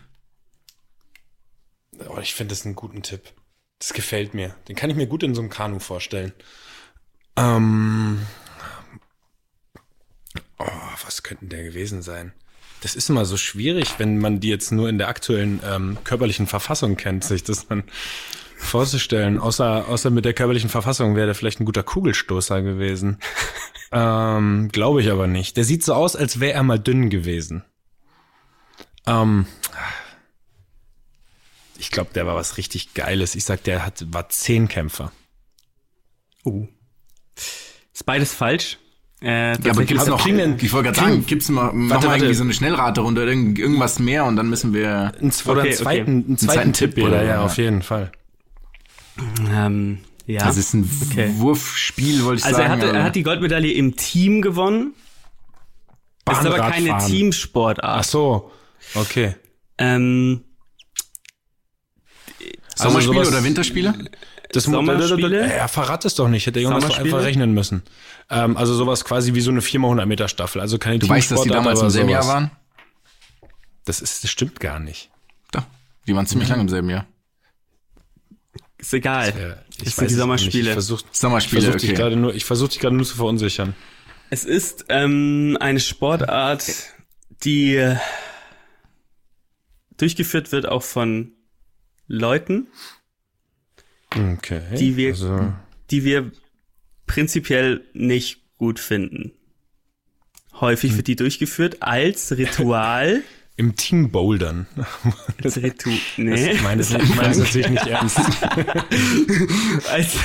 [2.09, 3.33] Oh, ich finde das einen guten Tipp.
[3.79, 4.55] Das gefällt mir.
[4.69, 6.33] Den kann ich mir gut in so einem Kanu vorstellen.
[7.37, 8.21] Ähm.
[10.59, 10.67] Oh,
[11.05, 12.33] was könnte der gewesen sein?
[12.81, 16.47] Das ist immer so schwierig, wenn man die jetzt nur in der aktuellen ähm, körperlichen
[16.47, 17.85] Verfassung kennt, sich das dann
[18.57, 19.39] vorzustellen.
[19.39, 23.19] Außer, außer mit der körperlichen Verfassung wäre der vielleicht ein guter Kugelstoßer gewesen.
[23.93, 25.57] ähm, Glaube ich aber nicht.
[25.57, 27.65] Der sieht so aus, als wäre er mal dünn gewesen.
[29.07, 29.47] Ähm,
[31.85, 33.35] ich glaube, der war was richtig Geiles.
[33.35, 35.13] Ich sag, der hat, war Zehnkämpfer.
[36.45, 36.67] Oh.
[37.93, 38.79] Ist beides falsch.
[39.23, 41.91] Äh, Ja, aber gibt's also noch, kling denn- ich wollte gerade sagen, gibt's mal, noch
[41.95, 42.25] Warte, mal warte.
[42.25, 45.69] irgendwie so eine Schnellraterunde oder irgend, irgendwas mehr und dann müssen wir, Ein, oder Okay,
[45.69, 47.13] einen zweiten, einen zweiten, zweiten Tipp, Tipp, oder?
[47.15, 47.23] oder?
[47.25, 47.45] Ja, Ja.
[47.45, 48.13] auf jeden Fall.
[49.51, 50.45] ähm, ja.
[50.45, 51.33] das ist ein Okay.
[51.37, 52.83] Wurfspiel, wollte ich also er sagen.
[52.83, 54.95] hat, er hat die Goldmedaille im Team gewonnen.
[56.25, 56.97] Das ist aber keine.
[57.07, 58.01] Teamsportart.
[58.01, 58.51] Ach so,
[58.95, 59.37] okay.
[59.79, 60.43] Ähm,
[62.77, 63.95] Sommerspiele also sowas- oder Winterspiele?
[64.53, 65.53] Das Sommerspiele?
[65.53, 67.15] Er verrat es doch nicht, hätte Jonas doch Sommerspiele?
[67.17, 67.83] einfach rechnen müssen.
[68.31, 70.61] Ähm, also sowas quasi wie so eine 4x100 Meter Staffel.
[70.61, 72.51] Also keine Du weißt, dass die damals im selben Jahr waren?
[73.85, 75.11] Das ist, das stimmt gar nicht.
[75.51, 75.67] Da.
[76.07, 77.07] Die waren ziemlich lange im selben Jahr.
[78.79, 79.33] Ist egal.
[79.39, 80.69] Ja, Das sind die Sommerspiele.
[80.69, 81.99] Ich versuche Sommerspiele, versuch dich okay.
[81.99, 83.75] gerade nur, ich versuche dich gerade nur zu verunsichern.
[84.31, 86.71] Es ist ähm, eine Sportart,
[87.45, 87.95] die
[89.97, 91.34] durchgeführt wird auch von
[92.07, 92.69] Leuten,
[94.11, 94.63] Okay.
[94.79, 95.53] Die wir- also,
[95.91, 96.31] die wir
[97.07, 99.33] prinzipiell nicht gut finden.
[100.61, 103.23] Häufig wird die durchgeführt als Ritual.
[103.57, 104.67] im Team Bouldern.
[105.43, 105.97] als Ritual.
[106.17, 106.53] Nee.
[106.53, 108.19] Ich meine das, ich meine das natürlich nicht ernst.
[109.91, 110.17] als,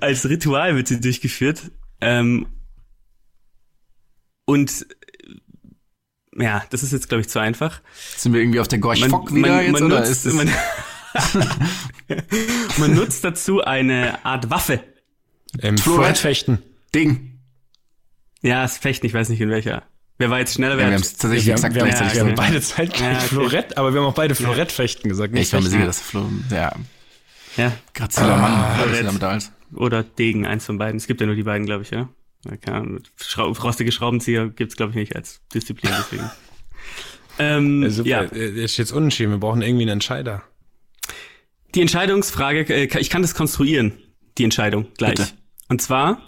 [0.00, 1.70] als Ritual wird sie durchgeführt.
[2.02, 2.46] Ähm,
[4.44, 4.86] und
[6.38, 7.80] ja, das ist jetzt, glaube ich, zu einfach.
[8.16, 10.34] Sind wir irgendwie auf der Gorch Fock wieder jetzt, oder nutzt, ist es?
[10.34, 10.50] man,
[12.78, 14.80] man nutzt dazu eine Art Waffe.
[15.60, 15.76] Im.
[15.78, 16.58] Fechten.
[16.94, 17.40] Ding.
[18.42, 19.82] Ja, es fechten, ich weiß nicht in welcher.
[20.18, 20.74] Wer war jetzt schneller?
[20.74, 22.30] Ja, Wer wir haben hat, es tatsächlich Wir haben, exakt wir haben, gleichzeitig wir haben
[22.30, 22.48] gesagt.
[22.48, 23.26] beide zeitgleich Ja, okay.
[23.28, 25.32] Florett, aber wir haben auch beide Florettfechten gesagt.
[25.34, 26.72] Ich Nicht war mir sicher, dass Flo, ja,
[27.56, 29.06] ja, graziler Mann, Ah, das Florett.
[29.06, 29.52] damit als.
[29.74, 30.96] oder Degen, eins von beiden.
[30.96, 32.08] Es gibt ja nur die beiden, glaube ich, ja.
[32.44, 36.30] Ja, keine Ahnung, mit Schrau rostige Schraubenzieher gibt's glaube ich, nicht als Disziplin, deswegen.
[37.38, 38.08] ähm, Ja, super.
[38.08, 39.32] ja, Äh, Ist jetzt unentschieden.
[39.32, 40.42] Wir brauchen irgendwie einen Entscheider.
[41.76, 43.92] Die Entscheidungsfrage, äh, ich kann das konstruieren,
[44.38, 45.16] die Entscheidung gleich.
[45.16, 45.28] Bitte.
[45.68, 46.20] Und zwar,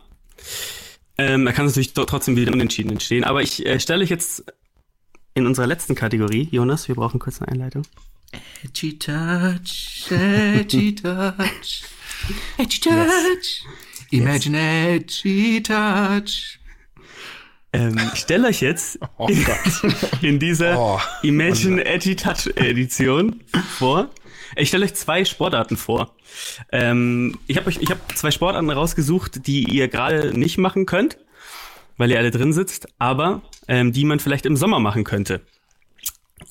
[1.16, 4.10] ähm, da kann es natürlich doch trotzdem wieder unentschieden entstehen, aber ich äh, stelle euch
[4.10, 4.44] jetzt
[5.34, 7.82] in unserer letzten Kategorie, Jonas, wir brauchen kurz eine Einleitung.
[8.62, 11.82] Edgy Touch, Edgy Touch,
[12.58, 13.64] Edgy Touch,
[14.10, 16.58] Imagine Edgy Touch.
[17.72, 19.94] Ähm, ich stelle euch jetzt Oh Gott.
[20.22, 21.00] in dieser Oh.
[21.22, 23.44] Imagine Edgy Touch Edition
[23.78, 24.10] vor.
[24.56, 26.14] Ich stelle euch zwei Sportarten vor.
[26.72, 31.18] Ähm, ich habe euch, ich habe zwei Sportarten rausgesucht, die ihr gerade nicht machen könnt,
[31.96, 35.40] weil ihr alle drin sitzt, aber ähm, die man vielleicht im Sommer machen könnte.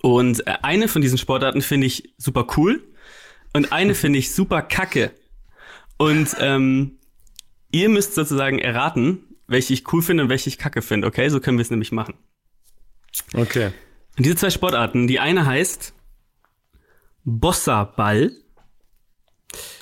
[0.01, 2.83] Und äh, eine von diesen Sportarten finde ich super cool
[3.53, 5.11] und eine finde ich super kacke.
[5.97, 6.97] Und ähm,
[7.71, 11.07] ihr müsst sozusagen erraten, welche ich cool finde und welche ich kacke finde.
[11.07, 12.15] Okay, so können wir es nämlich machen.
[13.33, 13.71] Okay.
[14.17, 15.93] Und diese zwei Sportarten, die eine heißt
[17.29, 18.31] Bossa-Ball.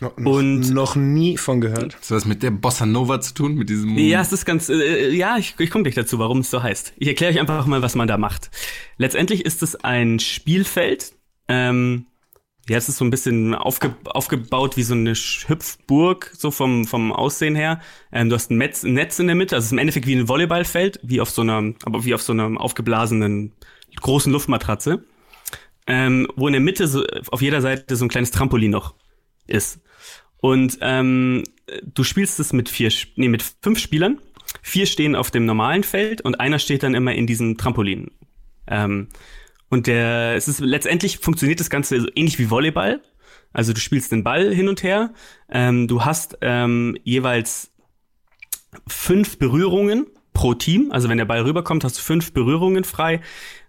[0.02, 1.96] No, Und- noch nie von gehört.
[1.96, 3.56] Hast du was mit der Bossa Nova zu tun?
[3.56, 3.96] Mit diesem.
[3.98, 6.94] Ja, es ist ganz, äh, ja, ich, ich komme gleich dazu, warum es so heißt.
[6.98, 8.50] Ich erkläre euch einfach mal, was man da macht.
[8.98, 11.14] Letztendlich ist es ein Spielfeld.
[11.48, 12.08] Ähm,
[12.68, 17.12] ja, es ist so ein bisschen aufge, aufgebaut wie so eine Hüpfburg, so vom, vom
[17.14, 17.80] Aussehen her.
[18.12, 20.08] Ähm, du hast ein Netz, ein Netz in der Mitte, also es ist im Endeffekt
[20.08, 23.52] wie ein Volleyballfeld, wie auf so einer, aber wie auf so einer aufgeblasenen
[24.02, 25.04] großen Luftmatratze.
[25.88, 28.96] Ähm, wo in der Mitte so, auf jeder Seite so ein kleines Trampolin noch
[29.46, 29.82] ist.
[30.38, 31.44] Und ähm,
[31.84, 34.20] du spielst es mit vier, nee, mit fünf Spielern.
[34.62, 38.12] Vier stehen auf dem normalen Feld und einer steht dann immer in diesem Trampolin.
[38.68, 39.10] Ähm,
[39.70, 43.02] und der, es ist letztendlich funktioniert das Ganze so ähnlich wie Volleyball.
[43.54, 45.14] Also du spielst den Ball hin und her.
[45.50, 47.72] Ähm, du hast ähm, jeweils
[48.88, 50.92] fünf Berührungen pro Team.
[50.92, 53.22] Also wenn der Ball rüberkommt, hast du fünf Berührungen frei.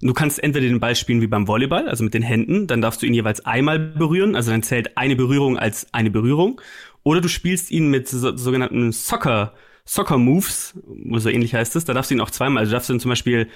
[0.03, 3.01] Du kannst entweder den Ball spielen wie beim Volleyball, also mit den Händen, dann darfst
[3.01, 6.61] du ihn jeweils einmal berühren, also dann zählt eine Berührung als eine Berührung.
[7.03, 9.55] Oder du spielst ihn mit so, sogenannten Soccer,
[9.87, 10.75] Soccer Moves,
[11.13, 11.87] so ähnlich heißt es.
[11.87, 13.49] Da darfst du ihn auch zweimal, also du darfst ihn zum Beispiel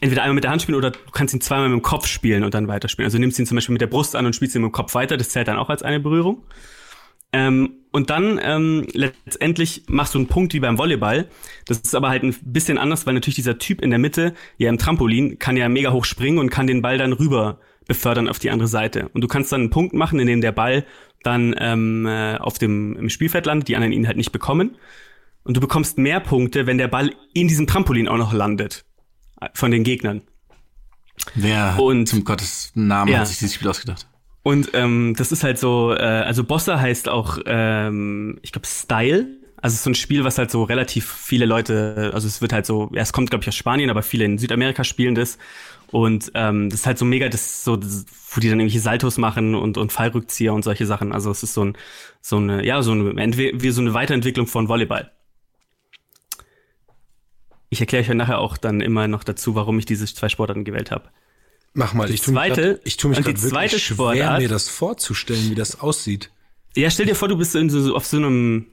[0.00, 2.44] entweder einmal mit der Hand spielen oder du kannst ihn zweimal mit dem Kopf spielen
[2.44, 3.06] und dann weiterspielen.
[3.06, 4.72] Also du nimmst ihn zum Beispiel mit der Brust an und spielst ihn mit dem
[4.72, 6.44] Kopf weiter, das zählt dann auch als eine Berührung.
[7.32, 11.28] Ähm, und dann ähm, letztendlich machst du einen Punkt wie beim Volleyball.
[11.66, 14.68] Das ist aber halt ein bisschen anders, weil natürlich dieser Typ in der Mitte, ja
[14.68, 18.38] im Trampolin, kann ja mega hoch springen und kann den Ball dann rüber befördern auf
[18.38, 19.08] die andere Seite.
[19.12, 20.84] Und du kannst dann einen Punkt machen, in dem der Ball
[21.22, 24.76] dann ähm, äh, auf dem im Spielfeld landet, die anderen ihn halt nicht bekommen.
[25.44, 28.84] Und du bekommst mehr Punkte, wenn der Ball in diesem Trampolin auch noch landet
[29.40, 30.22] äh, von den Gegnern.
[31.34, 33.18] Wer Und- zum Gottes Namen Ja.
[33.18, 34.06] hat sich dieses Spiel ausgedacht?
[34.42, 39.26] Und ähm, das ist halt so, äh, also Bossa heißt auch, ähm, ich glaube, Style.
[39.56, 42.52] Also es ist so ein Spiel, was halt so relativ viele Leute, also es wird
[42.52, 45.38] halt so, ja, es kommt, glaube ich, aus Spanien, aber viele in Südamerika spielen das.
[45.92, 49.18] Und ähm, das ist halt so mega, das so, das, wo die dann irgendwelche Saltos
[49.18, 51.12] machen und, und Fallrückzieher und solche Sachen.
[51.12, 51.76] Also es ist so ein,
[52.20, 55.12] so eine, ja, so eine, wie so eine Weiterentwicklung von Volleyball.
[57.68, 60.64] Ich erkläre euch ja nachher auch dann immer noch dazu, warum ich diese zwei Sportarten
[60.64, 61.10] gewählt habe.
[61.74, 62.06] Mach mal.
[62.06, 64.68] Die ich tu mich grad, ich tu mich und die zweite schwer, Sportart- mir das
[64.68, 66.30] vorzustellen, wie das aussieht.
[66.76, 68.66] Ja, stell dir vor, du bist in so, auf so einem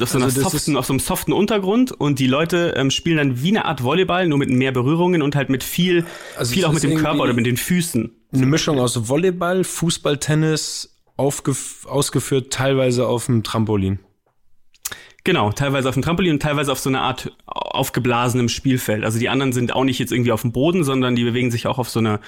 [0.00, 3.42] auf so, Also soften, auf so einem soften Untergrund und die Leute ähm, spielen dann
[3.42, 6.06] wie eine Art Volleyball, nur mit mehr Berührungen und halt mit viel,
[6.36, 8.10] Also viel auch mit dem Körper oder mit den Füßen.
[8.32, 13.98] Eine Mischung aus Volleyball, Fußball, Tennis, ausgeführt teilweise auf dem Trampolin.
[15.24, 19.04] Genau, teilweise auf dem Trampolin und teilweise auf so einer Art aufgeblasenem Spielfeld.
[19.04, 21.66] Also die anderen sind auch nicht jetzt irgendwie auf dem Boden, sondern die bewegen sich
[21.68, 22.20] auch auf so einer,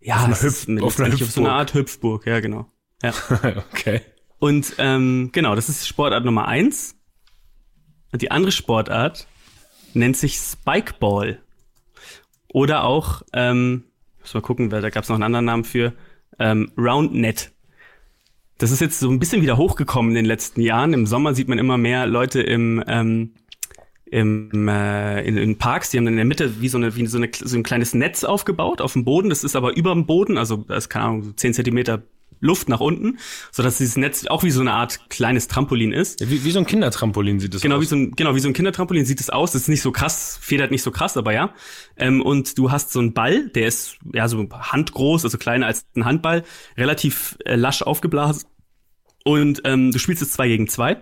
[0.00, 1.46] Ja, Auf einer Hüpf- auf einer auf so eine Hüpfburg.
[1.48, 2.66] Art Hüpfburg, ja, genau.
[3.02, 3.12] Ja.
[3.72, 4.02] okay.
[4.38, 6.94] Und ähm, genau, das ist Sportart Nummer eins.
[8.12, 9.26] Und die andere Sportart
[9.94, 11.40] nennt sich Spikeball.
[12.52, 13.84] Oder auch, ähm,
[14.20, 15.94] muss mal gucken, weil da gab es noch einen anderen Namen für,
[16.38, 17.52] ähm, Roundnet.
[18.58, 20.92] Das ist jetzt so ein bisschen wieder hochgekommen in den letzten Jahren.
[20.94, 23.32] Im Sommer sieht man immer mehr Leute im, ähm,
[24.06, 27.06] im äh, in, in Parks, die haben dann in der Mitte wie so eine wie
[27.06, 29.28] so, eine, so ein kleines Netz aufgebaut auf dem Boden.
[29.28, 32.02] Das ist aber über dem Boden, also da ist keine Ahnung 10 Zentimeter
[32.40, 33.18] Luft nach unten,
[33.52, 36.20] so dass dieses Netz auch wie so eine Art kleines Trampolin ist.
[36.28, 37.82] Wie, wie so ein Kindertrampolin sieht das Genau aus.
[37.82, 39.52] wie so ein genau wie so ein Kindertrampolin sieht es aus.
[39.52, 41.54] Das ist nicht so krass, federt nicht so krass, aber ja.
[41.96, 45.86] Ähm, und du hast so einen Ball, der ist ja so handgroß, also kleiner als
[45.96, 46.44] ein Handball,
[46.76, 48.44] relativ äh, lasch aufgeblasen.
[49.24, 50.98] Und ähm, du spielst es zwei gegen zwei.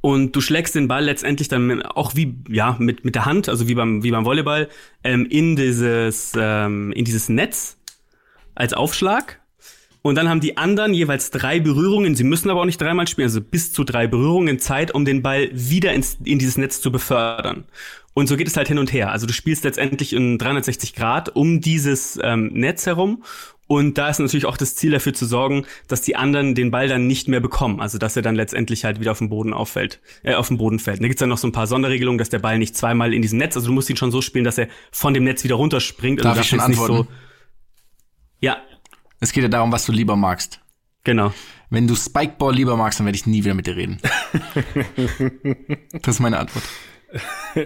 [0.00, 3.68] Und du schlägst den Ball letztendlich dann auch wie ja mit mit der Hand, also
[3.68, 4.68] wie beim wie beim Volleyball,
[5.02, 7.78] ähm, in dieses ähm, in dieses Netz
[8.54, 9.40] als Aufschlag.
[10.06, 12.14] Und dann haben die anderen jeweils drei Berührungen.
[12.14, 15.22] Sie müssen aber auch nicht dreimal spielen, also bis zu drei Berührungen Zeit, um den
[15.22, 17.64] Ball wieder ins, in dieses Netz zu befördern.
[18.12, 19.12] Und so geht es halt hin und her.
[19.12, 23.24] Also du spielst letztendlich in 360 Grad um dieses ähm, Netz herum.
[23.66, 26.86] Und da ist natürlich auch das Ziel dafür zu sorgen, dass die anderen den Ball
[26.86, 27.80] dann nicht mehr bekommen.
[27.80, 30.80] Also dass er dann letztendlich halt wieder auf dem Boden auffällt, äh, auf dem Boden
[30.80, 31.00] fällt.
[31.00, 33.38] Da gibt's dann noch so ein paar Sonderregelungen, dass der Ball nicht zweimal in diesem
[33.38, 36.20] Netz, also du musst ihn schon so spielen, dass er von dem Netz wieder runterspringt.
[36.20, 37.08] Also Darf du ich schon antworten?
[38.40, 38.58] Ja,
[39.24, 40.60] Es geht ja darum, was du lieber magst.
[41.02, 41.32] genau.
[41.70, 43.98] Wenn du Spikeball lieber magst, dann werde ich nie wieder mit dir reden.
[45.92, 46.64] das ist meine Antwort.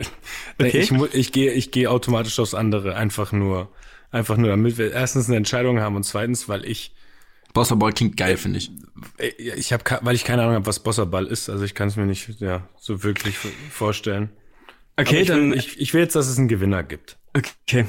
[0.61, 0.81] Okay.
[0.81, 3.73] Ich, ich gehe ich gehe automatisch aufs andere, einfach nur,
[4.11, 6.95] einfach nur, damit wir erstens eine Entscheidung haben und zweitens, weil ich,
[7.55, 8.71] Bosserball klingt geil, finde ich.
[9.19, 11.97] äh, ich habe, weil ich keine Ahnung habe, was Bosserball ist, also ich kann es
[11.97, 13.37] mir nicht, ja, so wirklich
[13.71, 14.31] vorstellen.
[14.97, 17.17] Okay, ich, dann will, ich, ich will jetzt, dass es einen Gewinner gibt.
[17.35, 17.87] Okay.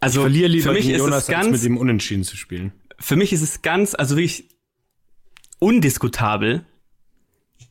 [0.00, 2.36] Also Ich verliere lieber für mich ist Jonas, es als mit ganz, ihm unentschieden zu
[2.36, 2.72] spielen.
[2.98, 4.48] für mich ist es ganz, also wirklich
[5.58, 6.64] undiskutabel,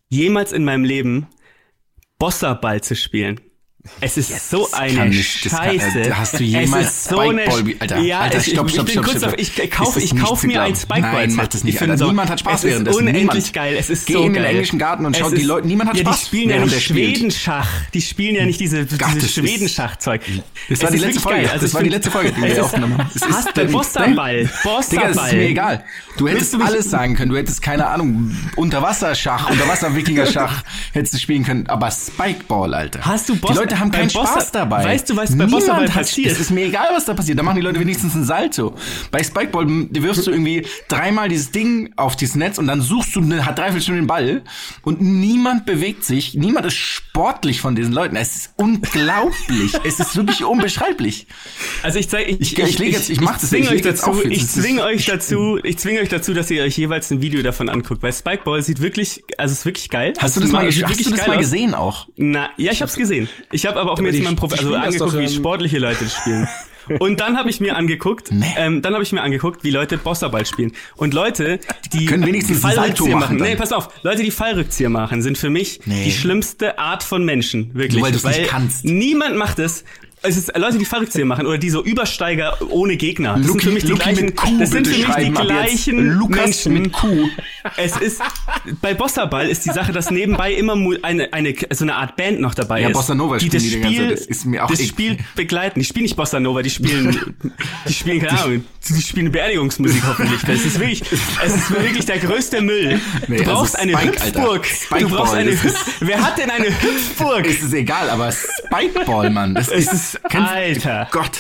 [0.09, 1.27] jemals in meinem Leben
[2.19, 3.39] Bosserball zu spielen.
[4.01, 5.99] Es ist so eine kann das kann- Scheiße.
[6.01, 8.93] äh, hast du jemals so eine, Spikeball- Alter, ja, Alter, ich, stopp, ich, stopp, ich
[8.95, 9.39] bin stopp, kurz stopp.
[9.39, 10.75] ich, ich kaufe ich kauf mir ein?
[10.75, 11.27] Spikeball.
[11.27, 11.97] Nein, mach das nicht, Ich Alter.
[11.97, 13.53] so, Niemand hat Spaß es ist unendlich Niemand.
[13.53, 13.75] geil.
[13.79, 14.51] Es ist Geh so in den geil.
[14.51, 16.83] englischen Garten und schau die Leute- niemand hat ja, Spaß, Die spielen ja während nicht.
[16.85, 17.69] Schwedenschach.
[17.93, 20.21] Die spielen ja nicht diese, Gott, dieses Schwedenschachzeug.
[20.69, 21.39] Das war die letzte Folge.
[21.49, 23.09] Also das ich war die letzte Folge, die wir aufgenommen haben.
[23.33, 24.49] Hast du der- Bosserball?
[24.91, 25.83] Digga, ist mir egal.
[26.17, 27.31] Du hättest alles sagen können.
[27.31, 31.67] Du hättest, keine Ahnung, Unterwasserschach, Unterwasser-Wikinger-Schach hättest du spielen können.
[31.67, 33.01] Aber Spikeball, Alter.
[33.05, 34.83] Hast du Boss- Leute haben keinen Spaß dabei.
[34.85, 36.31] Weißt du, was bei Niemand Bosserball hat- passiert?
[36.31, 37.37] Es ist mir egal, was da passiert.
[37.39, 38.75] Da machen die Leute wenigstens einen Salto.
[39.11, 43.21] Bei Spikeball wirfst du irgendwie dreimal dieses Ding auf dieses Netz und dann suchst du
[43.21, 44.41] eine, hat dreiviertel Stunde den Ball
[44.83, 46.33] und niemand bewegt sich.
[46.35, 48.15] Niemand ist sportlich von diesen Leuten.
[48.15, 49.73] Es ist unglaublich.
[49.83, 51.27] es ist wirklich unbeschreiblich.
[51.83, 54.09] Also ich zeige, ich, Ich- ich leg jetzt- ich mach das zwinge ich euch dazu,
[54.11, 57.41] auf ich zwinge euch dazu, ich zwinge euch dazu, dass ihr euch jeweils ein Video
[57.43, 60.13] davon anguckt, weil Spikeball sieht wirklich, also ist wirklich geil.
[60.19, 62.07] Hast du das mal, hast du das mal gesehen auch?
[62.17, 63.29] Na, ja, ich hab's gesehen.
[63.51, 65.77] Ich habe aber auch mir die- jetzt mal Profi also angeguckt, doch, wie ähm, sportliche
[65.79, 66.47] Leute das spielen.
[66.99, 68.45] Und dann habe ich mir angeguckt, Nee.
[68.57, 70.71] ähm, dann habe ich mir angeguckt, wie Leute Bosserball spielen.
[70.95, 71.59] Und Leute,
[71.91, 73.37] die Können wenigstens Fallrückzieher machen machen.
[73.39, 73.47] dann.
[73.49, 73.89] Nee, pass auf.
[74.03, 76.05] Leute, die Fallrückzieher machen, sind für mich Nee.
[76.05, 77.71] die schlimmste Art von Menschen.
[77.73, 77.95] Wirklich.
[77.95, 78.85] Nur weil du's nicht kannst.
[78.85, 79.83] Niemand macht es.
[80.27, 83.35] Es ist Leute, die Fallrückzieher machen oder die so Übersteiger ohne Gegner.
[83.37, 85.31] Das sind Luki- für mich die Luki gleichen, mit Q das sind für mich die
[85.31, 86.73] gleichen Lukas Menschen.
[86.73, 87.07] mit Q.
[87.77, 88.21] Es ist
[88.81, 92.53] bei Bosserball ist die Sache, dass nebenbei immer eine eine so eine Art Band noch
[92.53, 92.93] dabei Ja, ist.
[92.93, 94.09] Bossa Nova die das die Spiel.
[94.09, 94.85] Das ist mir auch das.
[94.85, 95.79] Spiel begleiten.
[95.79, 97.35] Die spielen nicht Bossa Nova, die spielen
[97.87, 100.41] die spielen keine Ahnung, die spielen Beerdigungsmusik hoffentlich.
[100.41, 101.01] Das ist wirklich
[101.45, 102.99] es ist wirklich der größte Müll.
[103.27, 104.41] Nee, du also brauchst eine Spike, Alter.
[104.41, 104.67] Hüpfburg.
[104.99, 107.45] Du brauchst eine Hüpf Wer hat denn eine Hüpfburg?
[107.57, 109.55] Es ist egal, aber Spikeball, Mann.
[109.55, 111.07] Das Es ist, kennst- Alter.
[111.11, 111.39] Gott.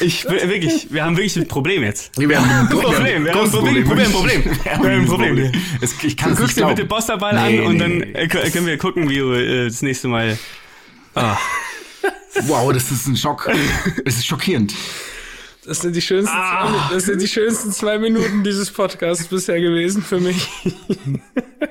[0.00, 2.18] Ich wirklich, wir haben wirklich ein Problem jetzt.
[2.18, 4.44] Wir haben ein Problem, wir haben ein Problem, Problem, Problem.
[4.64, 5.52] Wir haben ein Problem.
[5.80, 8.12] Es, ich kann es nicht Guckst dir bitte Bosserball Nee, an und nee, dann nee.
[8.12, 10.36] äh, können wir gucken, wie du äh, das nächste Mal.
[11.14, 11.36] Ah.
[12.42, 13.48] Wow, das ist ein Schock.
[14.04, 14.74] Es ist schockierend.
[15.64, 20.02] Das sind die schönsten, zwei, das sind die schönsten zwei Minuten dieses Podcasts bisher gewesen
[20.02, 20.48] für mich.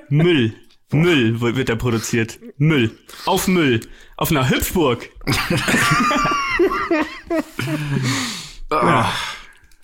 [0.10, 0.54] Müll.
[0.92, 2.40] Müll wird da produziert.
[2.58, 2.92] Müll.
[3.26, 3.82] Auf Müll.
[4.18, 5.10] Auf einer Hüpfburg.
[8.72, 9.12] Ah.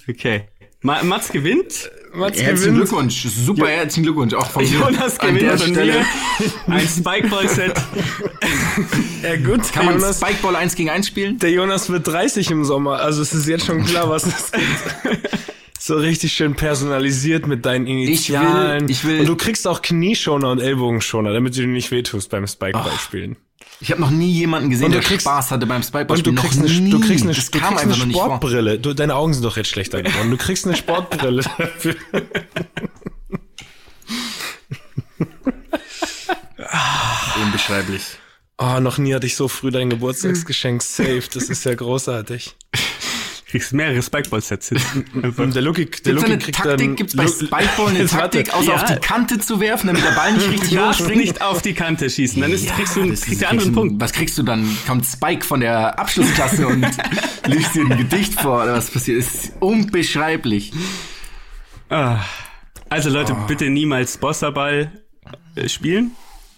[0.10, 0.48] Okay.
[0.82, 1.90] Ma Mats gewinnt.
[2.14, 2.90] Mats Herzlichen gewinnt.
[2.90, 3.22] Glückwunsch.
[3.24, 4.34] Super herzlichen Glückwunsch.
[4.34, 4.70] Auch von mir.
[4.80, 5.94] Jonas an der gewinnt von Stelle.
[6.68, 6.74] mir.
[6.74, 7.74] Ein Spikeball-Set.
[9.22, 11.38] Ja gut, Kann man Jonas, Spikeball 1 gegen 1 spielen?
[11.38, 15.30] der Jonas wird 30 im Sommer, also es ist jetzt schon klar, was es gibt.
[15.80, 18.90] So richtig schön personalisiert mit deinen Initialen.
[18.90, 22.48] ich will- und du kriegst auch Knieschoner und Ellbogenschoner, damit du dir nicht wehtust beim
[22.48, 23.36] Spikeball spielen.
[23.84, 26.28] Ich habe noch nie jemanden gesehen, Und du der kriegst- Spaß hatte beim Spikeball Und
[26.28, 26.91] du kriegst, noch eine, nie.
[26.91, 27.95] du kriegst eine, das du kriegst eine.
[28.14, 28.78] Sportbrille.
[28.80, 30.30] Du, deine Augen sind doch jetzt schlechter geworden.
[30.30, 31.95] Du kriegst eine Sportbrille dafür.
[37.44, 38.03] Unbeschreiblich.
[38.58, 41.24] Oh, noch nie hatte ich so früh dein Geburtstagsgeschenk safe.
[41.34, 42.56] Das ist ja großartig.
[43.52, 45.06] Kriegst mehrere Spikeball-Sets hin.
[45.36, 46.78] Und der Lucky, der Lucky eine kriegt Taktik?
[46.88, 48.06] dann, Gibt's bei Spikeball eine.
[48.07, 48.76] Taktik, außer Ja.
[48.76, 51.22] auf die Kante zu werfen, damit der Ball nicht richtig darfst hochspringt?
[51.22, 54.02] nicht auf die Kante schießen, dann ist, kriegst du, kriegst ist- einen kriegst Punkt.
[54.02, 54.65] Was kriegst du dann?
[54.88, 56.86] Kommt Spike von der Abschlussklasse und
[57.48, 59.19] liest dir ein Gedicht vor oder was passiert?
[59.19, 60.72] Das ist unbeschreiblich.
[61.90, 62.19] Ah.
[62.90, 64.91] Also Leute, bitte niemals Bosserball
[65.56, 66.11] äh, spielen,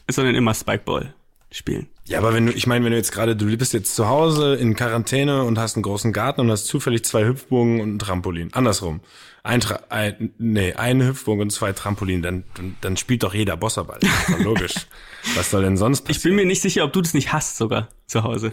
[0.09, 1.13] sondern immer Spikeball
[1.51, 1.87] spielen.
[2.13, 4.53] Ja, aber wenn du, ich meine, wenn du jetzt gerade, du bist jetzt zu Hause
[4.53, 8.53] in Quarantäne und hast einen großen Garten und hast zufällig zwei Hüpfbogen und ein Trampolin.
[8.53, 9.01] Andersrum.
[9.41, 13.57] Ein, Tra ein nee, ein Hüpfbogen und zwei Trampolin, dann, dann, dann spielt doch jeder
[13.57, 13.99] Bosserball.
[14.43, 14.75] Logisch.
[15.35, 16.35] Was soll denn sonst Ich bin passieren?
[16.35, 18.51] mir nicht sicher, ob du das nicht hast sogar zu Hause.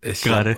[0.00, 0.56] Ich Gerade.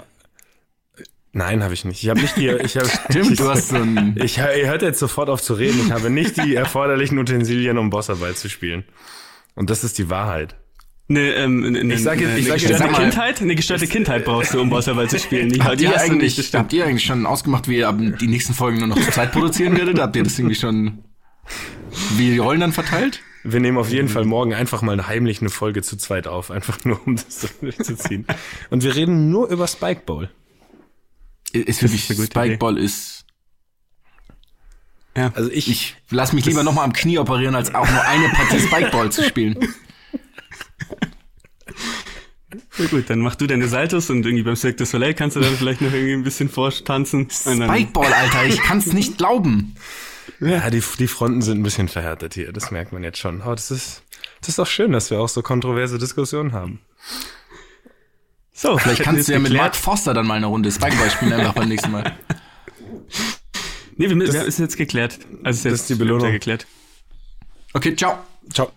[1.32, 2.02] Nein, habe ich nicht.
[2.02, 4.14] Ich habe nicht die, ich habe, Stimmt, du hast so ein.
[4.22, 5.80] ich, ihr hört jetzt sofort auf zu reden.
[5.86, 8.84] Ich habe nicht die erforderlichen Utensilien, um Bosserball zu spielen.
[9.54, 10.54] Und das ist die Wahrheit.
[11.08, 13.40] Eine, ähm, eine, Ich sag jetzt- eine ich sag jetzt- gestörte mal- Kindheit?
[13.40, 15.50] Eine gestörte Kindheit brauchst du, um Bosserball zu spielen.
[15.50, 16.54] Die, Habt die ihr, hast du nicht, das eigentlich, stimmt.
[16.64, 19.30] habt ihr eigentlich schon ausgemacht, wie ihr ab die nächsten Folgen nur noch zu zweit
[19.32, 20.00] produzieren werdet?
[20.00, 21.04] Habt ihr das irgendwie schon,
[22.16, 23.20] wie die Rollen dann verteilt?
[23.44, 26.84] Wir nehmen auf jeden Fall morgen einfach mal heimlich eine Folge zu zweit auf, einfach
[26.84, 28.26] nur um das so durchzuziehen.
[28.70, 30.30] Und wir reden nur über Spikeball.
[31.52, 33.24] Ist wirklich, Spikeball ist,
[35.14, 38.58] Also ich, ich lass mich lieber nochmal am Knie operieren, als auch nur eine Partie
[38.58, 39.56] Spikeball zu spielen.
[42.78, 45.40] Ja, gut, dann mach du deine Saltos und irgendwie beim Cirque du Soleil kannst du
[45.40, 47.28] dann vielleicht noch irgendwie ein bisschen vortanzen.
[47.30, 49.74] Spikeball, Alter, ich kann's nicht glauben.
[50.40, 53.42] ja, die, die Fronten sind ein bisschen verhärtet hier, das merkt man jetzt schon.
[53.42, 54.02] Aber das ist,
[54.40, 56.80] das ist doch schön, dass wir auch so kontroverse Diskussionen haben.
[58.52, 59.52] So, Vielleicht kannst du ja mit.
[59.52, 62.16] Mark Foster dann mal eine Runde Spikeball spielen, einfach beim nächsten Mal.
[63.96, 65.18] Nee, wir, wir, ist jetzt geklärt.
[65.42, 66.32] Also ist jetzt ist die Belohnung.
[66.32, 66.66] geklärt.
[67.72, 68.18] Okay, ciao.
[68.52, 68.72] Ciao.